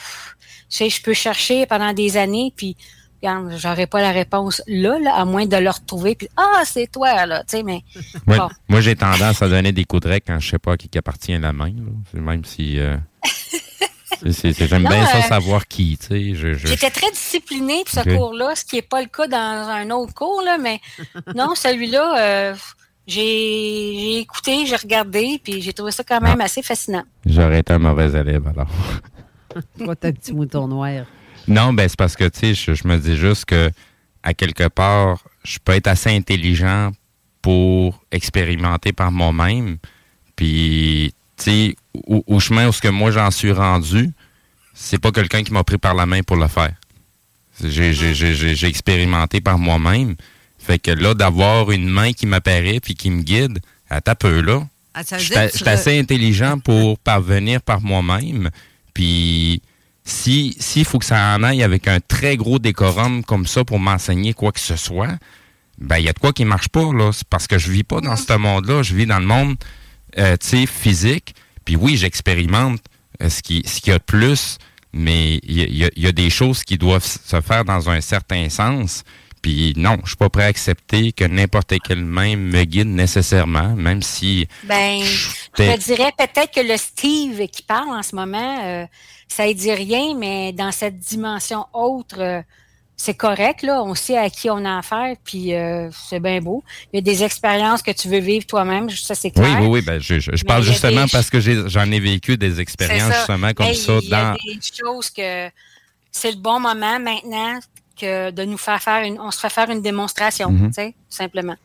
[0.73, 2.77] je, je peux chercher pendant des années, puis
[3.57, 7.45] j'aurais pas la réponse là, à moins de le retrouver, puis ah, c'est toi, là,
[7.45, 7.83] tu sais, mais.
[8.69, 10.97] Moi, j'ai tendance à donner des coups de rec quand je sais pas à qui
[10.97, 11.73] appartient la main,
[12.15, 12.79] même si.
[14.25, 16.57] J'aime bien ça euh, savoir qui, tu sais.
[16.57, 19.37] J'étais très disciplinée pour ce cours-là, ce qui n'est pas le cas dans
[19.69, 20.81] un autre cours, là, mais
[21.35, 22.55] non, celui-là, euh,
[23.07, 26.45] j'ai écouté, j'ai regardé, puis j'ai trouvé ça quand même ah.
[26.45, 27.03] assez fascinant.
[27.27, 28.69] J'aurais été un mauvais élève, alors.
[29.79, 31.05] T'as un petit mouton noir.
[31.49, 33.71] Non, ben c'est parce que, tu sais, je, me dis juste que,
[34.23, 36.93] à quelque part, je peux être assez intelligent
[37.41, 39.79] pour expérimenter par moi-même.
[40.37, 41.77] Puis, tu sais,
[42.07, 44.11] au, chemin où ce que moi j'en suis rendu,
[44.75, 46.75] c'est pas quelqu'un qui m'a pris par la main pour le faire.
[47.63, 50.15] J'ai expérimenté par moi-même.
[50.59, 53.59] Fait que là, d'avoir une main qui m'apparaît puis qui me guide,
[53.91, 54.63] à ta peu là.
[54.95, 58.51] Ah, je suis assez intelligent pour parvenir par moi-même.
[58.95, 59.63] Puis
[60.05, 63.79] si s'il faut que ça en aille avec un très gros décorum comme ça pour
[63.79, 65.17] m'enseigner quoi que ce soit,
[65.79, 67.11] ben il y a de quoi qui marche pas là.
[67.13, 68.83] C'est parce que je vis pas dans ce monde-là.
[68.83, 69.57] Je vis dans le monde,
[70.19, 70.37] euh,
[70.67, 71.35] physique.
[71.65, 72.81] Puis oui, j'expérimente
[73.23, 74.59] euh, ce qui ce qu'il y a de plus,
[74.93, 79.05] mais il y, a, des choses qui doivent se faire dans un certain sens.
[79.43, 83.75] Puis non, je suis pas prêt à accepter que n'importe quelle main me guide nécessairement,
[83.75, 84.47] même si.
[84.63, 88.87] Ben, je dirais peut-être que le Steve qui parle en ce moment, euh,
[89.27, 92.41] ça ne dit rien, mais dans cette dimension autre, euh,
[92.97, 93.83] c'est correct, là.
[93.83, 96.63] On sait à qui on a affaire, puis euh, c'est bien beau.
[96.93, 99.59] Il y a des expériences que tu veux vivre toi-même, ça c'est clair.
[99.61, 99.83] Oui, oui, oui.
[99.83, 103.99] Ben, je, parle justement parce que j'en ai, vécu des expériences justement comme ça.
[104.03, 105.51] Il y a des choses que
[106.13, 107.59] c'est le bon moment maintenant
[108.03, 110.69] que de nous faire faire une, on se fait faire une démonstration, mhm.
[110.69, 111.57] tu sais, simplement.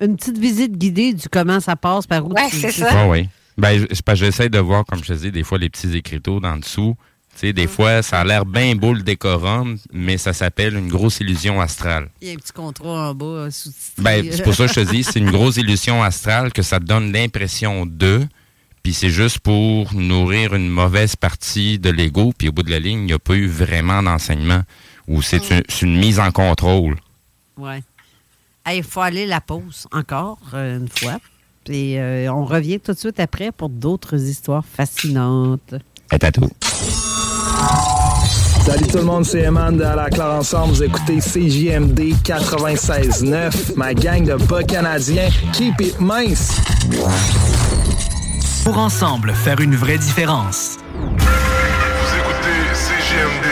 [0.00, 2.32] Une petite visite guidée du comment ça passe, par où.
[2.34, 3.06] Oui, c'est ça.
[3.06, 3.28] oui.
[3.58, 6.96] Ben, j'essaie de voir, comme je te dis, des fois les petits écriteaux dans dessous
[7.42, 11.60] des fois, ça a l'air bien beau le décorum, mais ça s'appelle une grosse illusion
[11.60, 12.10] astrale.
[12.20, 14.74] Il y a un petit contrat en bas euh, sous ben, C'est pour ça que
[14.74, 18.26] je te dis, c'est une grosse illusion astrale que ça donne l'impression de,
[18.82, 22.78] puis c'est juste pour nourrir une mauvaise partie de l'ego, puis au bout de la
[22.78, 24.62] ligne, il n'y a pas eu vraiment d'enseignement,
[25.08, 25.42] ou c'est
[25.82, 26.96] une, mise en contrôle.
[27.56, 27.82] Oui.
[28.72, 31.18] Il faut aller la pause encore euh, une fois.
[31.64, 35.74] Puis euh, on revient tout de suite après pour d'autres histoires fascinantes.
[36.12, 36.48] Et à tout.
[38.64, 40.74] Salut tout le monde, c'est Eman de la Claire Ensemble.
[40.74, 45.28] Vous écoutez CJMD 96.9, ma gang de bas canadiens.
[45.52, 46.60] Keep it mince!
[48.64, 50.78] Pour ensemble faire une vraie différence.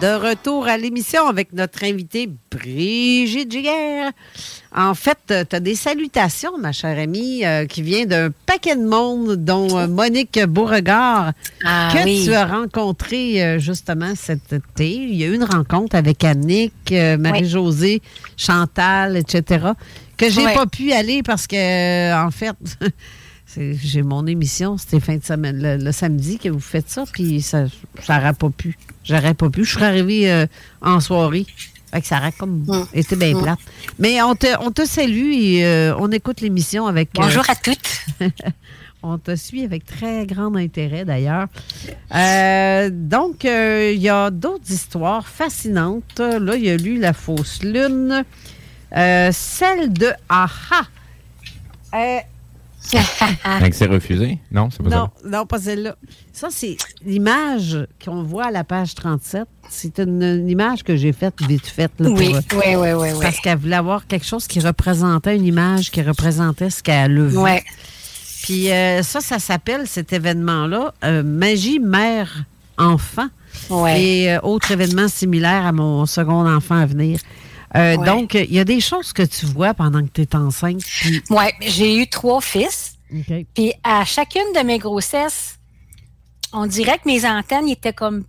[0.00, 4.12] De retour à l'émission avec notre invitée Brigitte Giguère.
[4.74, 8.86] En fait, tu as des salutations, ma chère amie, euh, qui vient d'un paquet de
[8.86, 11.32] monde, dont euh, Monique Beauregard,
[11.64, 14.90] ah que tu as rencontré euh, justement cet été.
[14.90, 18.00] Il y a eu une rencontre avec Annick, Marie-Josée,
[18.38, 19.66] Chantal, etc.,
[20.16, 22.54] que j'ai pas pu aller parce que, en fait,
[23.56, 27.64] j'ai mon émission, c'était fin de semaine, le, samedi que vous faites ça, puis ça
[28.08, 28.76] n'aurait pas pu.
[29.04, 29.64] J'aurais pas pu.
[29.64, 30.46] Je serais arrivée euh,
[30.82, 31.46] en soirée.
[31.92, 32.86] Fait que ça aurait comme mm.
[32.94, 33.42] été bien mm.
[33.42, 33.58] plate.
[33.98, 37.08] Mais on te, on te salue et euh, on écoute l'émission avec.
[37.18, 38.06] Euh, Bonjour à toutes.
[39.02, 41.48] on te suit avec très grand intérêt d'ailleurs.
[42.92, 46.20] donc, il y a d'autres histoires fascinantes.
[46.20, 48.24] Là, il y a lu La fausse lune.
[48.92, 50.86] celle de Aha.
[53.72, 54.38] c'est refusé?
[54.50, 55.28] Non, c'est pas non, ça?
[55.28, 55.96] Non, pas celle-là.
[56.32, 59.44] Ça, c'est l'image qu'on voit à la page 37.
[59.68, 61.92] C'est une, image que j'ai faite vite faite.
[62.00, 66.02] oui, oui, oui, oui, Parce qu'elle voulait avoir quelque chose qui représentait une image qui
[66.02, 67.36] représentait ce qu'elle a vu.
[67.36, 67.58] Oui.
[68.42, 73.28] Puis euh, ça, ça s'appelle, cet événement-là, euh, Magie mère-enfant.
[73.68, 74.02] Ouais.
[74.02, 77.20] Et euh, autre événement similaire à mon second enfant à venir.
[77.76, 80.82] Euh, donc, il y a des choses que tu vois pendant que tu es enceinte.
[81.30, 82.96] Oui, j'ai eu trois fils.
[83.54, 85.58] Puis à chacune de mes grossesses,
[86.52, 88.24] on dirait que mes antennes étaient comme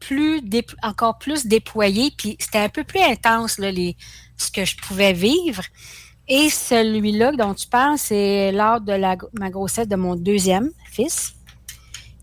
[0.00, 0.40] plus
[0.82, 3.96] encore plus déployées, puis c'était un peu plus intense là, les,
[4.36, 5.62] ce que je pouvais vivre.
[6.28, 11.34] Et celui-là dont tu parles, c'est lors de la, ma grossesse de mon deuxième fils.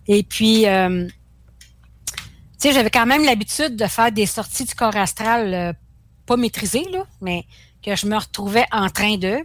[0.07, 1.07] Et puis, euh,
[2.07, 2.13] tu
[2.59, 5.73] sais, j'avais quand même l'habitude de faire des sorties du corps astral euh,
[6.25, 7.45] pas maîtrisé, là, mais
[7.83, 9.37] que je me retrouvais en train de.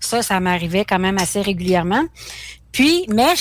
[0.00, 2.04] Ça, ça m'arrivait quand même assez régulièrement.
[2.72, 3.34] Puis, mais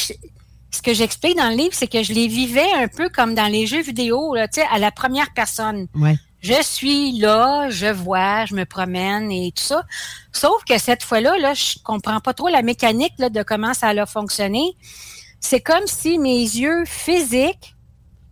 [0.73, 3.47] ce que j'explique dans le livre, c'est que je les vivais un peu comme dans
[3.47, 5.87] les jeux vidéo, là, à la première personne.
[5.95, 6.15] Ouais.
[6.41, 9.83] je suis là, je vois, je me promène et tout ça.
[10.31, 13.89] Sauf que cette fois-là, là, je comprends pas trop la mécanique là, de comment ça
[13.89, 14.63] a fonctionné.
[15.39, 17.75] C'est comme si mes yeux physiques,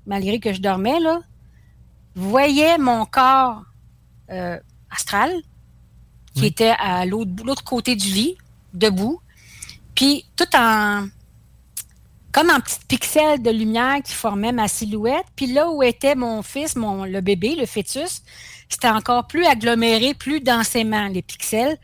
[0.06, 1.20] malgré que je dormais, là,
[2.16, 3.64] voyaient mon corps
[4.32, 4.58] euh,
[4.90, 5.32] astral,
[6.34, 8.38] qui était à l'autre côté du lit,
[8.74, 9.20] debout,
[9.96, 11.08] puis tout en
[12.32, 15.26] comme en petits pixels de lumière qui formaient ma silhouette.
[15.36, 18.22] Puis là où était mon fils, mon le bébé, le fœtus,
[18.70, 21.78] c'était encore plus aggloméré, plus densément les pixels.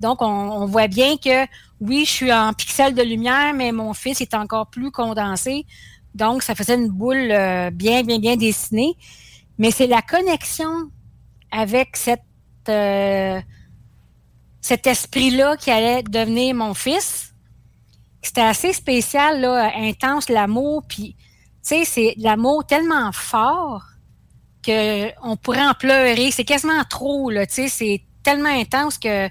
[0.00, 1.46] Donc on, voit bien que
[1.80, 5.66] oui, je suis en pixels de lumière, mais mon fils est encore plus condensé.
[6.14, 8.96] Donc ça faisait une boule euh, bien, bien, bien dessinée.
[9.58, 10.90] Mais c'est la connexion
[11.52, 12.22] avec cette
[12.68, 13.40] euh,
[14.62, 17.34] cet esprit-là qui allait devenir mon fils.
[18.22, 21.22] C'était assez spécial, là, intense, l'amour, puis, tu
[21.62, 23.82] sais, c'est l'amour tellement fort
[24.64, 26.30] qu'on pourrait en pleurer.
[26.30, 29.28] C'est quasiment trop, là, tu sais, c'est tellement intense que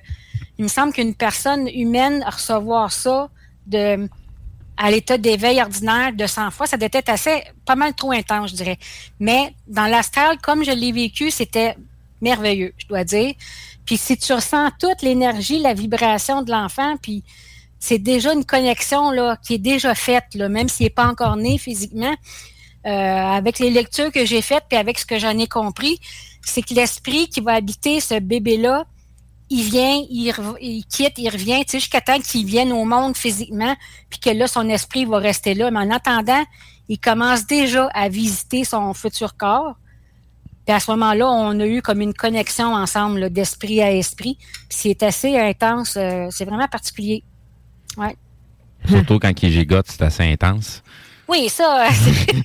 [0.58, 3.30] il me semble qu'une personne humaine recevoir ça
[3.66, 4.08] de
[4.78, 8.52] à l'état d'éveil ordinaire de 100 fois, ça devait être assez, pas mal trop intense,
[8.52, 8.80] je dirais.
[9.20, 11.76] Mais dans l'astral, comme je l'ai vécu, c'était
[12.22, 13.34] merveilleux, je dois dire.
[13.86, 17.24] Puis si tu ressens toute l'énergie, la vibration de l'enfant, puis
[17.80, 21.36] c'est déjà une connexion là qui est déjà faite, là, même s'il n'est pas encore
[21.36, 22.16] né physiquement.
[22.88, 26.00] Euh, avec les lectures que j'ai faites, puis avec ce que j'en ai compris,
[26.44, 28.86] c'est que l'esprit qui va habiter ce bébé-là,
[29.52, 33.76] il vient, il, quitte, il revient, tu sais, jusqu'à temps qu'il vienne au monde physiquement,
[34.10, 35.70] puis que là, son esprit va rester là.
[35.70, 36.44] Mais en attendant,
[36.88, 39.76] il commence déjà à visiter son futur corps.
[40.66, 44.38] Puis à ce moment-là, on a eu comme une connexion ensemble d'esprit à esprit.
[44.70, 45.96] Puis c'est assez intense.
[45.98, 47.24] Euh, c'est vraiment particulier.
[47.98, 48.16] Ouais.
[48.88, 50.84] Surtout quand il gigote, c'est assez intense.
[51.28, 51.88] Oui, ça,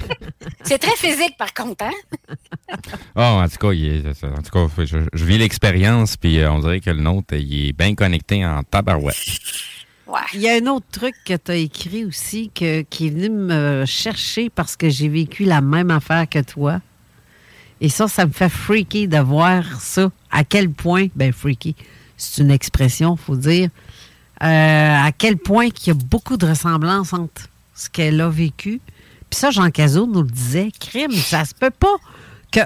[0.63, 1.85] c'est très physique par contre.
[1.85, 2.77] Hein?
[3.17, 6.91] oh, en tout cas, en tout cas je, vis l'expérience, puis euh, on dirait que
[6.91, 9.17] le nôtre, il est bien connecté en tabarouette.
[10.07, 10.21] Ouais.
[10.35, 13.29] Il y a un autre truc que tu as écrit aussi que, qui est venu
[13.29, 16.81] me chercher parce que j'ai vécu la même affaire que toi.
[17.81, 20.11] Et ça, ça me fait freaky de voir ça.
[20.31, 21.75] À quel point, ben freaky,
[22.17, 23.69] c'est une expression, faut dire,
[24.43, 28.81] euh, à quel point il y a beaucoup de ressemblances entre ce qu'elle a vécu.
[29.29, 31.97] Puis ça, Jean Cazot nous le disait, crime, ça se peut pas
[32.53, 32.61] que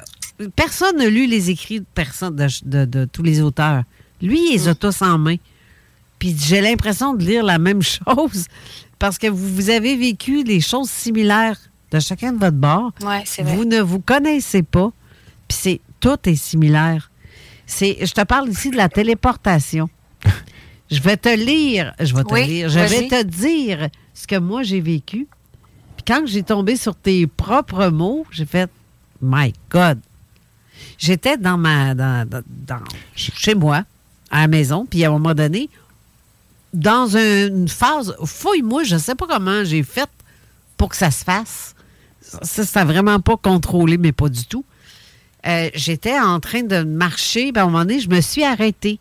[0.57, 3.83] personne n'a lu les écrits de, personne, de, tous les auteurs.
[4.23, 5.37] Lui, il les a tous en main.
[6.19, 8.47] Puis j'ai l'impression de lire la même chose
[8.99, 11.59] parce que vous, vous avez vécu les choses similaires
[11.91, 12.93] de chacun de votre bord.
[13.03, 13.57] Ouais, c'est vrai.
[13.57, 14.93] Vous ne vous connaissez pas.
[15.51, 17.11] Puis c'est tout est similaire.
[17.67, 19.91] C'est, je te parle ici de la téléportation.
[20.93, 24.63] je vais te lire, je vais te lire, je vais te dire ce que moi
[24.63, 25.27] j'ai vécu.
[25.97, 28.71] Puis quand j'ai tombé sur tes propres mots, j'ai fait
[29.21, 29.99] My God.
[30.97, 32.29] J'étais dans ma dans,
[33.17, 33.83] chez moi,
[34.31, 35.69] à la maison, puis à un moment donné,
[36.73, 40.11] dans une phase, fouille-moi, je ne sais pas comment j'ai fait
[40.77, 41.75] pour que ça se fasse.
[42.21, 44.65] Ça, ça vraiment pas contrôlé, mais pas du tout.
[45.47, 47.53] Euh, j'étais en train de marcher.
[47.55, 48.99] À un moment donné, je me suis arrêtée.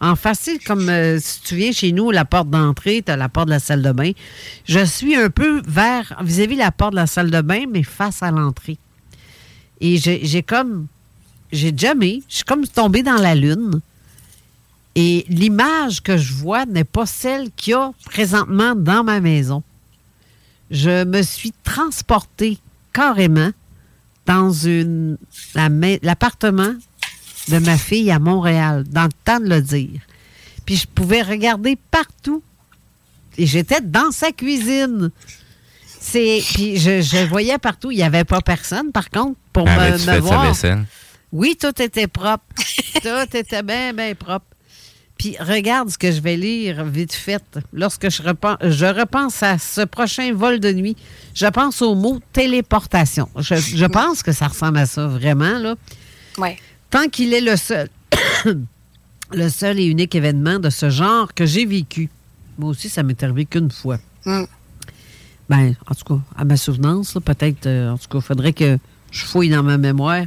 [0.00, 3.28] En facile, comme euh, si tu viens chez nous, la porte d'entrée, tu as la
[3.28, 4.12] porte de la salle de bain.
[4.66, 8.22] Je suis un peu vers, vis-à-vis la porte de la salle de bain, mais face
[8.22, 8.78] à l'entrée.
[9.80, 10.86] Et j'ai comme,
[11.52, 13.80] j'ai jamais, je suis comme tombée dans la lune.
[14.94, 19.62] Et l'image que je vois n'est pas celle qu'il y a présentement dans ma maison.
[20.70, 22.58] Je me suis transportée
[22.92, 23.50] carrément
[24.26, 25.18] dans une
[25.54, 26.74] l'appartement
[27.48, 30.00] de ma fille à Montréal, dans le temps de le dire.
[30.64, 32.42] Puis je pouvais regarder partout.
[33.36, 35.10] Et j'étais dans sa cuisine.
[36.00, 40.20] C'est puis je, voyais partout, il n'y avait pas personne par contre pour me, me
[40.20, 40.54] voir.
[41.32, 42.44] Oui, tout était propre.
[43.02, 44.46] tout était bien bien propre.
[45.24, 47.42] Puis regarde ce que je vais lire vite fait.
[47.72, 50.96] Lorsque je repense, je repense à ce prochain vol de nuit,
[51.34, 53.30] je pense au mot téléportation.
[53.38, 55.76] Je, pense que ça ressemble à ça vraiment, là.
[56.36, 56.58] Ouais.
[56.90, 57.88] Tant qu'il est le seul,
[59.32, 62.10] le seul et unique événement de ce genre que j'ai vécu.
[62.58, 63.96] Moi aussi, ça m'est arrivé qu'une fois.
[64.26, 64.44] Mm.
[65.48, 68.76] Ben, en tout cas, à ma souvenance, peut-être, euh, en tout cas, il faudrait que
[69.10, 70.26] je fouille dans ma mémoire.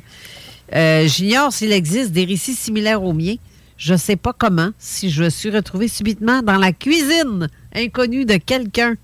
[0.73, 3.35] Euh, j'ignore s'il existe des récits similaires aux miens
[3.77, 8.25] je ne sais pas comment, si je me suis retrouvée subitement dans la cuisine inconnue
[8.25, 8.95] de quelqu'un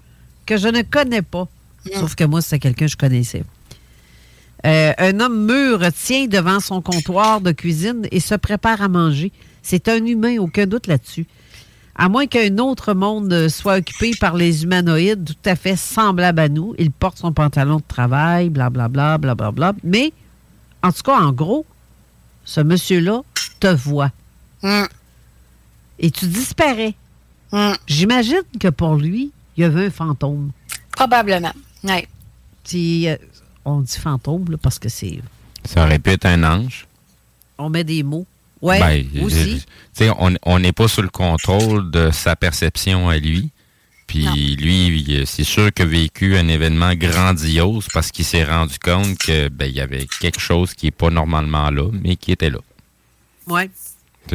[0.45, 1.47] que je ne connais pas.
[1.85, 1.99] Mm.
[1.99, 3.43] Sauf que moi, c'est quelqu'un que je connaissais.
[4.65, 9.31] Euh, un homme mûr tient devant son comptoir de cuisine et se prépare à manger.
[9.61, 11.27] C'est un humain, aucun doute là-dessus.
[11.95, 16.49] À moins qu'un autre monde soit occupé par les humanoïdes tout à fait semblables à
[16.49, 16.73] nous.
[16.79, 19.73] Il porte son pantalon de travail, blablabla, blablabla.
[19.83, 20.11] Mais,
[20.81, 21.65] en tout cas, en gros,
[22.45, 23.21] ce monsieur-là
[23.59, 24.11] te voit.
[24.63, 24.85] Mm.
[25.99, 26.95] Et tu disparais.
[27.51, 27.73] Mm.
[27.87, 30.51] J'imagine que pour lui, il y avait un fantôme.
[30.91, 31.53] Probablement.
[31.83, 32.07] Ouais.
[32.63, 33.15] Puis, euh,
[33.65, 35.19] on dit fantôme là, parce que c'est.
[35.65, 36.87] Ça aurait pu être un ange.
[37.57, 38.25] On met des mots.
[38.61, 39.61] Ouais, Ben, aussi.
[39.61, 43.49] tu sais, on n'est pas sous le contrôle de sa perception à lui.
[44.07, 48.79] Puis lui, il- c'est sûr qu'il a vécu un événement grandiose parce qu'il s'est rendu
[48.79, 52.31] compte que ben, il y avait quelque chose qui n'est pas normalement là, mais qui
[52.31, 52.59] était là.
[53.47, 53.69] Ouais.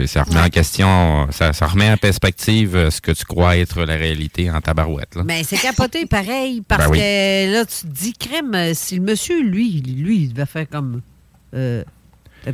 [0.06, 3.82] Ça remet en question, ça, ça remet en perspective euh, ce que tu crois être
[3.84, 5.14] la réalité en tabarouette.
[5.16, 5.22] Là.
[5.24, 6.98] Mais c'est capoté pareil, parce Ben oui.
[6.98, 10.68] que là, tu te dis, crème, euh, si le monsieur, lui, lui, il devait faire
[10.68, 11.00] comme.
[11.54, 11.82] Euh,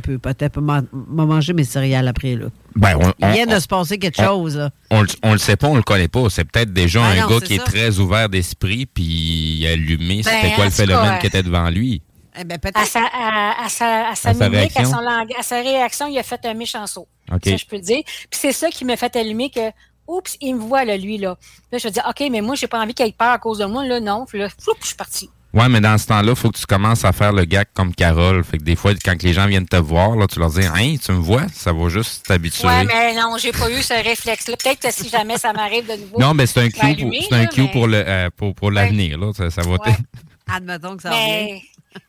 [0.01, 2.47] peu, peut-être m'a m'a mangé mes céréales après, là.
[2.75, 4.69] Ben, on, Il vient de se passer quelque on- chose, là.
[4.89, 6.29] On, le- on le sait pas, on le connaît pas.
[6.29, 7.61] C'est peut-être déjà Ben un non, gars qui ça.
[7.61, 11.27] est très ouvert d'esprit, puis il a allumé Ben, c'était quoi le phénomène cas, qui
[11.27, 12.01] était devant lui?
[12.37, 14.85] Eh ben, À sa, à, à sa, à sa À sa mimique, réaction?
[14.97, 17.07] son à sa réaction, il a fait un méchant saut.
[17.29, 18.03] Ça, je peux le dire.
[18.05, 19.71] Puis c'est ça qui m'a fait allumer que,
[20.07, 21.37] oups, il me voit, là, lui, là.
[21.71, 23.57] Là, je me dis, OK, mais moi, j'ai pas envie qu'il ait peur à cause
[23.59, 24.25] de moi, là, non.
[24.25, 25.29] Puis là, floup, je suis partie.
[25.53, 27.95] Ouais, mais dans ce temps-là, il faut que tu commences à faire le gag comme
[27.95, 28.43] Carole.
[28.43, 30.97] Fait que des fois, quand les gens viennent te voir, là, tu leur dis Hein,
[31.01, 31.47] tu me vois?
[31.53, 32.67] Ça va juste t'habituer.
[32.67, 34.57] Ouais, mais non, j'ai pas eu ce réflexe-là.
[34.57, 36.19] Peut-être que si jamais ça m'arrive de nouveau.
[36.19, 38.29] Non, mais c'est un je vais cue pour, c'est un cue mais- pour le euh,
[38.35, 39.17] pour, pour l'avenir.
[39.17, 39.31] Là.
[39.33, 39.95] Ça, ça va Ouais.
[40.53, 41.11] Admettons que ça.
[41.11, 41.61] Mais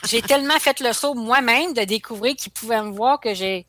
[0.09, 3.65] j'ai tellement fait le saut moi-même de découvrir qu'il pouvait me voir que j'ai.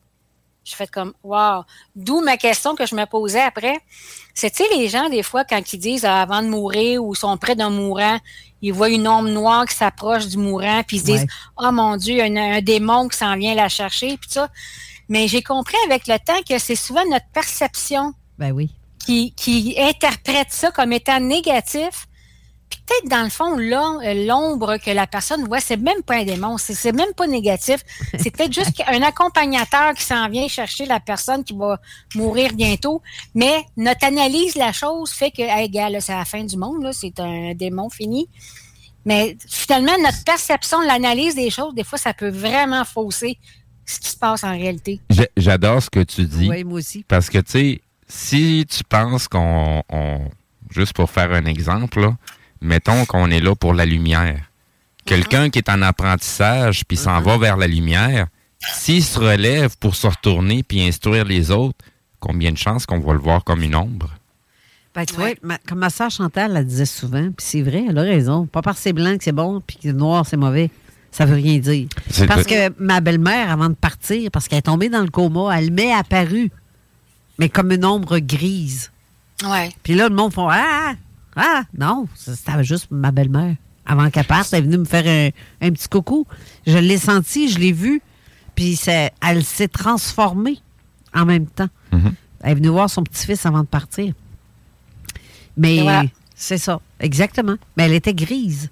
[0.68, 1.62] Je fait comme wow.
[1.96, 3.78] D'où ma question que je me posais après.
[4.34, 7.14] C'est tu sais les gens des fois quand ils disent ah, avant de mourir ou
[7.14, 8.18] sont près d'un mourant,
[8.60, 11.26] ils voient une ombre noire qui s'approche du mourant puis ils se disent Ouais.
[11.68, 14.30] oh mon dieu, il y a un, un démon qui s'en vient la chercher puis
[14.30, 14.48] ça.
[15.08, 18.70] Mais j'ai compris avec le temps que c'est souvent notre perception Ben oui.
[19.04, 22.07] qui, qui interprète ça comme étant négatif.
[22.88, 26.56] Peut-être dans le fond, euh, l'ombre que la personne voit, c'est même pas un démon,
[26.56, 27.80] c'est même pas négatif.
[28.18, 31.78] C'est peut-être juste un accompagnateur qui s'en vient chercher la personne qui va
[32.14, 33.02] mourir bientôt.
[33.34, 36.56] Mais notre analyse de la chose fait que, hey, gars, là, c'est la fin du
[36.56, 38.28] monde, c'est un démon fini.
[39.04, 43.38] Mais finalement, notre perception, l'analyse des choses, des fois, ça peut vraiment fausser
[43.84, 45.00] ce qui se passe en réalité.
[45.36, 46.48] J'adore ce que tu dis.
[46.48, 47.04] Oui, moi aussi.
[47.06, 49.82] Parce que, tu sais, si tu penses qu'on.
[49.90, 50.28] on-
[50.70, 52.14] juste pour faire un exemple, là,
[52.60, 54.40] mettons qu'on est là pour la lumière.
[55.04, 58.26] Quelqu'un qui est en apprentissage puis s'en va vers la lumière,
[58.74, 61.78] s'il se relève pour se retourner puis instruire les autres,
[62.20, 64.10] combien de chances qu'on va le voir comme une ombre?
[64.94, 67.96] Ben, tu vois, ma- comme ma soeur Chantal, elle disait souvent, puis c'est vrai, elle
[67.98, 68.46] a raison.
[68.46, 70.70] Pas parce que c'est blanc que c'est bon, puis que noir c'est mauvais.
[71.10, 71.88] Ça veut rien dire.
[72.10, 75.56] C'est Parce que ma belle-mère, avant de partir, parce qu'elle est tombée dans le coma,
[75.58, 76.50] elle m'est apparue,
[77.38, 78.90] mais comme une ombre grise.
[79.44, 79.70] Ouais.
[79.82, 80.94] Puis là, le monde font Ah!
[81.38, 81.62] Ah!
[81.76, 83.54] Non, c'était juste ma belle-mère.
[83.86, 85.30] Avant qu'elle parte, elle est venue me faire un,
[85.66, 86.26] un petit coucou.
[86.66, 88.02] Je l'ai senti, je l'ai vu,
[88.54, 88.78] puis
[89.22, 90.58] elle s'est transformée
[91.14, 91.68] en même temps.
[91.92, 92.12] Mhm.
[92.42, 94.12] Elle est venue voir son petit-fils avant de partir.
[95.56, 96.04] Mais voilà.
[96.34, 97.56] c'est ça, exactement.
[97.76, 98.68] Mais elle était grise.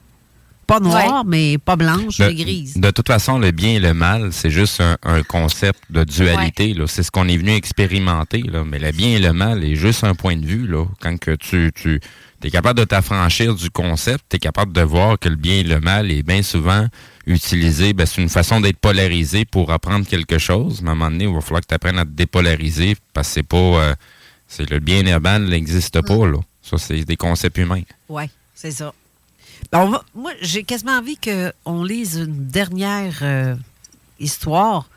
[0.66, 2.74] Pas noire, mais pas blanche, De, mais grise.
[2.76, 6.74] de toute façon, le bien et le mal, c'est juste un, un concept de dualité.
[6.74, 6.86] là.
[6.88, 8.42] C'est ce qu'on est venu expérimenter.
[8.42, 8.64] Là.
[8.64, 10.66] Mais le bien et le mal est juste un point de vue.
[10.66, 10.84] Là.
[11.00, 12.00] Quand que tu, tu
[12.44, 15.62] es capable de t'affranchir du concept, tu es capable de voir que le bien et
[15.62, 16.86] le mal est bien souvent
[17.26, 17.92] utilisé.
[17.92, 20.80] Ben, c'est une façon d'être polarisé pour apprendre quelque chose.
[20.86, 23.34] À un moment donné, il va falloir que tu apprennes à te dépolariser parce que
[23.34, 23.56] c'est pas.
[23.56, 23.94] euh,
[24.48, 26.26] c'est le bien et le mal n'existe pas.
[26.26, 26.38] Là.
[26.62, 27.82] Ça, c'est des concepts humains.
[28.08, 28.92] Oui, c'est ça.
[29.72, 33.56] Ben, on va- moi, j'ai quasiment envie qu'on lise une dernière euh,
[34.20, 34.88] histoire.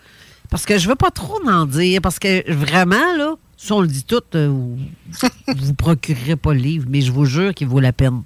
[0.50, 2.02] Parce que je veux pas trop en dire.
[2.02, 4.78] Parce que vraiment, là, si on le dit tout, euh, vous
[5.48, 8.24] vous procurerez pas le livre, mais je vous jure qu'il vaut la peine.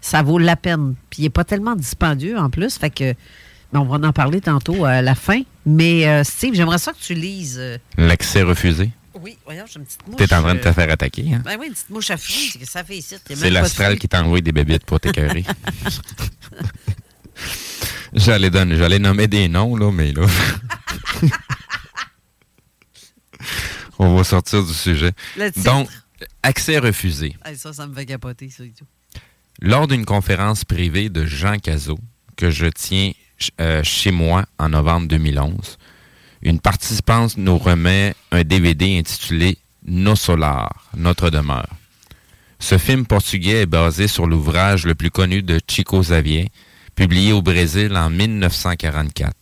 [0.00, 0.94] Ça vaut la peine.
[1.10, 2.78] Puis il n'est pas tellement dispendieux en plus.
[2.78, 3.12] Fait que.
[3.72, 5.42] ben, on va en parler tantôt à la fin.
[5.66, 7.56] Mais euh, Steve, j'aimerais ça que tu lises.
[7.58, 8.90] euh, L'accès refusé.
[9.20, 10.16] Oui, voyons, j'ai une petite mouche.
[10.16, 11.34] Tu es en train de te euh, faire attaquer.
[11.34, 11.42] Hein?
[11.44, 12.50] Ben oui, une petite mouche à fruits.
[12.52, 13.16] c'est que Ça fait ici.
[13.34, 15.44] C'est l'astral qui t'a envoyé des bébites pour t'écœurer.
[18.14, 20.26] j'allais, donner, j'allais nommer des noms, là, mais là.
[23.98, 25.12] On va sortir du sujet.
[25.64, 25.88] Donc,
[26.42, 27.36] accès refusé.
[27.44, 28.86] Hey, ça, ça me fait capoter, ça et tout.
[29.60, 31.98] Lors d'une conférence privée de Jean Cazot,
[32.36, 33.12] que je tiens
[33.60, 35.78] euh, chez moi en novembre 2011,
[36.42, 41.68] une participante nous remet un DVD intitulé Nos Solar, Notre demeure.
[42.58, 46.50] Ce film portugais est basé sur l'ouvrage le plus connu de Chico Xavier,
[46.94, 49.34] publié au Brésil en 1944.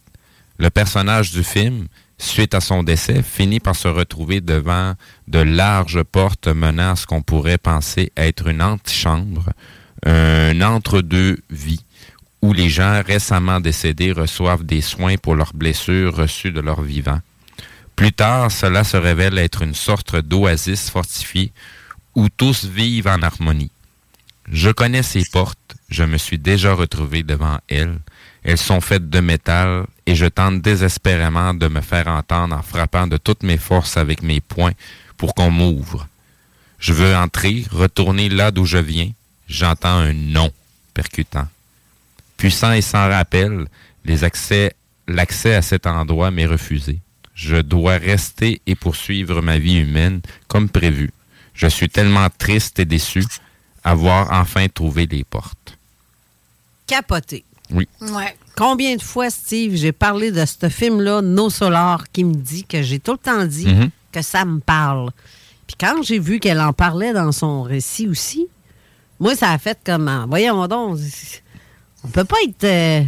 [0.59, 1.87] Le personnage du film,
[2.23, 4.95] suite à son décès, finit par se retrouver devant
[5.29, 9.51] de larges portes menant à ce qu'on pourrait penser être une antichambre,
[10.07, 11.85] un entre-deux-vie,
[12.41, 17.21] où les gens récemment décédés reçoivent des soins pour leurs blessures reçues de leur vivant.
[17.97, 21.53] Plus tard, cela se révèle être une sorte d'oasis fortifiée
[22.15, 23.71] où tous vivent en harmonie.
[24.51, 27.99] Je connais ces portes, je me suis déjà retrouvé devant elles.
[28.45, 33.07] Elles sont faites de métal et je tente désespérément de me faire entendre en frappant
[33.07, 34.75] de toutes mes forces avec mes poings
[35.17, 36.09] pour qu'on m'ouvre.
[36.79, 39.11] Je veux entrer, retourner là d'où je viens.
[39.47, 40.51] J'entends un non
[40.95, 41.47] percutant.
[42.37, 43.67] Puissant et sans rappel,
[44.05, 46.99] l'accès à cet endroit m'est refusé.
[47.35, 51.13] Je dois rester et poursuivre ma vie humaine comme prévu.
[51.55, 53.25] Je suis tellement triste et déçu
[53.85, 55.79] avoir enfin trouvé les portes.
[56.87, 57.45] Capoté.
[57.73, 57.89] Oui.
[58.01, 58.37] Ouais.
[58.57, 62.83] Combien de fois, Steve, j'ai parlé de ce film-là, No Solar, qui me dit que
[62.83, 63.91] j'ai tout le temps dit Mhm.
[64.13, 65.11] que ça me parle.
[65.67, 68.47] Puis quand j'ai vu qu'elle en parlait dans son récit aussi,
[69.19, 70.27] moi, ça a fait comment?
[70.29, 70.99] Voyons donc,
[72.05, 72.65] on peut pas être...
[72.65, 73.03] euh,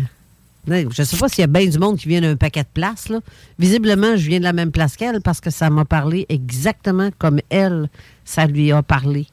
[0.66, 3.10] je sais pas s'il y a bien du monde qui vient d'un paquet de places,
[3.10, 3.20] là.
[3.58, 7.40] Visiblement, je viens de la même place qu'elle parce que ça m'a parlé exactement comme
[7.50, 7.90] elle,
[8.24, 9.26] ça lui a parlé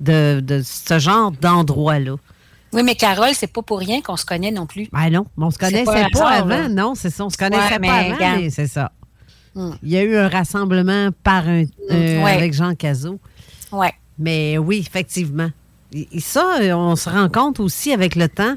[0.00, 2.16] de, de ce genre d'endroit-là.
[2.72, 4.88] Oui, mais Carole, c'est pas pour rien qu'on se connaît non plus.
[4.92, 6.68] Ben non, mais on se C'est connaissait pas pas, un hasard, avant, là.
[6.68, 7.24] non, c'est ça.
[7.24, 8.92] On se connaissait Ouais, mais pas avant, c'est ça.
[9.54, 9.72] Hmm.
[9.82, 12.32] Il y a eu un rassemblement par un, euh, Ouais.
[12.32, 13.18] avec Jean Cazot.
[13.72, 13.92] Ouais.
[14.18, 15.50] Mais oui, effectivement.
[15.92, 18.54] Et ça, on se rend compte aussi avec le temps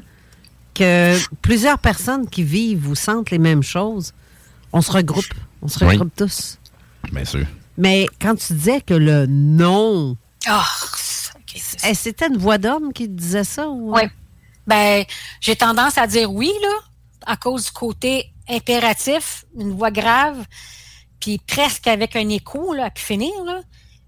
[0.74, 4.12] que plusieurs personnes qui vivent ou sentent les mêmes choses,
[4.72, 5.24] on se regroupe.
[5.62, 5.92] On se Oui.
[5.92, 6.58] regroupe tous.
[7.12, 7.46] Bien sûr.
[7.76, 10.16] Mais quand tu disais que le non,
[10.46, 11.00] Ah, eh,
[11.54, 13.68] c'était une voix d'homme qui disait ça?
[13.68, 13.94] Ou...
[13.94, 14.02] Oui.
[14.66, 15.04] Ben,
[15.40, 16.74] j'ai tendance à dire oui, là,
[17.26, 20.44] à cause du côté impératif, une voix grave,
[21.20, 23.60] puis presque avec un écho, là, à pu finir, là.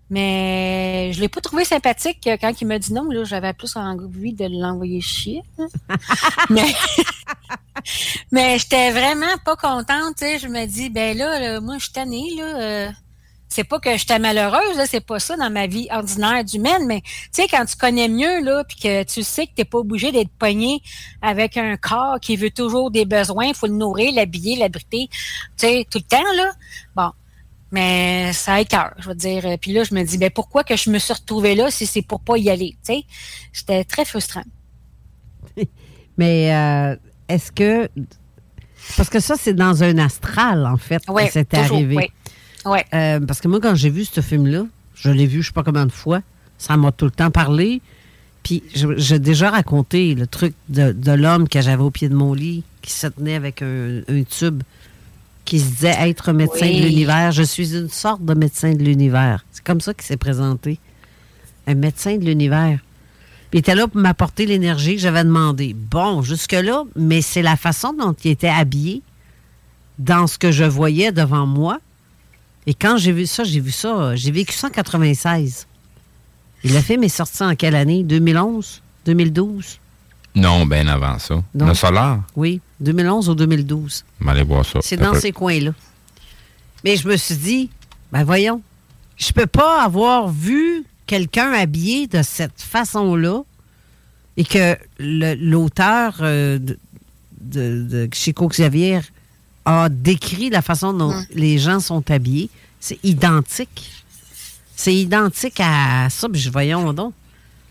[0.08, 3.74] Mais je l'ai pas trouvé sympathique euh, quand il m'a dit non, là, j'avais plus
[3.76, 5.42] envie de l'envoyer chier.
[6.50, 6.72] mais
[8.32, 10.38] mais j'étais vraiment pas contente, tu sais.
[10.38, 12.60] Je me dis, ben là, là, moi, je suis tannée, là.
[12.60, 12.90] euh,
[13.56, 17.00] c'est pas que j'étais malheureuse, là, c'est pas ça dans ma vie ordinaire d'humaine, mais
[17.00, 20.12] tu sais, quand tu connais mieux, là, puis que tu sais que t'es pas obligé
[20.12, 20.82] d'être pogné
[21.22, 25.16] avec un corps qui veut toujours des besoins, il faut le nourrir, l'habiller, l'abriter, tu
[25.56, 26.50] sais, tout le temps, là.
[26.94, 27.10] Bon.
[27.72, 29.42] Mais ça écœure, je veux dire.
[29.60, 32.02] Puis là, je me dis, ben pourquoi que je me suis retrouvée là si c'est
[32.02, 33.04] pour pas y aller, tu sais?
[33.52, 34.44] J'étais très frustrant.
[36.16, 36.96] Mais euh,
[37.28, 37.88] est-ce que.
[38.96, 41.96] Parce que ça, c'est dans un astral, en fait, Ouais, que c'était arrivé.
[41.96, 42.10] ouais.
[42.66, 42.84] Ouais.
[42.92, 45.62] Euh, parce que moi, quand j'ai vu ce film-là, je l'ai vu je sais pas
[45.62, 46.20] combien de fois,
[46.58, 47.80] ça m'a tout le temps parlé.
[48.42, 52.32] Puis j'ai déjà raconté le truc de, de l'homme que j'avais au pied de mon
[52.34, 54.62] lit, qui se tenait avec un, un tube,
[55.44, 56.80] qui se disait être médecin Oui.
[56.80, 57.32] de l'univers.
[57.32, 59.44] Je suis une sorte de médecin de l'univers.
[59.52, 60.78] C'est comme ça qu'il s'est présenté.
[61.66, 62.78] Un médecin de l'univers.
[63.50, 65.74] Puis il était là pour m'apporter l'énergie que j'avais demandé.
[65.74, 69.02] Bon, jusque-là, mais c'est la façon dont il était habillé
[69.98, 71.78] dans ce que je voyais devant moi.
[72.66, 75.66] Et quand j'ai vu ça, j'ai vu ça, euh, j'ai vécu ça en 96.
[76.64, 78.02] Il a fait mes sorties en quelle année?
[78.02, 78.82] 2011?
[79.04, 79.78] 2012?
[80.34, 81.42] Non, bien avant ça.
[81.54, 81.66] Non.
[81.68, 84.04] Le solaire, Oui, 2011 ou 2012.
[84.22, 84.80] on aller voir ça.
[84.82, 85.20] C'est dans peu.
[85.20, 85.72] ces coins-là.
[86.84, 87.70] Mais je me suis dit,
[88.12, 88.60] ben voyons,
[89.16, 93.42] je peux pas avoir vu quelqu'un habillé de cette façon-là
[94.36, 96.78] et que le- l'auteur euh, de,
[97.40, 99.00] de, de Chico Xavier
[99.66, 102.48] a décrit la façon dont les gens sont habillés.
[102.80, 103.90] C'est identique.
[104.74, 106.28] C'est identique à ça.
[106.28, 107.12] Puis je voyons donc.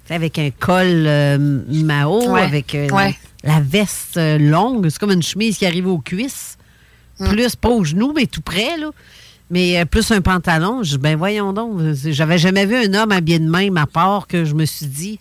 [0.10, 2.42] Avec un col euh, Mao, Ouais.
[2.42, 3.16] avec euh, Ouais.
[3.44, 4.88] la veste euh, longue.
[4.90, 6.58] C'est comme une chemise qui arrive aux cuisses.
[7.18, 8.90] Plus, pas aux genoux, mais tout près, là.
[9.50, 10.84] Mais euh, plus un pantalon.
[10.84, 11.80] Je ben voyons donc.
[11.94, 15.20] J'avais jamais vu un homme habillé de même, à part que je me suis dit,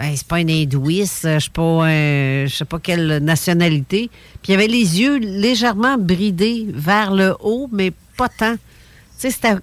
[0.00, 4.10] c'est pas un hindouiste, je sais pas, un- je sais pas quelle nationalité.
[4.42, 8.54] Puis il avait les yeux légèrement bridés vers le haut, mais pas tant.
[8.54, 8.58] Tu
[9.18, 9.54] sais, c'était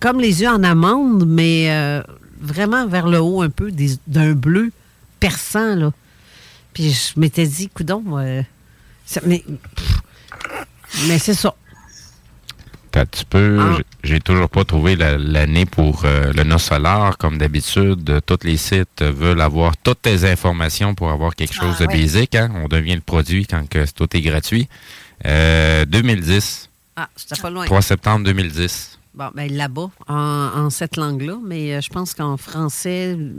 [0.00, 2.02] comme les yeux en amande, mais euh,
[2.40, 3.70] vraiment vers le haut un peu,
[4.06, 4.70] d'un bleu
[5.20, 5.92] perçant, là.
[6.74, 8.42] Puis je m'étais dit, coudon, euh,
[9.24, 9.42] mais,
[9.74, 10.00] pff,
[11.08, 11.54] mais c'est ça.
[12.94, 13.58] Un petit peu.
[13.60, 13.78] Ah.
[14.06, 17.18] J'ai- toujours pas trouvé la- l'année pour euh, le No Solar.
[17.18, 21.54] Comme d'habitude, euh, tous les sites euh, veulent avoir toutes tes informations pour avoir quelque
[21.54, 22.00] chose Ah, de ouais.
[22.02, 22.34] basique.
[22.34, 22.50] hein.
[22.54, 24.68] On devient le produit quand que tout est gratuit.
[25.26, 27.64] Euh, 2010, Ah, c'était pas loin.
[27.66, 28.98] 3 septembre 2010.
[29.14, 33.30] Bon, ben là-bas, en, en cette langue-là, mais euh, je pense qu'en français, euh,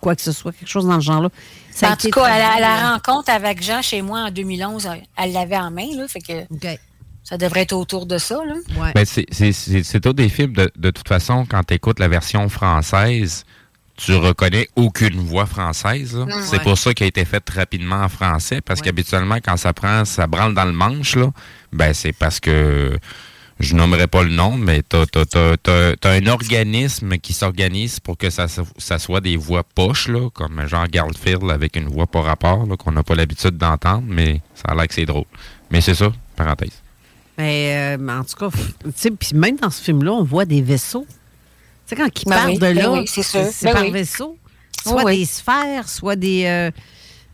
[0.00, 1.28] quoi que ce soit, quelque chose dans le genre-là.
[1.82, 4.30] en tout cas, à la, à la traduit, euh, rencontre avec Jean chez moi en
[4.30, 6.78] 2011, elle- l'avait en main, là, fait que OK.
[7.24, 8.40] Ça devrait être autour de ça.
[8.44, 8.54] Là.
[8.80, 8.92] Ouais.
[8.94, 11.98] Ben, c'est- c'est c'est- c'est tous des films, de, de toute façon, quand tu écoutes
[12.00, 13.44] la version française,
[13.96, 16.14] tu reconnais aucune voix française.
[16.16, 16.62] Mm, c'est ouais.
[16.62, 18.86] pour ça qu'il a été fait rapidement en français, parce Ouais.
[18.86, 21.30] qu'habituellement, quand ça prend, ça branle dans le manche, là,
[21.72, 22.98] ben c'est parce que
[23.60, 28.46] je nommerai pas le nom, mais tu as, un organisme qui s'organise pour que ça,
[28.48, 32.92] ça soit des voix poches, là, comme Jean Garfield avec une voix par rapport, qu'on
[32.92, 35.26] n'a pas l'habitude d'entendre, mais ça a l'air que c'est drôle.
[35.70, 36.81] Mais c'est ça, parenthèse.
[37.42, 38.56] Mais, euh, en tout cas,
[39.18, 41.06] puis même dans ce film-là, on voit des vaisseaux.
[41.08, 41.16] Tu
[41.86, 44.38] sais, quand ils ben partent de ben là, c'est ben par vaisseau.
[44.84, 46.44] Soit des sphères, soit des.
[46.46, 46.70] Euh,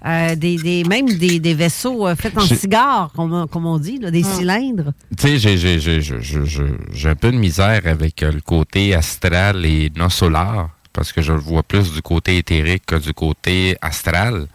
[0.07, 3.99] euh, des, des, même des, des vaisseaux euh, faits en cigare, comme, comme, on dit,
[3.99, 4.37] là, des hmm.
[4.37, 4.93] cylindres.
[5.19, 10.69] Tu sais, j'ai un peu de misère avec euh, le côté astral et non solaire,
[10.93, 14.47] parce que je le vois plus du côté éthérique que du côté astral.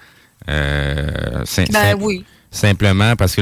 [0.47, 2.23] ben oui.
[2.53, 3.41] Simplement parce que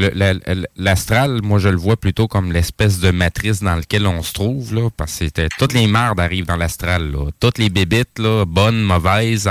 [0.78, 4.74] l'astral, moi, je le vois plutôt comme l'espèce de matrice dans laquelle on se trouve,
[4.74, 9.50] là, parce que toutes les merdes arrivent dans l'astral, Toutes les bébites, là, bonnes, mauvaises,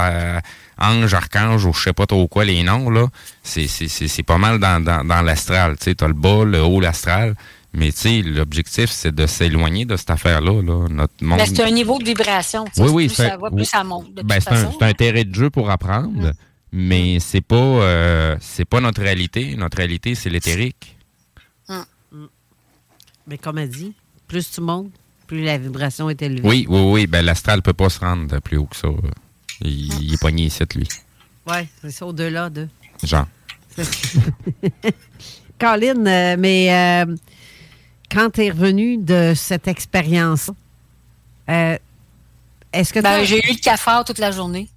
[0.78, 3.08] ange, archange ou je sais pas trop quoi les noms, là,
[3.42, 5.76] c'est pas mal dans, dans, l'astral.
[5.76, 7.34] Tu sais, t'as le bas, le haut, l'astral.
[7.74, 10.62] Mais tu sais, l'objectif, c'est de s'éloigner de cette affaire-là.
[10.62, 10.88] Là.
[10.88, 11.40] Notre monde...
[11.44, 12.64] C'est un niveau de vibration.
[12.78, 13.06] Oui, oui.
[13.08, 14.14] Plus ça va, plus ça monte.
[14.24, 16.32] Ben, c'est un, un, terrain de jeu pour apprendre, mm.
[16.72, 19.56] Mais c'est pas euh, c'est pas notre réalité.
[19.56, 20.96] Notre réalité, c'est l'éthérique.
[21.68, 21.74] Mm.
[22.12, 22.26] Mm.
[23.26, 23.92] Mais comme elle dit,
[24.28, 24.92] plus tu montes,
[25.26, 26.48] plus la vibration est élevée.
[26.48, 27.06] Oui, oui, oui.
[27.06, 28.88] Ben, l'astral peut pas se rendre plus haut que ça.
[29.62, 30.88] Il, est pogné ici, lui.
[31.46, 32.68] Oui, c'est au-delà de.
[33.02, 33.26] Jean.
[35.58, 37.16] Colin, euh, mais euh,
[38.10, 40.50] quand tu es revenu de cette expérience,
[41.48, 41.76] euh,
[42.72, 44.68] est-ce que ben, J'ai eu le cafard toute la journée.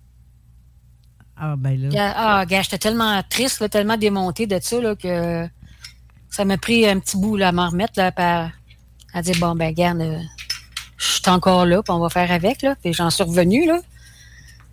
[1.37, 2.13] Ah, ben là.
[2.15, 5.47] Ah, gars, j'étais tellement triste, tellement démontée de ça, là, que
[6.29, 8.49] ça m'a pris un petit bout là, à m'en remettre, là, par,
[9.13, 10.03] à dire, bon, ben, regarde,
[10.97, 12.75] je suis encore là, puis on va faire avec, là.
[12.81, 13.79] Puis j'en suis revenu, là.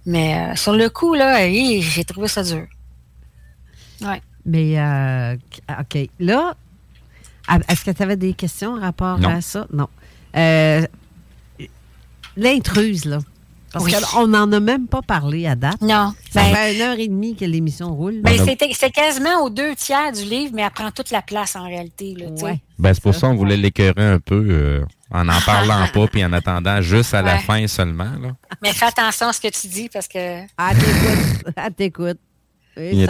[0.06, 2.66] Mais euh, sur le coup, là, j'ai trouvé ça dur.
[4.00, 4.22] Ouais.
[4.46, 5.36] Mais, euh,
[5.78, 6.08] OK.
[6.18, 6.54] Là,
[7.68, 9.66] est-ce que tu avais des questions en rapport à ça?
[9.72, 9.88] Non.
[10.36, 10.86] Euh,
[12.36, 13.18] l'intruse, là.
[13.72, 15.80] Parce qu'on n'en a même pas parlé à date.
[15.80, 16.12] Non.
[16.30, 18.20] Ça ben, fait une heure et demie que l'émission roule.
[18.22, 18.36] Ben,
[18.72, 22.14] c'est quasiment aux deux tiers du livre, mais elle prend toute la place en réalité.
[22.16, 22.26] Là,
[22.78, 26.32] ben, c'est pour ça qu'on voulait l'écœurer un peu en n'en parlant pas, puis en
[26.32, 28.12] attendant juste à la fin seulement.
[28.20, 28.32] Là.
[28.62, 30.42] Mais fais attention à ce que tu dis parce que.
[30.56, 31.55] Ah, t'écoute.
[31.56, 32.18] Ah, t'écoute.
[32.76, 33.06] elle,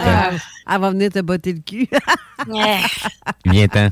[0.67, 1.87] va venir te botter le cul.
[3.45, 3.89] Bien temps.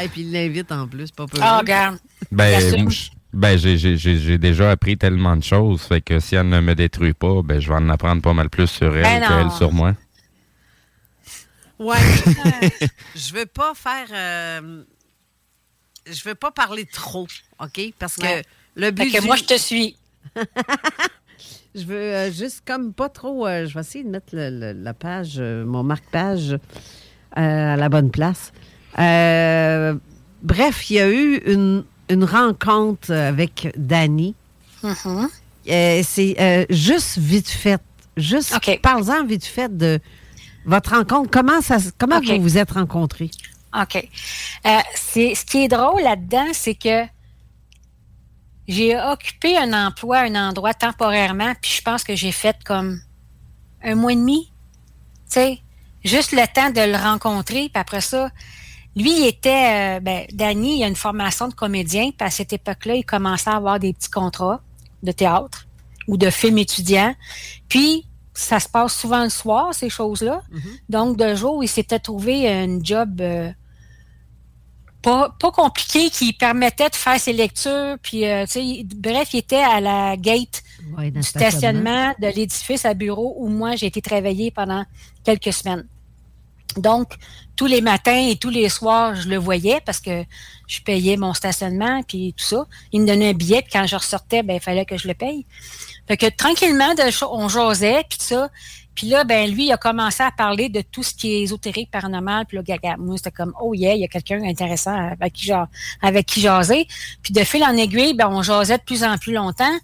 [0.00, 1.38] Et puis il l'invite en plus, pas peu.
[1.42, 1.98] Oh, regarde.
[2.30, 2.88] Ben,
[3.34, 7.42] ben j'ai déjà appris tellement de choses, fait que si elle ne me détruit pas,
[7.42, 9.94] ben je vais en apprendre pas mal plus sur elle ben qu'elle sur moi.
[11.78, 11.96] Ouais.
[13.14, 14.06] je veux pas faire.
[14.12, 14.84] Euh,
[16.06, 17.26] je ne veux pas parler trop,
[17.60, 17.80] OK?
[17.98, 18.42] Parce que
[18.76, 19.12] le but.
[19.12, 19.96] que moi, je te suis.
[21.74, 23.46] je veux euh, juste comme pas trop.
[23.46, 26.58] Euh, je vais essayer de mettre la page, euh, mon marque-page
[27.32, 28.52] à la bonne place.
[28.96, 34.34] bref, il y a eu une, rencontre avec Danny.
[34.82, 36.02] Mm-hmm.
[36.02, 37.80] C'est juste vite fait.
[38.16, 38.78] Juste, okay.
[38.78, 39.98] parlez-en vite fait de
[40.64, 41.30] votre rencontre.
[41.30, 43.30] Comment, ça, comment vous vous êtes rencontrés?
[43.76, 44.08] OK.
[44.66, 47.04] Euh, c'est, ce qui est drôle là-dedans, c'est que
[48.68, 53.00] j'ai occupé un emploi, un endroit temporairement, puis je pense que j'ai fait comme
[53.82, 54.50] un mois et demi.
[55.28, 55.58] Tu sais,
[56.04, 58.30] juste le temps de le rencontrer, puis après ça,
[58.96, 62.52] lui, il était, euh, ben, Danny, il a une formation de comédien, puis à cette
[62.52, 64.60] époque-là, il commençait à avoir des petits contrats
[65.02, 65.66] de théâtre
[66.06, 67.14] ou de films étudiants.
[67.68, 70.42] Puis, ça se passe souvent le soir, ces choses-là.
[70.52, 70.80] Mm-hmm.
[70.88, 73.50] Donc, de jour, il s'était trouvé un job euh,
[75.02, 77.96] pas, compliqué qui permettait de faire ses lectures.
[78.02, 78.46] Puis, euh,
[78.96, 80.62] bref, il était à la gate
[80.98, 84.84] du stationnement de l'édifice à bureau où moi, j'ai été travailler pendant
[85.24, 85.86] quelques semaines.
[86.76, 87.14] Donc,
[87.56, 90.24] tous les matins et tous les soirs, je le voyais parce que
[90.66, 92.66] je payais mon stationnement puis tout ça.
[92.92, 95.14] Il me donnait un billet, puis quand je ressortais, ben, il fallait que je le
[95.14, 95.46] paye.
[96.08, 96.94] Fait que tranquillement,
[97.30, 98.50] on jasait, puis tout ça.
[98.94, 101.90] Puis là, ben lui, il a commencé à parler de tout ce qui est ésotérique,
[101.90, 102.46] paranormal.
[102.46, 105.10] Puis là, gaga, moi, c'était comme, oh yeah, il y a quelqu'un intéressant
[106.00, 106.86] avec qui, jaser.
[107.22, 109.76] Puis de fil en aiguille, ben on jasait de plus en plus longtemps.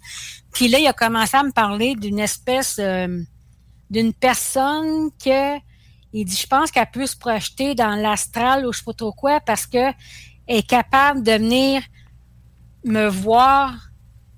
[0.53, 3.21] Puis là, il a commencé à me parler d'une espèce, euh,
[3.89, 5.57] d'une personne que,
[6.13, 9.13] il dit, je pense qu'elle peut se projeter dans l'astral ou je sais pas trop
[9.13, 9.91] quoi parce que
[10.47, 11.81] est capable de venir
[12.83, 13.73] me voir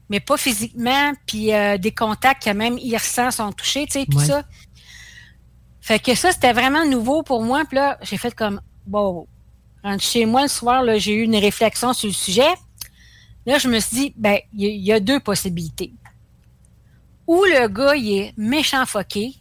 [0.09, 4.05] mais pas physiquement, puis euh, des contacts que même il ressent sont touchés, tu sais,
[4.05, 4.43] puis ça.
[5.81, 7.63] Fait que ça, c'était vraiment nouveau pour moi.
[7.65, 9.27] Puis là, j'ai fait comme, bon,
[9.83, 12.53] rentre chez moi le soir, là, j'ai eu une réflexion sur le sujet.
[13.45, 15.91] Là, je me suis dit, ben, il y, a deux possibilités.
[17.27, 19.33] Ou le gars, il est méchant foqué.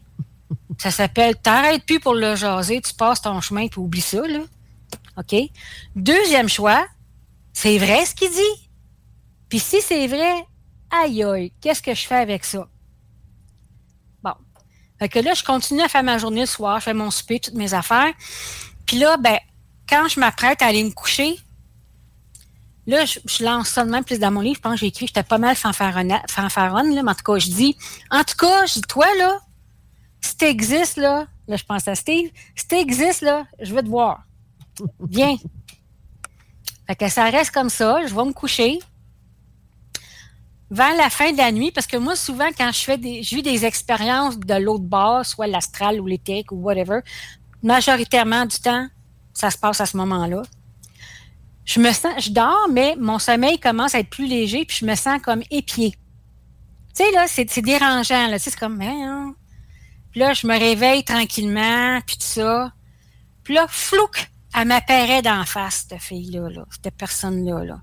[0.78, 4.40] Ça s'appelle, t'arrêtes plus pour le jaser, tu passes ton chemin, puis oublie ça, là.
[5.16, 5.34] OK?
[5.94, 6.86] Deuxième choix,
[7.52, 8.70] c'est vrai ce qu'il dit?
[9.48, 10.46] Puis si c'est vrai,
[10.90, 12.66] aïe aïe, qu'est-ce que je fais avec ça?
[14.22, 14.32] Bon.
[14.98, 17.38] Fait que là, je continue à faire ma journée le soir, je fais mon souper,
[17.40, 18.12] toutes mes affaires.
[18.86, 19.38] Puis là, ben,
[19.88, 21.38] quand je m'apprête à aller me coucher,
[22.86, 24.56] là, je, lance ça de même plus dans mon livre.
[24.56, 27.50] Je pense que j'ai écrit, j'étais pas mal fanfaronne, là, mais en tout cas, je
[27.50, 27.76] dis,
[28.10, 29.38] en tout cas, je dis, toi, là,
[30.22, 34.22] si t'existes, là, là, je pense à Steve, si t'existes, là, je vais te voir.
[35.08, 35.36] Viens.
[36.86, 38.78] fait que ça reste comme ça, je vais me coucher.
[40.70, 43.38] Vers la fin de la nuit, parce que moi, souvent, quand je fais des, j'ai
[43.38, 47.00] eu des expériences de l'autre bord, soit l'astral ou l'éthique ou whatever,
[47.62, 48.88] majoritairement du temps,
[49.34, 50.42] ça se passe à ce moment-là.
[51.64, 54.86] Je me sens, je dors, mais mon sommeil commence à être plus léger, puis je
[54.86, 55.92] me sens comme épié.
[56.94, 58.38] Tu sais, là, c'est, dérangeant, là.
[58.38, 59.34] Tu sais, c'est comme, hein,
[60.12, 62.72] Puis là, je me réveille tranquillement, puis tout ça.
[63.42, 67.64] Puis là, flouk, elle m'apparaît d'en face, cette fille-là, là, cette personne-là.
[67.64, 67.80] Là.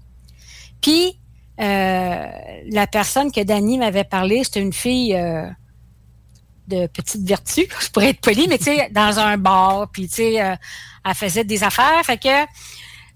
[0.81, 1.19] Puis,
[1.59, 2.27] euh,
[2.71, 5.49] la personne que Dani m'avait parlé, c'était une fille euh,
[6.67, 10.15] de petite vertu, je pourrais être poli, mais tu sais, dans un bar, puis tu
[10.15, 10.55] sais, euh,
[11.03, 12.51] elle faisait des affaires, fait que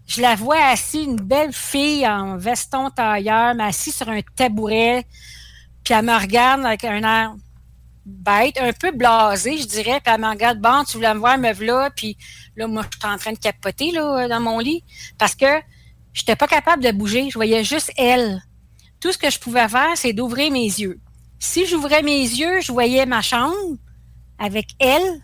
[0.08, 5.06] je la vois assise, une belle fille en veston tailleur, mais assise sur un tabouret,
[5.84, 7.36] puis elle me regarde avec un air
[8.06, 11.38] bête, un peu blasé, je dirais, puis elle me regarde, bon, tu voulais me voir,
[11.38, 12.18] me là, puis
[12.56, 14.84] là, moi, je suis en train de capoter, là, dans mon lit,
[15.18, 15.46] parce que
[16.14, 18.42] j'étais pas capable de bouger, je voyais juste elle.
[19.00, 21.00] Tout ce que je pouvais faire, c'est d'ouvrir mes yeux.
[21.40, 23.78] Si j'ouvrais mes yeux, je voyais ma chambre
[24.40, 25.22] avec elle.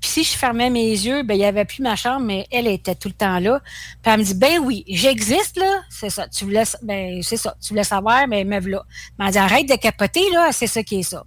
[0.00, 2.66] Puis si je fermais mes yeux, ben il y avait plus ma chambre, mais elle
[2.66, 3.60] était tout le temps là.
[4.02, 6.28] Puis elle me dit ben oui, j'existe là, c'est ça.
[6.28, 7.54] Tu voulais, ben c'est ça.
[7.60, 8.84] Tu voulais savoir, mais me là.
[9.18, 11.24] Mais elle dit arrête de capoter là, c'est ça qui est ça.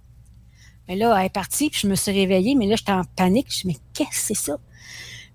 [0.88, 3.46] Mais là, elle est partie, puis je me suis réveillée, mais là j'étais en panique.
[3.50, 4.58] Je me dis mais qu'est-ce que c'est ça?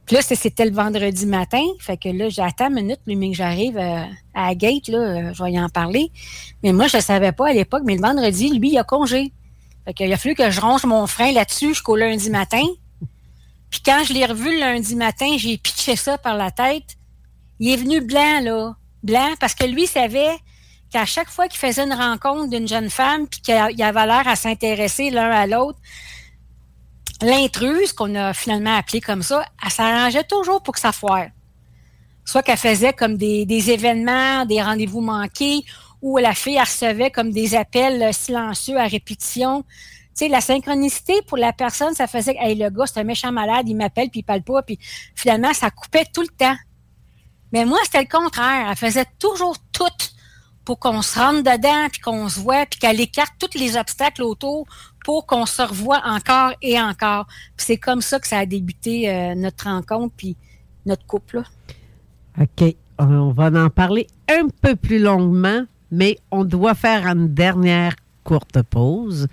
[0.09, 1.61] Puis là, c'était le vendredi matin.
[1.80, 5.34] Fait que là, j'attends une minute, mais que j'arrive euh, à, la gate, là, euh,
[5.35, 6.11] je vais y en parler.
[6.63, 9.31] Mais moi, je ne savais pas à l'époque, mais le vendredi, lui, il a congé.
[9.85, 12.63] Fait qu'il a fallu que je ronge mon frein là-dessus jusqu'au lundi matin.
[13.69, 16.97] Puis quand je l'ai revu le lundi matin, j'ai pitché ça par la tête.
[17.59, 18.73] Il est venu blanc, là.
[19.03, 20.35] Blanc, parce que lui savait
[20.91, 24.36] qu'à chaque fois qu'il faisait une rencontre d'une jeune femme, puis qu'il avait l'air à
[24.36, 25.80] s'intéresser l'un à l'autre,
[27.22, 31.28] l'intruse, qu'on a finalement appelée comme ça, elle s'arrangeait toujours pour que ça foire.
[32.26, 35.64] Soit qu'elle faisait comme des, événements, des rendez-vous manqués,
[36.02, 39.64] ou la fille recevait comme des appels silencieux à répétition.
[39.64, 43.32] Tu sais, la synchronicité pour la personne, ça faisait que le gars, c'est un méchant
[43.32, 44.80] malade, il m'appelle, puis il parle pas, puis
[45.16, 46.56] finalement, ça coupait tout le temps.
[47.52, 48.68] Mais moi, c'était le contraire.
[48.70, 49.84] Elle faisait toujours tout
[50.70, 54.22] pour qu'on se rentre dedans, puis qu'on se voit, puis qu'elle écarte tous les obstacles
[54.22, 54.68] autour
[55.04, 57.26] pour qu'on se revoie encore et encore.
[57.58, 60.36] c'est comme ça que ça a débuté euh, notre rencontre puis
[60.86, 61.41] notre couple.
[62.40, 62.76] OK.
[63.00, 68.62] On va en parler un peu plus longuement, mais on doit faire une dernière courte
[68.62, 69.28] pause.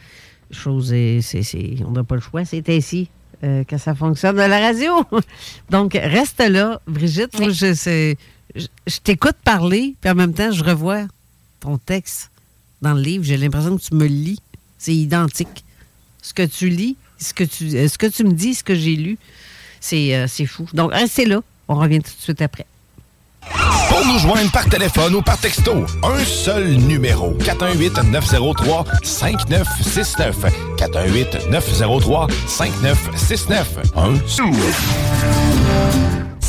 [0.50, 3.10] Chose, c'est, on n'a pas le choix, c'est ainsi
[3.44, 5.04] euh, que ça fonctionne à la radio.
[5.68, 7.36] Donc, reste là, Brigitte.
[7.38, 8.14] je,
[8.86, 11.06] je t'écoute parler, puis en même temps, je revois
[11.66, 12.30] ton texte
[12.80, 13.24] dans le livre.
[13.24, 14.40] J'ai l'impression que tu me lis.
[14.78, 15.64] C'est identique.
[16.22, 18.74] Ce que tu lis, ce que tu, euh, ce que tu me dis, ce que
[18.74, 19.18] j'ai lu,
[19.92, 20.66] euh, c'est fou.
[20.72, 21.40] Donc, restez là.
[21.68, 22.66] On revient tout de suite après.
[23.88, 27.32] Pour nous joindre par téléphone ou par texto, un seul numéro.
[27.38, 30.34] 418-903-5969.
[30.76, 33.64] 418-903-5969.
[33.96, 34.50] Un sou.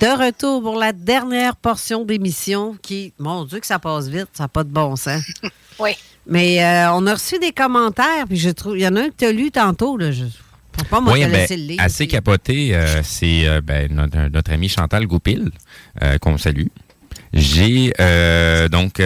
[0.00, 4.44] De retour pour la dernière portion d'émission qui, mon Dieu, que ça passe vite, ça
[4.44, 5.22] n'a pas de bon sens.
[5.78, 5.90] oui.
[6.26, 9.08] Mais euh, on a reçu des commentaires, puis je trouve, il y en a un
[9.10, 10.10] que tu as lu tantôt, là.
[10.10, 10.24] Je,
[10.88, 11.80] pas moi oui, ben, le lire.
[11.82, 15.50] Assez capoté, euh, c'est euh, ben, notre, notre, ami Chantal Goupil,
[16.22, 16.68] qu'on salue.
[17.34, 17.92] J'ai
[18.70, 19.02] donc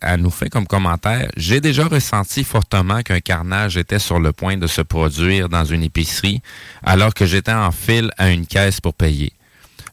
[0.00, 4.56] elle nous fait comme commentaire J'ai déjà ressenti fortement qu'un carnage était sur le point
[4.56, 6.42] de se produire dans une épicerie
[6.82, 9.32] alors que j'étais en file à une caisse pour payer.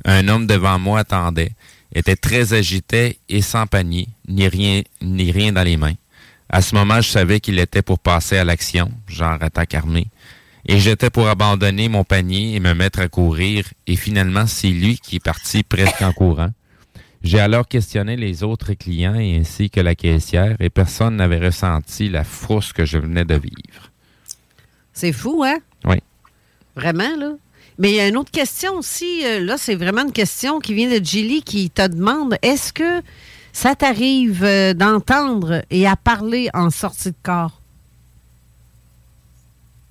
[0.05, 1.51] Un homme devant moi attendait,
[1.95, 5.95] était très agité et sans panier, ni rien, ni rien dans les mains.
[6.49, 10.07] À ce moment, je savais qu'il était pour passer à l'action, genre attaque armée.
[10.65, 14.97] Et j'étais pour abandonner mon panier et me mettre à courir, et finalement, c'est lui
[14.97, 16.51] qui est parti presque en courant.
[17.23, 22.09] J'ai alors questionné les autres clients et ainsi que la caissière, et personne n'avait ressenti
[22.09, 23.91] la frousse que je venais de vivre.
[24.93, 25.57] C'est fou, hein?
[25.85, 25.97] Oui.
[26.75, 27.31] Vraiment, là?
[27.79, 29.25] Mais il y a une autre question aussi.
[29.25, 33.01] euh, Là, c'est vraiment une question qui vient de Gilly qui te demande est-ce que
[33.51, 37.59] ça t'arrive euh, d'entendre et à parler en sortie de corps?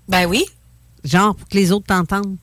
[0.09, 0.44] Ben oui.
[1.04, 2.36] Genre pour que les autres t'entendent?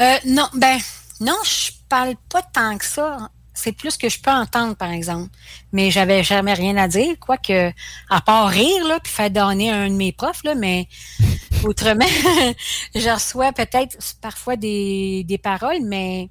[0.00, 0.78] Euh, non, ben,
[1.20, 3.30] non, je parle pas tant que ça.
[3.56, 5.30] C'est plus que je peux entendre, par exemple.
[5.72, 7.72] Mais j'avais jamais rien à dire, quoique,
[8.10, 10.88] à part rire, là, puis faire donner un de mes profs, là, mais
[11.64, 12.04] autrement,
[12.94, 16.28] je reçois peut-être parfois des, des paroles, mais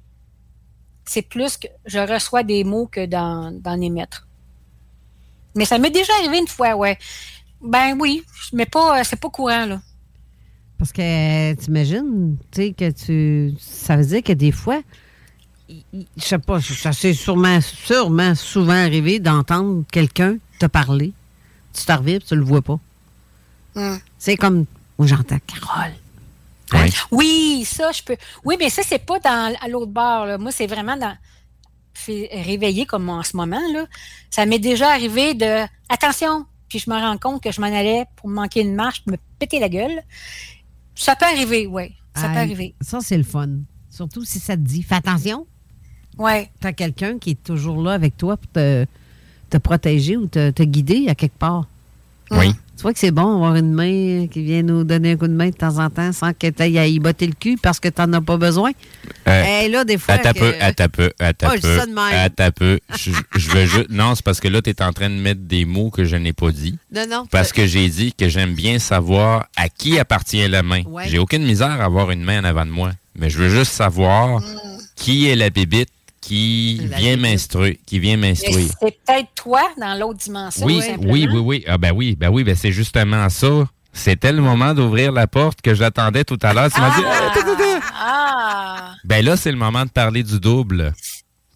[1.04, 4.26] c'est plus que je reçois des mots que d'en, émettre.
[5.54, 6.98] Mais ça m'est déjà arrivé une fois, ouais.
[7.62, 8.22] Ben oui,
[8.52, 9.80] mais pas, c'est pas courant, là.
[10.78, 13.54] Parce que t'imagines, tu sais, que tu.
[13.58, 14.82] Ça veut dire que des fois,
[15.68, 21.12] je sais pas, ça s'est sûrement, sûrement souvent arrivé d'entendre quelqu'un te parler.
[21.72, 22.78] Tu puis tu le vois pas.
[24.18, 24.64] C'est comme.
[24.98, 25.92] Moi, j'entends Carole.
[26.72, 26.92] Oui.
[27.10, 28.16] Oui, ça, je peux.
[28.44, 30.26] Oui, mais ça, c'est pas dans, à l'autre bord.
[30.26, 30.38] là.
[30.38, 31.14] Moi, c'est vraiment dans.
[31.92, 33.60] fait réveillé comme en ce moment.
[33.72, 33.86] Là.
[34.30, 35.64] Ça m'est déjà arrivé de.
[35.88, 36.46] Attention!
[36.68, 39.16] Puis je me rends compte que je m'en allais pour me manquer une marche, me
[39.38, 40.02] péter la gueule.
[40.96, 41.94] Ça peut arriver, oui.
[42.14, 42.74] Ça peut arriver.
[42.80, 43.48] Ça, c'est le fun.
[43.90, 45.46] Surtout si ça te dit, fais attention.
[46.18, 46.48] Oui.
[46.60, 48.86] T'as quelqu'un qui est toujours là avec toi pour te,
[49.50, 51.66] te protéger ou te, te guider à quelque part?
[52.30, 52.52] Oui.
[52.76, 55.32] Tu vois que c'est bon d'avoir une main qui vient nous donner un coup de
[55.32, 57.80] main de temps en temps sans que tu ailles à y botter le cul parce
[57.80, 58.72] que tu n'en as pas besoin.
[59.28, 60.14] Euh, Hey, là, des fois.
[60.16, 61.80] Attends que- peu, attends peu, attends Oh, peu.
[62.12, 62.78] Attends peu.
[62.98, 63.88] Je, je veux juste.
[63.88, 66.16] Non, c'est parce que là, tu es en train de mettre des mots que je
[66.16, 66.76] n'ai pas dit.
[66.94, 67.26] Non, non.
[67.30, 70.82] Parce que j'ai dit que j'aime bien savoir à qui appartient la main.
[70.82, 71.08] Ouais.
[71.08, 72.90] J'ai aucune misère à avoir une main en avant de moi.
[73.18, 74.42] Mais je veux juste savoir
[74.96, 75.88] qui est la bébite
[76.26, 77.74] qui vient m'instruire.
[77.86, 78.68] Qui vient m'instruire.
[78.80, 80.66] c'est peut-être toi dans l'autre dimension.
[80.66, 81.64] Oui, oui, oui, oui.
[81.68, 83.48] Ah ben oui, ben oui, ben c'est justement ça.
[83.92, 86.70] C'était le moment d'ouvrir la porte que j'attendais tout à l'heure.
[86.70, 87.80] Tu m'as dit, Ah, attends.
[87.98, 88.94] Ah!
[89.04, 90.92] Ben là, c'est le moment de parler du double.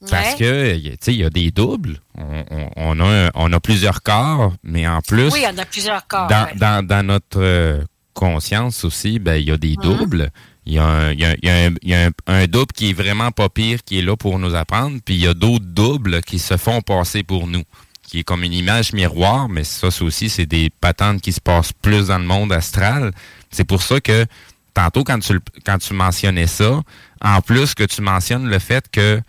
[0.09, 1.99] Parce que, tu sais, il y a des doubles.
[2.17, 6.07] On, on- on a, on a plusieurs corps, mais en plus, Oui, en a plusieurs
[6.07, 6.27] corps.
[6.29, 6.55] dans, ouais.
[6.57, 7.83] dans, dans notre euh,
[8.15, 9.83] conscience aussi, ben, il y a des Mhm.
[9.83, 10.31] doubles.
[10.67, 12.11] Il y a, un, il y a- il y a un- il y a un-
[12.27, 14.99] un double qui est vraiment pas pire, qui est là pour nous apprendre.
[15.05, 17.63] Puis il y a d'autres doubles qui se font passer pour nous,
[18.03, 21.41] qui est comme une image miroir, mais ça, c'est aussi, c'est des patentes qui se
[21.41, 23.13] passent plus dans le monde astral.
[23.51, 24.27] C'est pour ça que
[24.75, 26.83] tantôt, quand tu, quand tu mentionnais ça,
[27.23, 29.21] en plus que tu mentionnes le fait que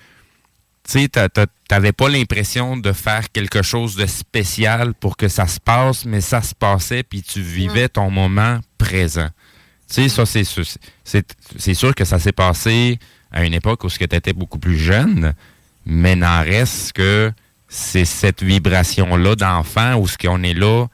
[0.92, 1.08] tu
[1.68, 6.22] t'avais pas l'impression de faire quelque chose de spécial pour que ça se passe, mais
[6.22, 9.30] ça se passait, puis tu vivais ton moment présent.
[9.94, 10.64] Tu sais, ça, c'est sûr,
[11.04, 12.98] c'est- c'est sûr que ça s'est passé
[13.32, 15.34] à une époque où tu étais beaucoup plus jeune,
[15.86, 17.32] mais n'en reste que
[17.68, 20.88] c'est cette vibration-là d'enfant où ce qu'on est là,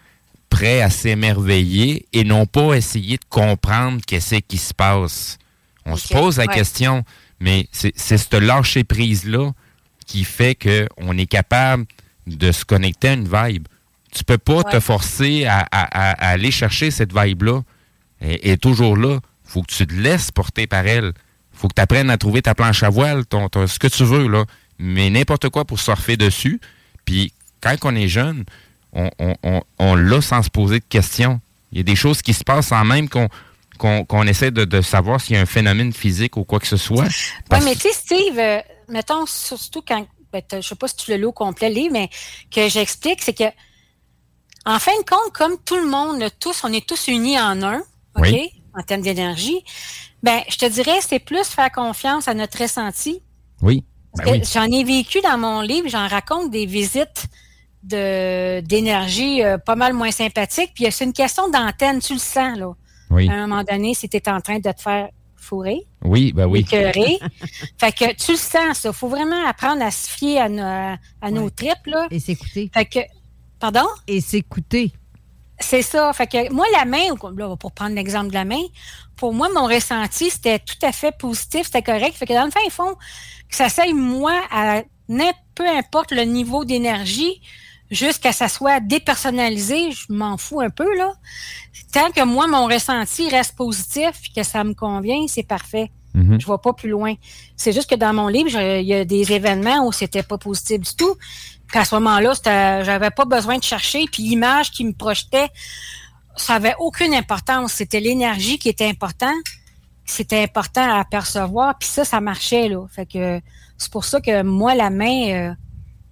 [0.49, 5.37] prêt à s'émerveiller et non pas essayer de comprendre qu'est-ce qui se passe.
[5.85, 6.53] On se pose la ouais.
[6.53, 7.03] question,
[7.39, 9.51] mais c'est c'est ce lâcher-prise-là
[10.05, 11.85] qui fait qu'on est capable
[12.25, 13.67] de se connecter à une vibe.
[14.11, 17.61] Tu peux pas te forcer à, à- à- à aller chercher cette vibe-là.
[18.21, 19.19] Est toujours là.
[19.43, 21.13] faut que tu te laisses porter par elle.
[21.53, 24.03] faut que tu apprennes à trouver ta planche à voile, ton, ton- ce que tu
[24.03, 24.45] veux, là.
[24.79, 26.59] Mais n'importe quoi pour surfer dessus.
[27.05, 28.43] Puis quand on est jeune,
[28.93, 31.39] on, on, on, on l'a sans se poser de questions.
[31.71, 35.19] Il y a des choses qui se passent sans même qu'on essaie de, de savoir
[35.21, 37.05] s'il y a un phénomène physique ou quoi que ce soit.
[37.51, 41.11] Oui, mais tu sais, Steve, euh, mettons, surtout quand, ben, je sais pas si tu
[41.11, 42.09] le lis au complet, mais
[42.51, 43.43] que j'explique, c'est que,
[44.65, 47.81] en fin de compte, comme tout le monde, tous, on est tous unis en un,
[48.17, 48.49] OK, Oui.
[48.77, 49.63] en termes d'énergie,
[50.23, 53.21] ben, je te dirais, c'est plus faire confiance à notre ressenti.
[53.61, 53.83] oui.
[54.15, 54.47] Parce Ben oui.
[54.51, 57.27] J'en ai vécu dans mon livre, j'en raconte des visites
[57.83, 60.71] de d'énergie euh, pas mal moins sympathiques.
[60.73, 62.73] Puis c'est une question d'antenne, tu le sens, là.
[63.11, 63.29] Oui.
[63.29, 66.45] À un moment donné, si tu es en train de te faire fourrer, Oui, ben
[66.47, 66.61] oui.
[66.61, 67.19] écœurer.
[67.79, 68.91] fait que tu le sens, ça.
[68.91, 72.07] faut vraiment apprendre à se fier à, nos- à nos tripes, là.
[72.11, 72.69] Et s'écouter.
[72.73, 72.99] Fait que,
[73.59, 73.85] pardon?
[74.07, 74.91] Et s'écouter.
[75.59, 76.13] C'est ça.
[76.13, 78.61] Fait que moi, la main, là, pour prendre l'exemple de la main,
[79.15, 82.15] pour moi, mon ressenti, c'était tout à fait positif, c'était correct.
[82.15, 82.95] Fait que dans le fin fond,
[83.49, 84.81] que ça s'aille, moi, à
[85.55, 87.41] peu importe le niveau d'énergie,
[87.89, 91.13] jusqu'à ce que ça soit dépersonnalisé, je m'en fous un peu, là.
[91.93, 95.91] Tant que moi, mon ressenti reste positif et que ça me convient, c'est parfait.
[96.39, 97.13] Je vois pas plus loin.
[97.55, 100.79] C'est juste que dans mon livre, il y a des événements où c'était pas positif
[100.81, 101.15] du tout.
[101.67, 102.33] Puis à ce moment-là,
[102.83, 104.05] j'avais pas besoin de chercher.
[104.11, 105.49] Puis l'image qui me projetait,
[106.35, 107.73] ça avait aucune importance.
[107.73, 109.43] C'était l'énergie qui était importante.
[110.05, 111.77] C'était important à percevoir.
[111.77, 112.85] Puis ça, ça marchait là.
[112.89, 113.41] Fait que
[113.77, 115.53] c'est pour ça que moi, la main, euh,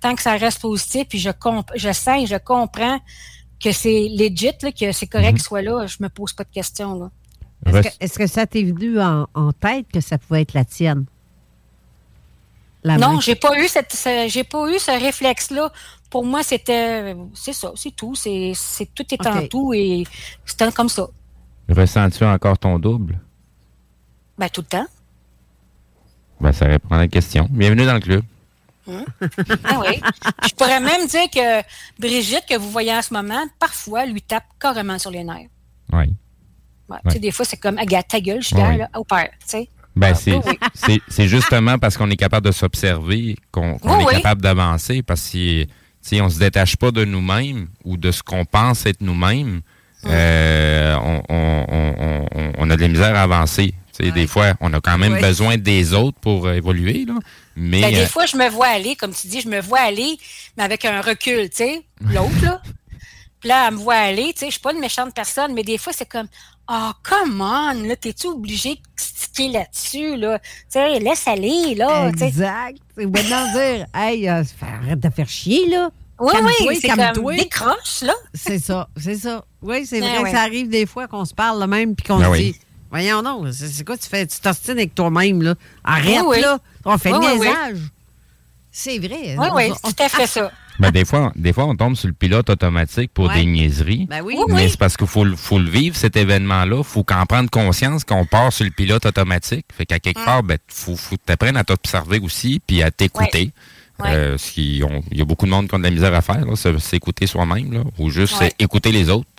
[0.02, 3.00] tant que ça reste positif, puis je comp je sais, je comprends
[3.64, 5.34] que c'est legit, que c'est correct mhm.
[5.36, 7.00] qu'il soit là, je me pose pas de questions.
[7.00, 7.12] Là.
[8.00, 11.06] Est-ce que, ça t'est venu en, tête que ça pouvait être la tienne?
[12.86, 13.96] Non, j'ai pas eu cette,
[14.28, 15.72] j'ai pas eu ce réflexe-là.
[16.10, 18.54] Pour moi, c'était, c'est ça, c'est tout, c'est,
[18.94, 20.04] tout est en tout et
[20.46, 21.08] c'était comme ça.
[21.68, 23.20] Ressens-tu encore ton double?
[24.38, 24.86] Ben, tout le temps.
[26.40, 27.48] Ben, ça répond à la question.
[27.50, 28.24] Bienvenue dans le club.
[28.88, 29.04] Hein?
[29.64, 30.00] ah oui.
[30.48, 31.64] Je pourrais même dire que
[32.00, 35.50] Brigitte, que vous voyez en ce moment, parfois, lui tape carrément sur les nerfs.
[35.92, 36.14] Oui.
[37.20, 39.32] Des fois, c'est comme, Agathe, ta gueule, je suis là, au père.
[39.96, 40.14] Ben,
[40.62, 40.68] ah,
[41.08, 45.02] c'est justement parce qu'on est capable de s'observer qu'on est capable d'avancer.
[45.02, 45.66] Parce que
[46.02, 49.62] si on ne se détache pas de nous-mêmes ou de ce qu'on pense être nous-mêmes,
[50.06, 52.26] euh, on, on,
[52.58, 53.74] on, a de la misère à avancer.
[54.00, 57.06] Des fois, on a quand même besoin des autres pour euh, évoluer.
[57.06, 57.14] Là.
[57.56, 59.80] Mais, ben, des euh, fois, je me vois aller, comme tu dis, je me vois
[59.80, 60.18] aller,
[60.58, 62.62] mais avec un recul, tu sais, l'autre, là.
[63.40, 65.64] Puis là, elle me voit aller, tu sais, je suis pas une méchante personne, mais
[65.64, 66.28] des fois, c'est comme,
[66.70, 70.40] oh, come on, là, t'es-tu obligé de sticker là-dessus, là?
[70.40, 72.10] Tu sais, laisse aller, là.
[72.10, 72.78] Exact.
[72.98, 75.90] C'est maintenant dire, hey, euh, arrête de faire chier, là.
[76.18, 76.34] Oui,
[76.68, 78.14] oui, c'est comme décroche, là.
[78.34, 79.44] C'est ça, c'est ça.
[79.62, 82.08] Oui, c'est ben vrai que ça arrive des fois qu'on se parle là même puis
[82.08, 82.56] qu'on ben se dit,
[82.90, 84.26] Voyons non, c'est quoi tu fais?
[84.26, 85.56] Tu t'ostines avec toi-même, là?
[85.84, 86.60] Arrête, là.
[86.86, 87.80] On fait le niaisage.
[88.72, 89.36] C'est vrai.
[89.38, 90.52] Oui, oui, c'est tout à fait ça.
[90.80, 94.08] Ben, des, fois, des fois, on tombe sur le pilote automatique pour des niaiseries.
[94.10, 94.38] Ben oui.
[94.50, 96.78] Mais c'est parce qu'il faut, faut, le vivre, cet événement-là.
[96.80, 99.66] Il faut qu'en prendre conscience qu'on part sur le pilote automatique.
[99.74, 103.52] Fait qu'à quelque part, ben, faut, faut t'apprendre à t'observer aussi puis à t'écouter.
[104.02, 104.80] Euh, il
[105.14, 107.86] y a beaucoup de monde qui ont de la misère à faire, c'est s'écouter soi-même,
[107.98, 109.30] ou juste écouter les autres.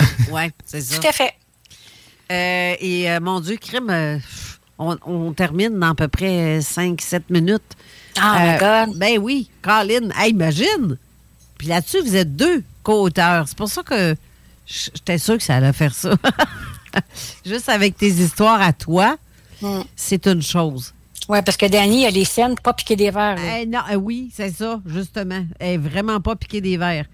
[0.32, 0.98] oui, c'est ça.
[0.98, 1.34] Tout à fait.
[2.30, 4.18] Euh, et euh, mon Dieu, crime, euh,
[4.78, 7.62] on, termine dans à peu près 5-7 minutes.
[8.20, 8.96] Ah, God.
[8.98, 10.96] Ben oui, Colin, imagine!
[11.58, 13.48] Puis là-dessus, vous êtes deux co-auteurs.
[13.48, 14.14] C'est pour ça que
[14.66, 16.14] j'étais sûr que ça allait faire ça.
[17.44, 19.16] Juste avec tes histoires à toi,
[19.60, 19.80] hmm.
[19.96, 20.94] c'est une chose.
[21.28, 23.38] Oui, parce que Danny, a les scènes pas piquer des verres.
[23.38, 25.44] Eh, non, oui, c'est ça, justement.
[25.58, 27.04] Elle est vraiment pas piquer des verres.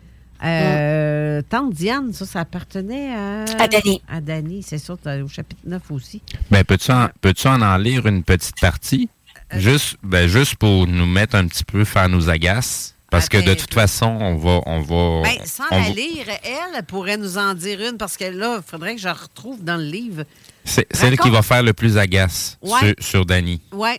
[0.44, 3.44] Euh, Tante Diane, ça, ça appartenait à...
[3.59, 4.02] À Dany.
[4.09, 6.22] À Dany, c'est ça, au chapitre 9 aussi.
[6.51, 9.09] Ben, peux-tu en, peux en, en lire une petite partie?
[9.55, 12.94] Euh, juste, ben, juste pour nous mettre un petit peu, faire nos agaces.
[13.10, 14.60] Parce que de toute façon, on va.
[14.66, 18.56] On va ben, sans la lire, elle pourrait nous en dire une, parce que là,
[18.56, 20.24] il faudrait que je la retrouve dans le livre.
[20.64, 23.60] C'est celle qui va faire le plus agace sur, sur Dany.
[23.72, 23.90] Oui.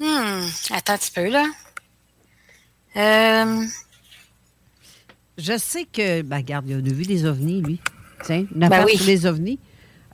[0.00, 1.44] Hmm, attends un petit peu, là.
[2.96, 3.66] Euh.
[5.36, 7.78] Je sais que, ben, regarde, il a vu des ovnis, lui.
[8.24, 8.98] Tiens, il a ben oui.
[9.04, 9.58] les ovnis.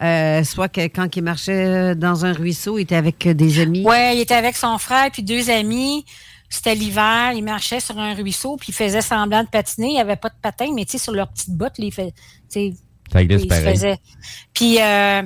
[0.02, 3.84] Euh, soit que quand il marchait dans un ruisseau, il était avec des amis.
[3.86, 6.04] Oui, il était avec son frère puis deux amis.
[6.48, 9.88] C'était l'hiver, il marchait sur un ruisseau puis il faisait semblant de patiner.
[9.88, 12.12] Il n'y avait pas de patin, mais tu sais, sur leurs petites bottes, il fait,
[13.12, 13.96] ça glisse pareil.
[14.52, 15.22] Puis euh,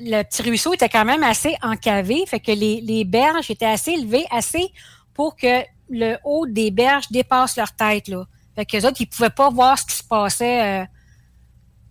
[0.00, 3.92] le petit ruisseau était quand même assez encavé, fait que les, les berges étaient assez
[3.92, 4.68] élevées, assez
[5.14, 8.08] pour que le haut des berges dépasse leur tête.
[8.08, 8.24] Là.
[8.54, 10.84] Fait qu'eux autres, ils pouvaient pas voir ce qui se passait euh,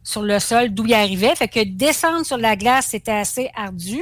[0.05, 1.35] sur le sol, d'où ils arrivaient.
[1.35, 4.01] Fait que descendre sur la glace, c'était assez ardu.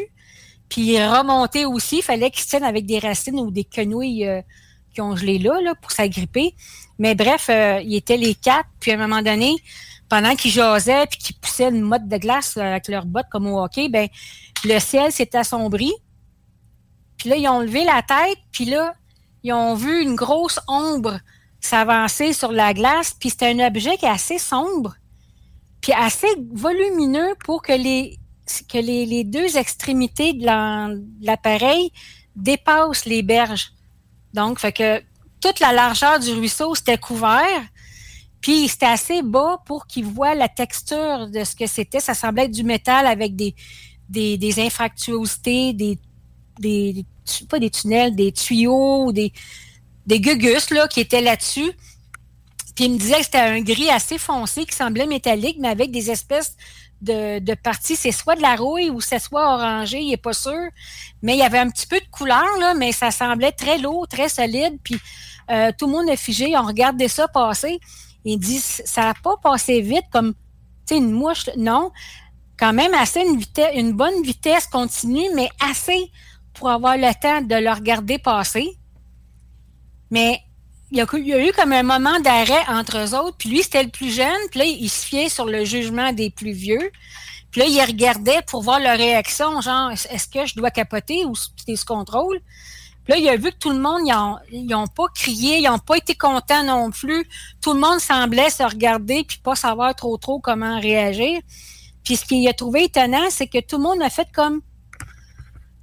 [0.69, 4.41] Puis remonter aussi, il fallait qu'ils se tiennent avec des racines ou des quenouilles euh,
[4.93, 6.53] qui ont gelé là, là pour s'agripper.
[6.99, 8.67] Mais bref, euh, ils étaient les quatre.
[8.79, 9.55] Puis à un moment donné,
[10.09, 13.63] pendant qu'ils jasaient puis qu'ils poussaient une motte de glace avec leurs bottes comme au
[13.63, 14.07] hockey, ben
[14.65, 15.91] le ciel s'est assombri.
[17.17, 18.93] Puis là, ils ont levé la tête, puis là,
[19.43, 21.19] ils ont vu une grosse ombre
[21.61, 24.95] s'avancer sur la glace, puis c'était un objet qui est assez sombre,
[25.83, 28.17] puis assez volumineux pour que les,
[28.71, 30.45] que les, deux extrémités de
[31.25, 31.91] l'appareil
[32.37, 33.73] dépassent les berges.
[34.33, 35.03] Donc, fait que
[35.41, 37.61] toute la largeur du ruisseau, c'était couvert,
[38.39, 41.99] puis c'était assez bas pour qu'ils voient la texture de ce que c'était.
[41.99, 43.53] Ça semblait être du métal avec des,
[44.07, 45.99] des, des infractuosités, des,
[46.59, 47.05] des,
[47.49, 49.33] pas des tunnels, des tuyaux, des,
[50.07, 51.73] des gugus là, qui étaient là-dessus.
[52.75, 55.91] Puis il me disait que c'était un gris assez foncé qui semblait métallique, mais avec
[55.91, 56.55] des espèces
[57.01, 57.95] de, de parties.
[57.95, 60.69] C'est soit de la rouille ou c'est soit orangé, il n'est pas sûr.
[61.21, 64.07] Mais il y avait un petit peu de couleur, là, mais ça semblait très lourd,
[64.07, 64.79] très solide.
[64.83, 64.99] Puis
[65.51, 66.57] euh, tout le monde est figé.
[66.57, 67.79] On regardait ça passer.
[68.25, 70.33] Il dit ça n'a pas passé vite comme
[70.91, 71.49] une mouche.
[71.57, 71.91] Non.
[72.57, 76.11] quand même assez une, vitesse, une bonne vitesse continue, mais assez
[76.53, 78.77] pour avoir le temps de le regarder passer.
[80.11, 80.39] Mais
[80.93, 83.89] il y, a, eu comme un moment d'arrêt entre eux autres, puis lui, c'était le
[83.89, 86.91] plus jeune, puis là, il se fiait sur le jugement des plus vieux.
[87.49, 91.33] Puis là, il regardait pour voir leur réaction, genre, est-ce que je dois capoter ou
[91.35, 92.39] c'était ce contrôle?
[93.03, 94.01] Puis là, il a vu que tout le monde,
[94.51, 97.27] ils n'ont pas crié, ils n'ont pas été contents non plus.
[97.59, 101.41] Tout le monde semblait se regarder puis pas savoir trop trop comment réagir.
[102.03, 104.61] Puis ce qu'il a trouvé étonnant, c'est que tout le monde a fait comme...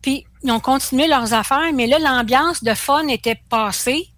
[0.03, 4.10] Puis ils ont continué leurs affaires, mais là, l'ambiance de fun était passée.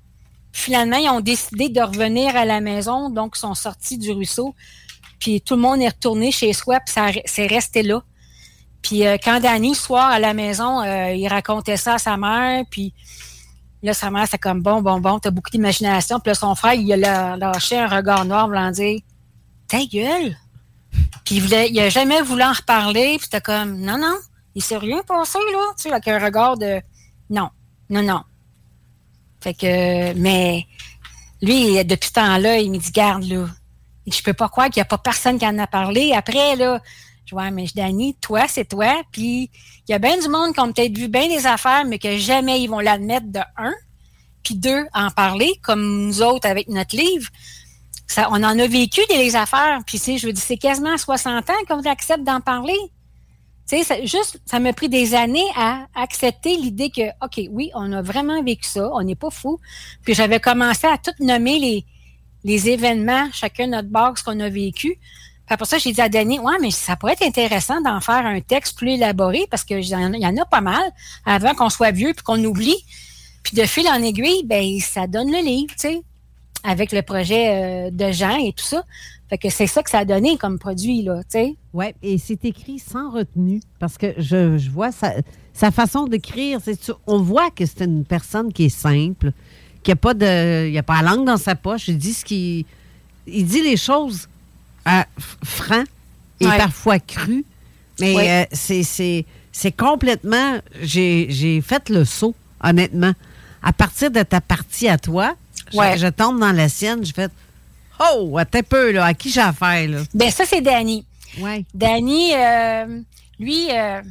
[0.52, 4.54] Finalement, ils ont décidé de revenir à la maison, donc ils sont sortis du ruisseau.
[5.18, 8.02] Puis tout le monde est retourné chez soi, puis ça c'est resté là.
[8.82, 12.16] Puis euh, quand Danny, le soir, à la maison, euh, il racontait ça à sa
[12.16, 12.92] mère, puis
[13.82, 16.20] là, sa mère, c'était comme, bon, bon, bon, t'as beaucoup d'imagination.
[16.20, 19.00] Puis là, son frère, il a lâché un regard noir, voulant dire,
[19.68, 20.36] ta gueule!
[21.24, 24.16] Puis il, voulait, il a jamais voulu en reparler, puis c'était comme, non, non,
[24.54, 26.80] il s'est rien passé, là, tu sais, avec un regard de,
[27.30, 27.48] non,
[27.88, 28.22] non, non.
[29.42, 30.66] Fait que, mais
[31.40, 33.46] lui, depuis ce temps-là, il me dit, garde, là,
[34.06, 36.12] je peux pas croire qu'il n'y a pas personne qui en a parlé.
[36.12, 36.80] Après, là,
[37.24, 39.02] je vois, mais Dani, toi, c'est toi.
[39.10, 39.50] Puis
[39.88, 42.16] il y a bien du monde qui ont peut-être vu bien des affaires, mais que
[42.16, 43.72] jamais ils vont l'admettre de un.
[44.42, 47.28] Puis deux, en parler, comme nous autres avec notre livre.
[48.06, 49.78] Ça, on en a vécu des affaires.
[49.86, 52.78] Puis, je veux dire, c'est quasiment 60 ans qu'on accepte d'en parler.
[53.68, 57.92] Tu sais, juste, ça m'a pris des années à accepter l'idée que, OK, oui, on
[57.92, 59.58] a vraiment vécu ça, on n'est pas fou.
[60.02, 61.86] Puis j'avais commencé à tout nommer les,
[62.44, 64.98] les événements, chacun notre box qu'on a vécu.
[65.46, 68.26] Puis après ça, j'ai dit à Denis, ouais, mais ça pourrait être intéressant d'en faire
[68.26, 70.82] un texte plus élaboré parce qu'il y, en a pas mal
[71.24, 72.84] avant qu'on soit vieux puis qu'on oublie.
[73.42, 76.02] Puis de fil en aiguille, ben ça donne le livre, tu sais,
[76.62, 78.84] avec le projet euh, de Jean et tout ça.
[79.32, 81.56] Fait que c'est ça que ça a donné comme produit, là, tu sais.
[81.72, 85.14] Oui, et c'est écrit sans retenue parce que je, vois sa,
[85.54, 86.60] sa façon d'écrire.
[87.06, 89.32] On voit que c'est une personne qui est simple,
[89.82, 90.68] qui n'a pas de.
[90.68, 91.88] Il a pas la langue dans sa poche.
[91.88, 92.66] Il dit ce qui.
[93.26, 94.28] Il dit les choses
[94.84, 95.06] à
[95.42, 95.84] franc
[96.38, 97.46] et parfois cru.
[98.00, 100.58] Mais euh, c'est complètement.
[100.82, 103.14] J'ai fait le saut, honnêtement.
[103.62, 105.36] À partir de ta partie à toi,
[105.72, 107.28] je, tombe dans la sienne, je fais
[108.00, 109.06] Oh, t'es peu, là.
[109.06, 110.02] À qui j'ai affaire, là?
[110.14, 111.06] Ben, ça, c'est Danny.
[111.38, 111.64] Oui.
[111.74, 113.00] Danny, euh,
[113.38, 113.68] lui.
[113.70, 114.02] Euh,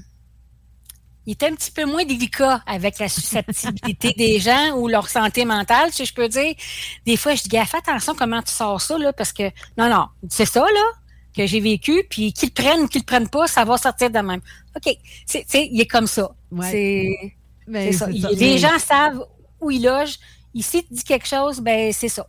[1.28, 5.45] il est un petit peu moins délicat avec la susceptibilité des gens ou leur santé
[5.45, 6.56] mentale, si je peux dire.
[7.06, 9.44] Des fois, je dis, fais attention comment tu sors ça, là, parce que,
[9.78, 10.86] non, non, c'est ça, là,
[11.36, 14.10] que j'ai vécu, puis qu'ils le prennent ou qu'ils le prennent pas, ça va sortir
[14.10, 14.41] de même.
[14.76, 14.95] OK.
[15.26, 16.32] C'est, il est comme ça.
[16.64, 17.34] C'est,
[17.94, 18.08] ça.
[18.08, 19.24] les gens savent
[19.60, 20.18] où il loge.
[20.53, 22.28] Ici, tu dis quelque chose, ben, c'est ça.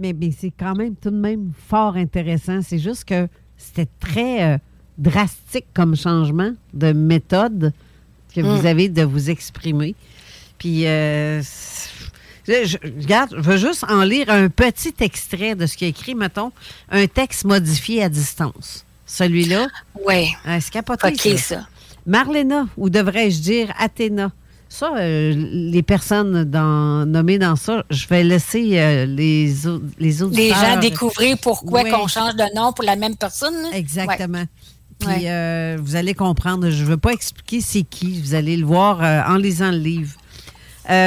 [0.00, 2.60] Mais, mais c'est quand même tout de même fort intéressant.
[2.62, 4.58] C'est juste que c'était très euh,
[4.98, 7.72] drastique comme changement de méthode
[8.34, 8.66] que vous mm.
[8.66, 9.94] avez de vous exprimer.
[10.58, 11.42] Puis, euh,
[12.46, 16.14] je, regarde, je veux juste en lire un petit extrait de ce qui est écrit,
[16.14, 16.52] mettons,
[16.90, 18.84] un texte modifié à distance.
[19.06, 19.68] Celui-là.
[20.06, 20.32] Oui.
[20.44, 21.66] C'est capoté, OK, ça.
[22.06, 24.32] Marlena, ou devrais-je dire Athéna?
[24.72, 29.52] Ça, euh, les personnes dans, nommées dans ça, je vais laisser euh, les,
[29.98, 30.44] les auditeurs...
[30.44, 33.66] Les gens découvrir pourquoi qu'on change de nom pour la même personne.
[33.74, 34.44] Exactement.
[35.00, 36.70] Puis euh, vous allez comprendre.
[36.70, 38.20] Je ne veux pas expliquer c'est qui.
[38.20, 40.14] Vous allez le voir en lisant le livre.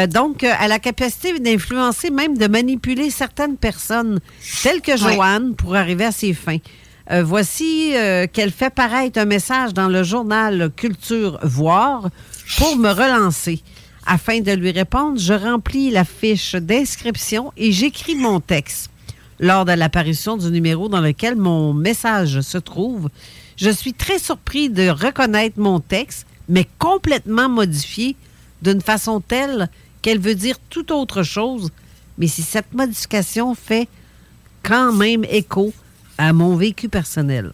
[0.10, 4.20] Donc, elle a la capacité d'influencer, même de manipuler certaines personnes,
[4.62, 6.60] telles que Joanne, pour arriver à ses fins.
[7.10, 7.94] voici
[8.34, 12.10] qu'elle fait paraître un message dans le journal Culture Voir
[12.58, 13.62] pour me relancer.
[14.06, 18.90] Afin de lui répondre, je remplis la fiche d'inscription et j'écris mon texte.
[19.40, 23.10] Lors de l'apparition du numéro dans lequel mon message se trouve,
[23.58, 28.16] je suis très surpris de reconnaître mon texte, mais complètement modifié
[28.62, 29.70] d'une façon telle
[30.02, 31.70] qu'elle veut dire tout autre chose.
[32.18, 33.88] Mais si cette modification fait
[34.64, 35.74] quand même écho
[36.18, 37.54] à mon vécu personnel.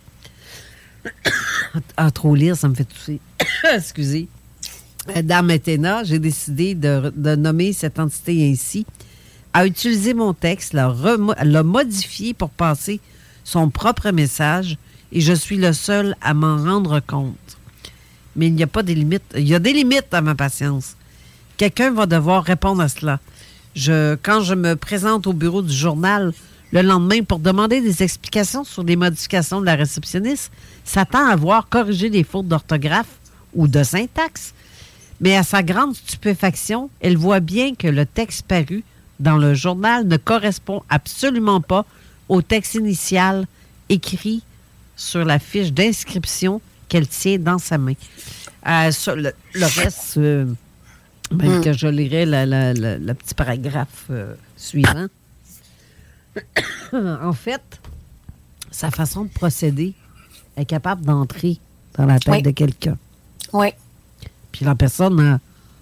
[1.95, 3.19] à trop lire, ça me fait tousser.
[3.73, 4.27] Excusez.
[5.23, 8.85] Dans Météna, j'ai décidé de, nommer cette entité ainsi,
[9.53, 12.99] à utiliser mon texte, l'a modifié pour passer
[13.43, 14.77] son propre message
[15.11, 17.35] et je suis le seul à m'en rendre compte.
[18.35, 19.23] Mais il n'y a pas des limites.
[19.35, 20.95] Il y a des limites à ma patience.
[21.57, 23.19] Quelqu'un va devoir répondre à cela.
[24.21, 26.33] Quand je me présente au bureau du journal
[26.71, 30.51] le lendemain pour demander des explications sur les modifications de la réceptionniste,
[30.83, 33.19] s'attend à voir corriger des fautes d'orthographe
[33.55, 34.53] ou de syntaxe.
[35.21, 38.83] Mais à sa grande stupéfaction, elle voit bien que le texte paru
[39.19, 41.85] dans le journal ne correspond absolument pas
[42.29, 43.45] au texte initial
[43.89, 44.43] écrit
[44.95, 47.93] sur la fiche d'inscription qu'elle tient dans sa main.
[48.67, 50.45] Euh, le, reste, euh,
[51.31, 51.63] même hmm.
[51.63, 55.07] que je lirai le petit paragraphe euh, suivant.
[56.93, 57.79] en fait,
[58.71, 59.93] sa façon de procéder
[60.55, 61.57] est capable d'entrer
[61.97, 62.97] dans la tête de quelqu'un.
[63.53, 63.69] Oui.
[64.51, 65.39] Puis la personne, a,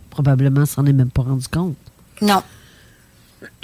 [0.09, 1.75] probablement, s'en est même pas rendu compte.
[2.21, 2.41] Non.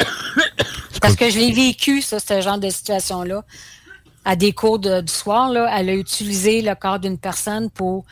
[1.02, 3.44] Parce que je l'ai vécu, ça, ce genre de situation-là.
[4.26, 8.06] À des cours du soir, là, elle a utilisé le corps d'une personne pour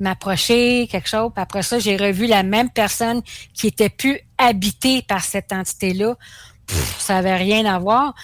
[0.00, 1.30] m'approcher, quelque chose.
[1.32, 3.22] Puis après ça, j'ai revu la même personne
[3.54, 6.16] qui était plus habitée par cette entité-là.
[6.98, 8.14] Ça n'avait rien à voir.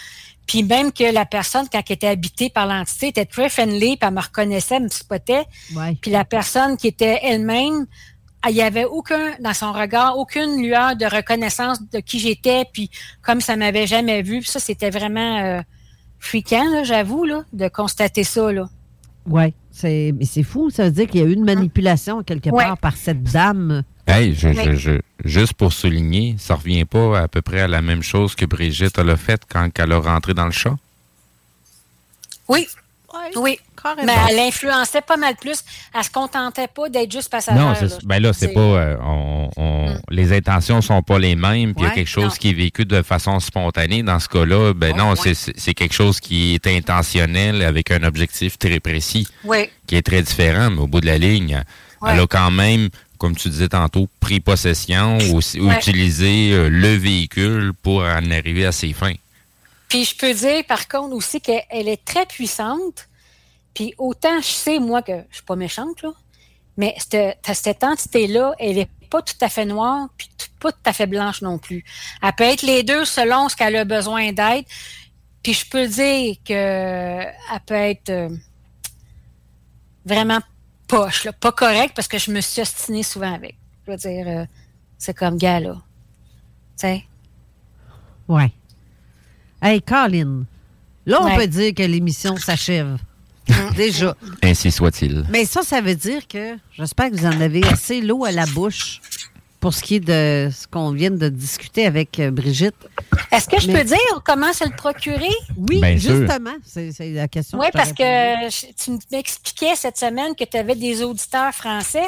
[0.49, 4.09] Puis même que la personne, quand elle était habitée par l'entité, était très friendly, puis
[4.09, 5.45] elle me reconnaissait, me spotait.
[6.01, 7.87] Puis la personne qui était elle-même,
[8.49, 12.91] il n'y avait aucun, dans son regard, aucune lueur de reconnaissance de qui j'étais, puis
[13.21, 14.43] comme ça m'avait jamais vu.
[14.43, 15.61] ça, c'était vraiment euh,
[16.19, 18.51] fréquent, j'avoue, là, de constater ça.
[18.51, 18.71] Là.
[19.27, 20.71] Oui, c'est, mais c'est fou.
[20.71, 23.83] Ça veut dire qu'il y a eu une manipulation quelque part par cette dame.
[24.09, 28.35] Hey, je, juste pour souligner, ça revient pas à peu près à la même chose
[28.35, 30.77] que Brigitte a fait quand elle a rentré dans le chat?
[32.49, 32.67] Oui,
[33.37, 33.59] oui.
[34.05, 35.63] Mais elle influençait pas mal plus.
[35.95, 37.63] Elle se contentait pas d'être juste passagère.
[37.63, 37.75] Non,
[38.05, 38.61] ben là, c'est pas.
[38.61, 38.97] Euh,
[39.57, 40.01] mm.
[40.11, 41.75] Les intentions sont pas les mêmes.
[41.75, 44.03] Puis il y a quelque chose qui est vécu de façon spontanée.
[44.03, 48.81] Dans ce cas-là, ben non, c'est quelque chose qui est intentionnel avec un objectif très
[48.81, 49.29] précis.
[49.87, 50.71] Qui est très différent.
[50.71, 51.63] Mais au bout de la ligne,
[52.07, 52.89] elle a quand même,
[53.19, 55.41] comme tu disais tantôt, pris possession ou,
[55.71, 59.15] utilisé euh, le véhicule pour en arriver à ses fins.
[59.89, 63.09] Puis je peux dire par contre aussi qu'elle est très puissante.
[63.75, 66.11] Puis autant je sais, moi, que je suis pas méchante, là,
[66.77, 70.29] mais cette, cette entité-là, elle est pas tout à fait noire, puis
[70.61, 71.85] pas tout à fait blanche non plus.
[72.23, 74.69] Elle peut être les deux selon ce qu'elle a besoin d'être.
[75.43, 77.35] Puis je peux dire qu'elle
[77.67, 78.29] peut être euh,
[80.05, 80.41] vraiment
[80.89, 83.57] poche, là, pas correcte, parce que je me suis ostinée souvent avec.
[83.87, 84.45] Je veux dire, euh,
[84.99, 85.75] c'est comme gars, là.
[85.75, 85.81] Tu
[86.77, 87.05] sais?
[88.27, 88.53] Ouais.
[89.63, 90.45] Hey, Colin,
[91.07, 92.99] là, on peut dire que l'émission s'achève.
[93.77, 94.15] Déjà.
[94.43, 95.25] Ainsi soit-il.
[95.31, 98.47] Mais ça, ça veut dire que j'espère que vous en avez assez l'eau à la
[98.47, 99.01] bouche
[99.61, 102.77] pour ce qui est de ce qu'on vient de discuter avec euh, Brigitte.
[103.33, 105.35] Est-ce que je peux dire comment se le procurer?
[105.57, 106.55] Oui, justement.
[106.65, 107.59] C'est la question.
[107.59, 112.07] Oui, parce que tu m'expliquais cette semaine que tu avais des auditeurs français.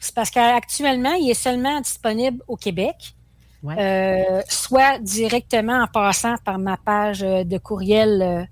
[0.00, 3.14] C'est parce qu'actuellement, il est seulement disponible au Québec.
[3.62, 8.42] Euh, soit directement en passant par ma page de courriel euh,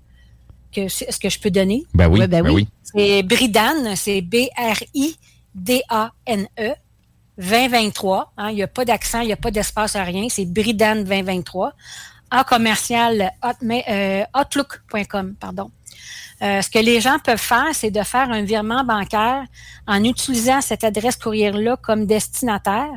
[0.71, 1.83] que ce que je peux donner.
[1.95, 2.67] Ben oui, ben, ben oui.
[2.83, 5.15] C'est Bridane, c'est B-R-I-D-A-N-E
[7.39, 8.33] 2023.
[8.37, 10.27] Hein, il n'y a pas d'accent, il n'y a pas d'espace à rien.
[10.29, 11.73] C'est Bridane 2023
[12.31, 15.71] en commercial euh, outlook.com, pardon.
[16.41, 19.43] ce que les gens peuvent faire, c'est de faire un virement bancaire
[19.87, 22.91] en utilisant cette adresse courriel-là comme destinataire.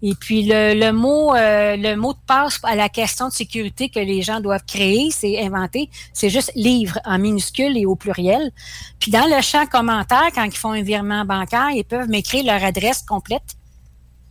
[0.00, 3.98] Et puis le, mot euh, le mot de passe à la question de sécurité que
[3.98, 8.52] les gens doivent créer, c'est inventer, c'est juste livre en minuscule et au pluriel.
[9.00, 12.62] Puis dans le champ commentaire, quand ils font un virement bancaire, ils peuvent m'écrire leur
[12.62, 13.56] adresse complète.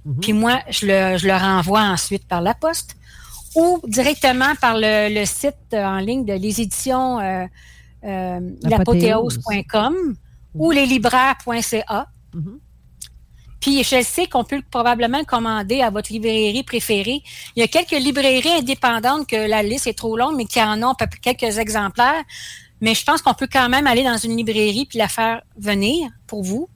[0.06, 0.19] Mhm.
[0.22, 2.95] Puis moi, je le, je le renvoie ensuite par la poste
[3.56, 7.45] ou directement par le, site en ligne de les éditions euh,
[8.06, 9.95] euh l'apothéose.com
[10.53, 12.07] ou leslibraires.ca.
[12.34, 12.60] Mhm.
[13.68, 17.22] Puis je sais qu'on peut probablement le commander à votre librairie préférée.
[17.53, 20.81] Il y a quelques librairies indépendantes que la liste est trop longue, mais qui en
[20.84, 22.23] ont quelques exemplaires.
[22.80, 26.10] Mais je pense qu'on peut quand même aller dans une librairie puis la faire venir
[26.27, 26.69] pour vous.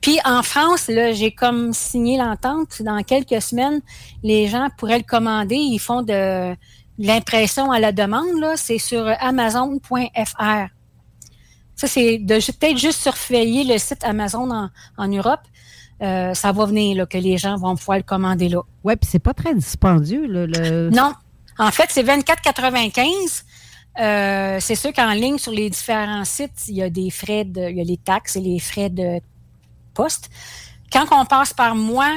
[0.00, 2.80] Puis en France, là, j'ai comme signé l'entente.
[2.80, 3.82] Dans quelques semaines,
[4.22, 5.56] les gens pourraient le commander.
[5.56, 6.56] Ils font de,
[6.98, 8.40] l'impression à la demande.
[8.40, 10.66] Là, c'est sur Amazon.fr.
[11.76, 15.40] Ça, c'est de peut-être juste surveiller le site Amazon en, en Europe.
[16.02, 18.60] Euh, ça va venir, là, que les gens vont pouvoir le commander là.
[18.84, 20.26] Oui, puis c'est pas très dispendieux.
[20.26, 20.90] le...
[20.90, 21.12] Non.
[21.58, 23.42] En fait, c'est 24,95.
[23.98, 27.68] Euh, c'est sûr qu'en ligne, sur les différents sites, il y a des frais de,
[27.68, 29.20] il y a les taxes et les frais de
[29.94, 30.30] poste.
[30.92, 32.08] Quand on passe par moi,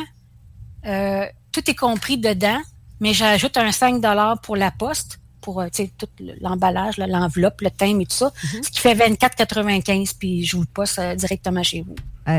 [0.85, 2.59] euh, tout est compris dedans,
[2.99, 4.01] mais j'ajoute un 5
[4.41, 5.63] pour la poste, pour
[5.97, 6.07] tout
[6.41, 8.63] l'emballage, l'enveloppe, le thème et tout ça, mm-hmm.
[8.63, 11.95] ce qui fait 24,95, puis je vous le poste directement chez vous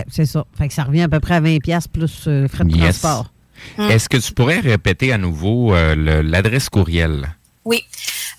[0.08, 0.44] c'est ça.
[0.56, 3.30] Fait que ça revient à peu près à 20$ plus euh, frais de transport.
[3.78, 3.90] Hum.
[3.90, 7.28] Est-ce que tu pourrais répéter à nouveau euh, l'adresse courriel?
[7.64, 7.84] Oui.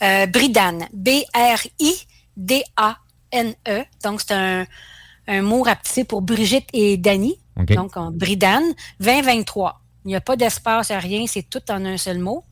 [0.04, 0.88] Euh, Bridane.
[0.94, 1.44] B-R-I-D-A-N-E.
[4.04, 4.66] Donc, c'est un,
[5.28, 7.40] un, mot rapetissé pour Brigitte et Dany.
[7.70, 9.82] Donc, Bridane 2023.
[10.04, 11.26] Il n'y a pas d'espace, rien.
[11.28, 12.44] C'est tout en un seul mot.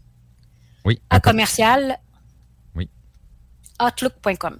[0.85, 0.99] Oui.
[1.09, 1.97] À commercial.
[2.75, 2.89] Oui.
[3.81, 4.59] Outlook.com.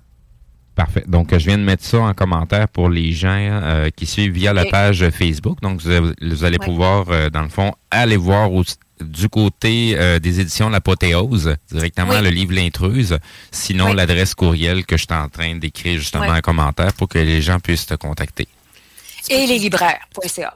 [0.76, 1.04] Parfait.
[1.08, 4.54] Donc, je viens de mettre ça en commentaire pour les gens euh, qui suivent via
[4.54, 5.62] la page Facebook.
[5.62, 8.50] Donc, vous, allez pouvoir, euh, dans le fond, aller voir
[9.00, 13.20] du côté euh, des éditions L'Apothéose, directement le livre L'intruse.
[13.52, 17.42] Sinon, l'adresse courriel que je suis en train d'écrire justement en commentaire pour que les
[17.42, 18.48] gens puissent te contacter.
[19.30, 20.56] Et les libraires.ca.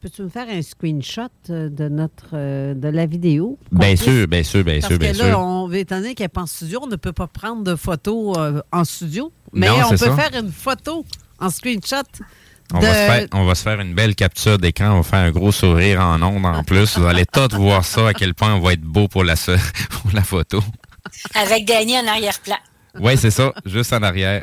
[0.00, 3.58] Peux-tu me faire un screenshot euh, de notre euh, de la vidéo?
[3.72, 5.18] Bien sûr, bien sûr, bien sûr, bien sûr.
[5.18, 7.26] Parce que là, on, étant donné qu'elle n'est pas en studio, on ne peut pas
[7.26, 11.04] prendre de photos euh, en studio, mais on peut faire une photo
[11.38, 12.02] en screenshot.
[12.74, 15.20] On, va se faire, on, va se faire, une belle capture d'écran, on va faire
[15.20, 16.98] un gros sourire en ondes en plus.
[16.98, 19.34] Vous allez tous voir ça, à quel point on va être beau pour la,
[19.90, 20.60] pour la photo.
[21.34, 22.56] Avec Danny en arrière-plan.
[22.98, 24.42] Oui, c'est ça, juste en arrière.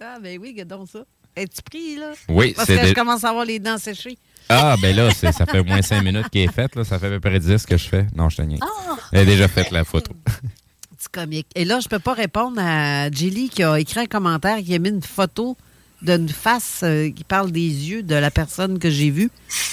[0.00, 1.00] Ah, ben oui, donc ça.
[1.34, 2.12] Es-tu pris, là?
[2.28, 4.18] Oui, Parce que je commence à avoir les dents séchées.
[4.48, 6.74] Ah, ben là, ça fait au moins cinq minutes qu'il est fait.
[6.74, 6.84] Là.
[6.84, 8.06] Ça fait à peu près 10 que je fais.
[8.16, 8.58] Non, je te niais.
[8.62, 8.96] Ah!
[9.12, 10.12] Elle a déjà fait la photo.
[10.98, 11.46] C'est comique.
[11.54, 14.78] Et là, je peux pas répondre à Jilly qui a écrit un commentaire, qui a
[14.78, 15.56] mis une photo
[16.02, 19.30] d'une face euh, qui parle des yeux de la personne que j'ai vue.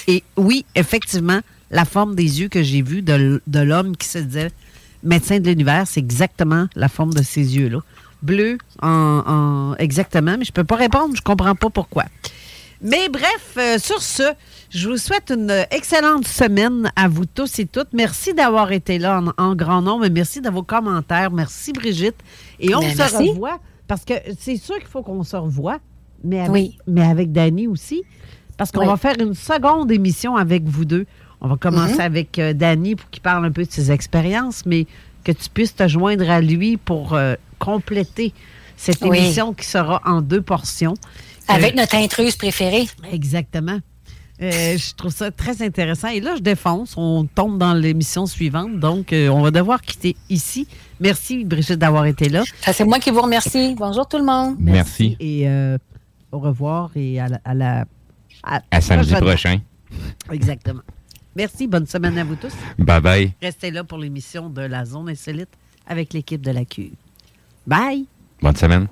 [0.08, 1.40] Et oui, effectivement,
[1.72, 4.52] la forme des yeux que j'ai vus de, l'homme qui se disait
[5.04, 7.80] médecin de l'univers, c'est exactement la forme de ces yeux-là.
[8.22, 12.06] Bleu, en, exactement, mais je peux pas répondre, je comprends pas pourquoi.
[12.82, 14.24] Mais bref, euh, sur ce,
[14.70, 17.94] je vous souhaite une excellente semaine à vous tous et toutes.
[17.94, 20.08] Merci d'avoir été là en, grand nombre.
[20.10, 21.32] Merci de vos commentaires.
[21.32, 22.18] Merci, Brigitte.
[22.60, 25.80] Et on ben, se revoit parce que c'est sûr qu'il faut qu'on se revoie,
[26.24, 28.04] mais avec, mais avec Dani aussi.
[28.58, 31.06] Parce qu'on va faire une seconde émission avec vous deux.
[31.42, 32.02] On va commencer mm-hmm.
[32.02, 34.88] avec euh, Dani pour qu'il parle un peu de ses expériences, mais
[35.24, 38.34] que tu puisses te joindre à lui pour euh, compléter
[38.78, 40.96] cette émission qui sera en deux portions.
[41.48, 42.88] Avec notre intruse préférée.
[43.12, 43.80] Exactement.
[44.42, 46.10] Euh, je trouve ça très intéressant.
[46.10, 46.96] Et là, je défonce.
[46.98, 48.80] On tombe dans l'émission suivante.
[48.80, 50.68] Donc, euh, on va devoir quitter ici.
[51.00, 52.44] Merci, Brigitte, d'avoir été là.
[52.74, 53.76] C'est moi qui vous remercie.
[53.76, 54.56] Bonjour tout le monde.
[54.60, 55.16] Merci.
[55.20, 55.78] Et euh,
[56.32, 57.86] au revoir et à la.
[58.44, 59.60] À, samedi prochain.
[60.32, 60.82] Exactement.
[61.36, 61.68] Merci.
[61.68, 62.54] Bonne semaine à vous tous.
[62.78, 63.34] Bye bye.
[63.42, 65.50] Restez là pour l'émission de la Zone Insolite
[65.88, 66.92] avec l'équipe de la Q.
[67.66, 68.06] Bye.
[68.42, 68.88] Bonne semaine.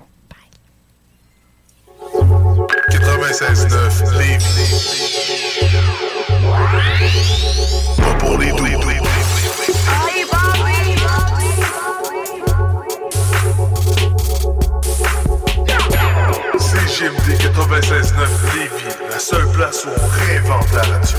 [2.90, 4.74] 96.9 Lévis.
[7.98, 8.64] Pas pour les doux.
[16.58, 18.14] CGMD 96.9
[18.54, 21.18] Lévis, la seule place où on réinvente la radio.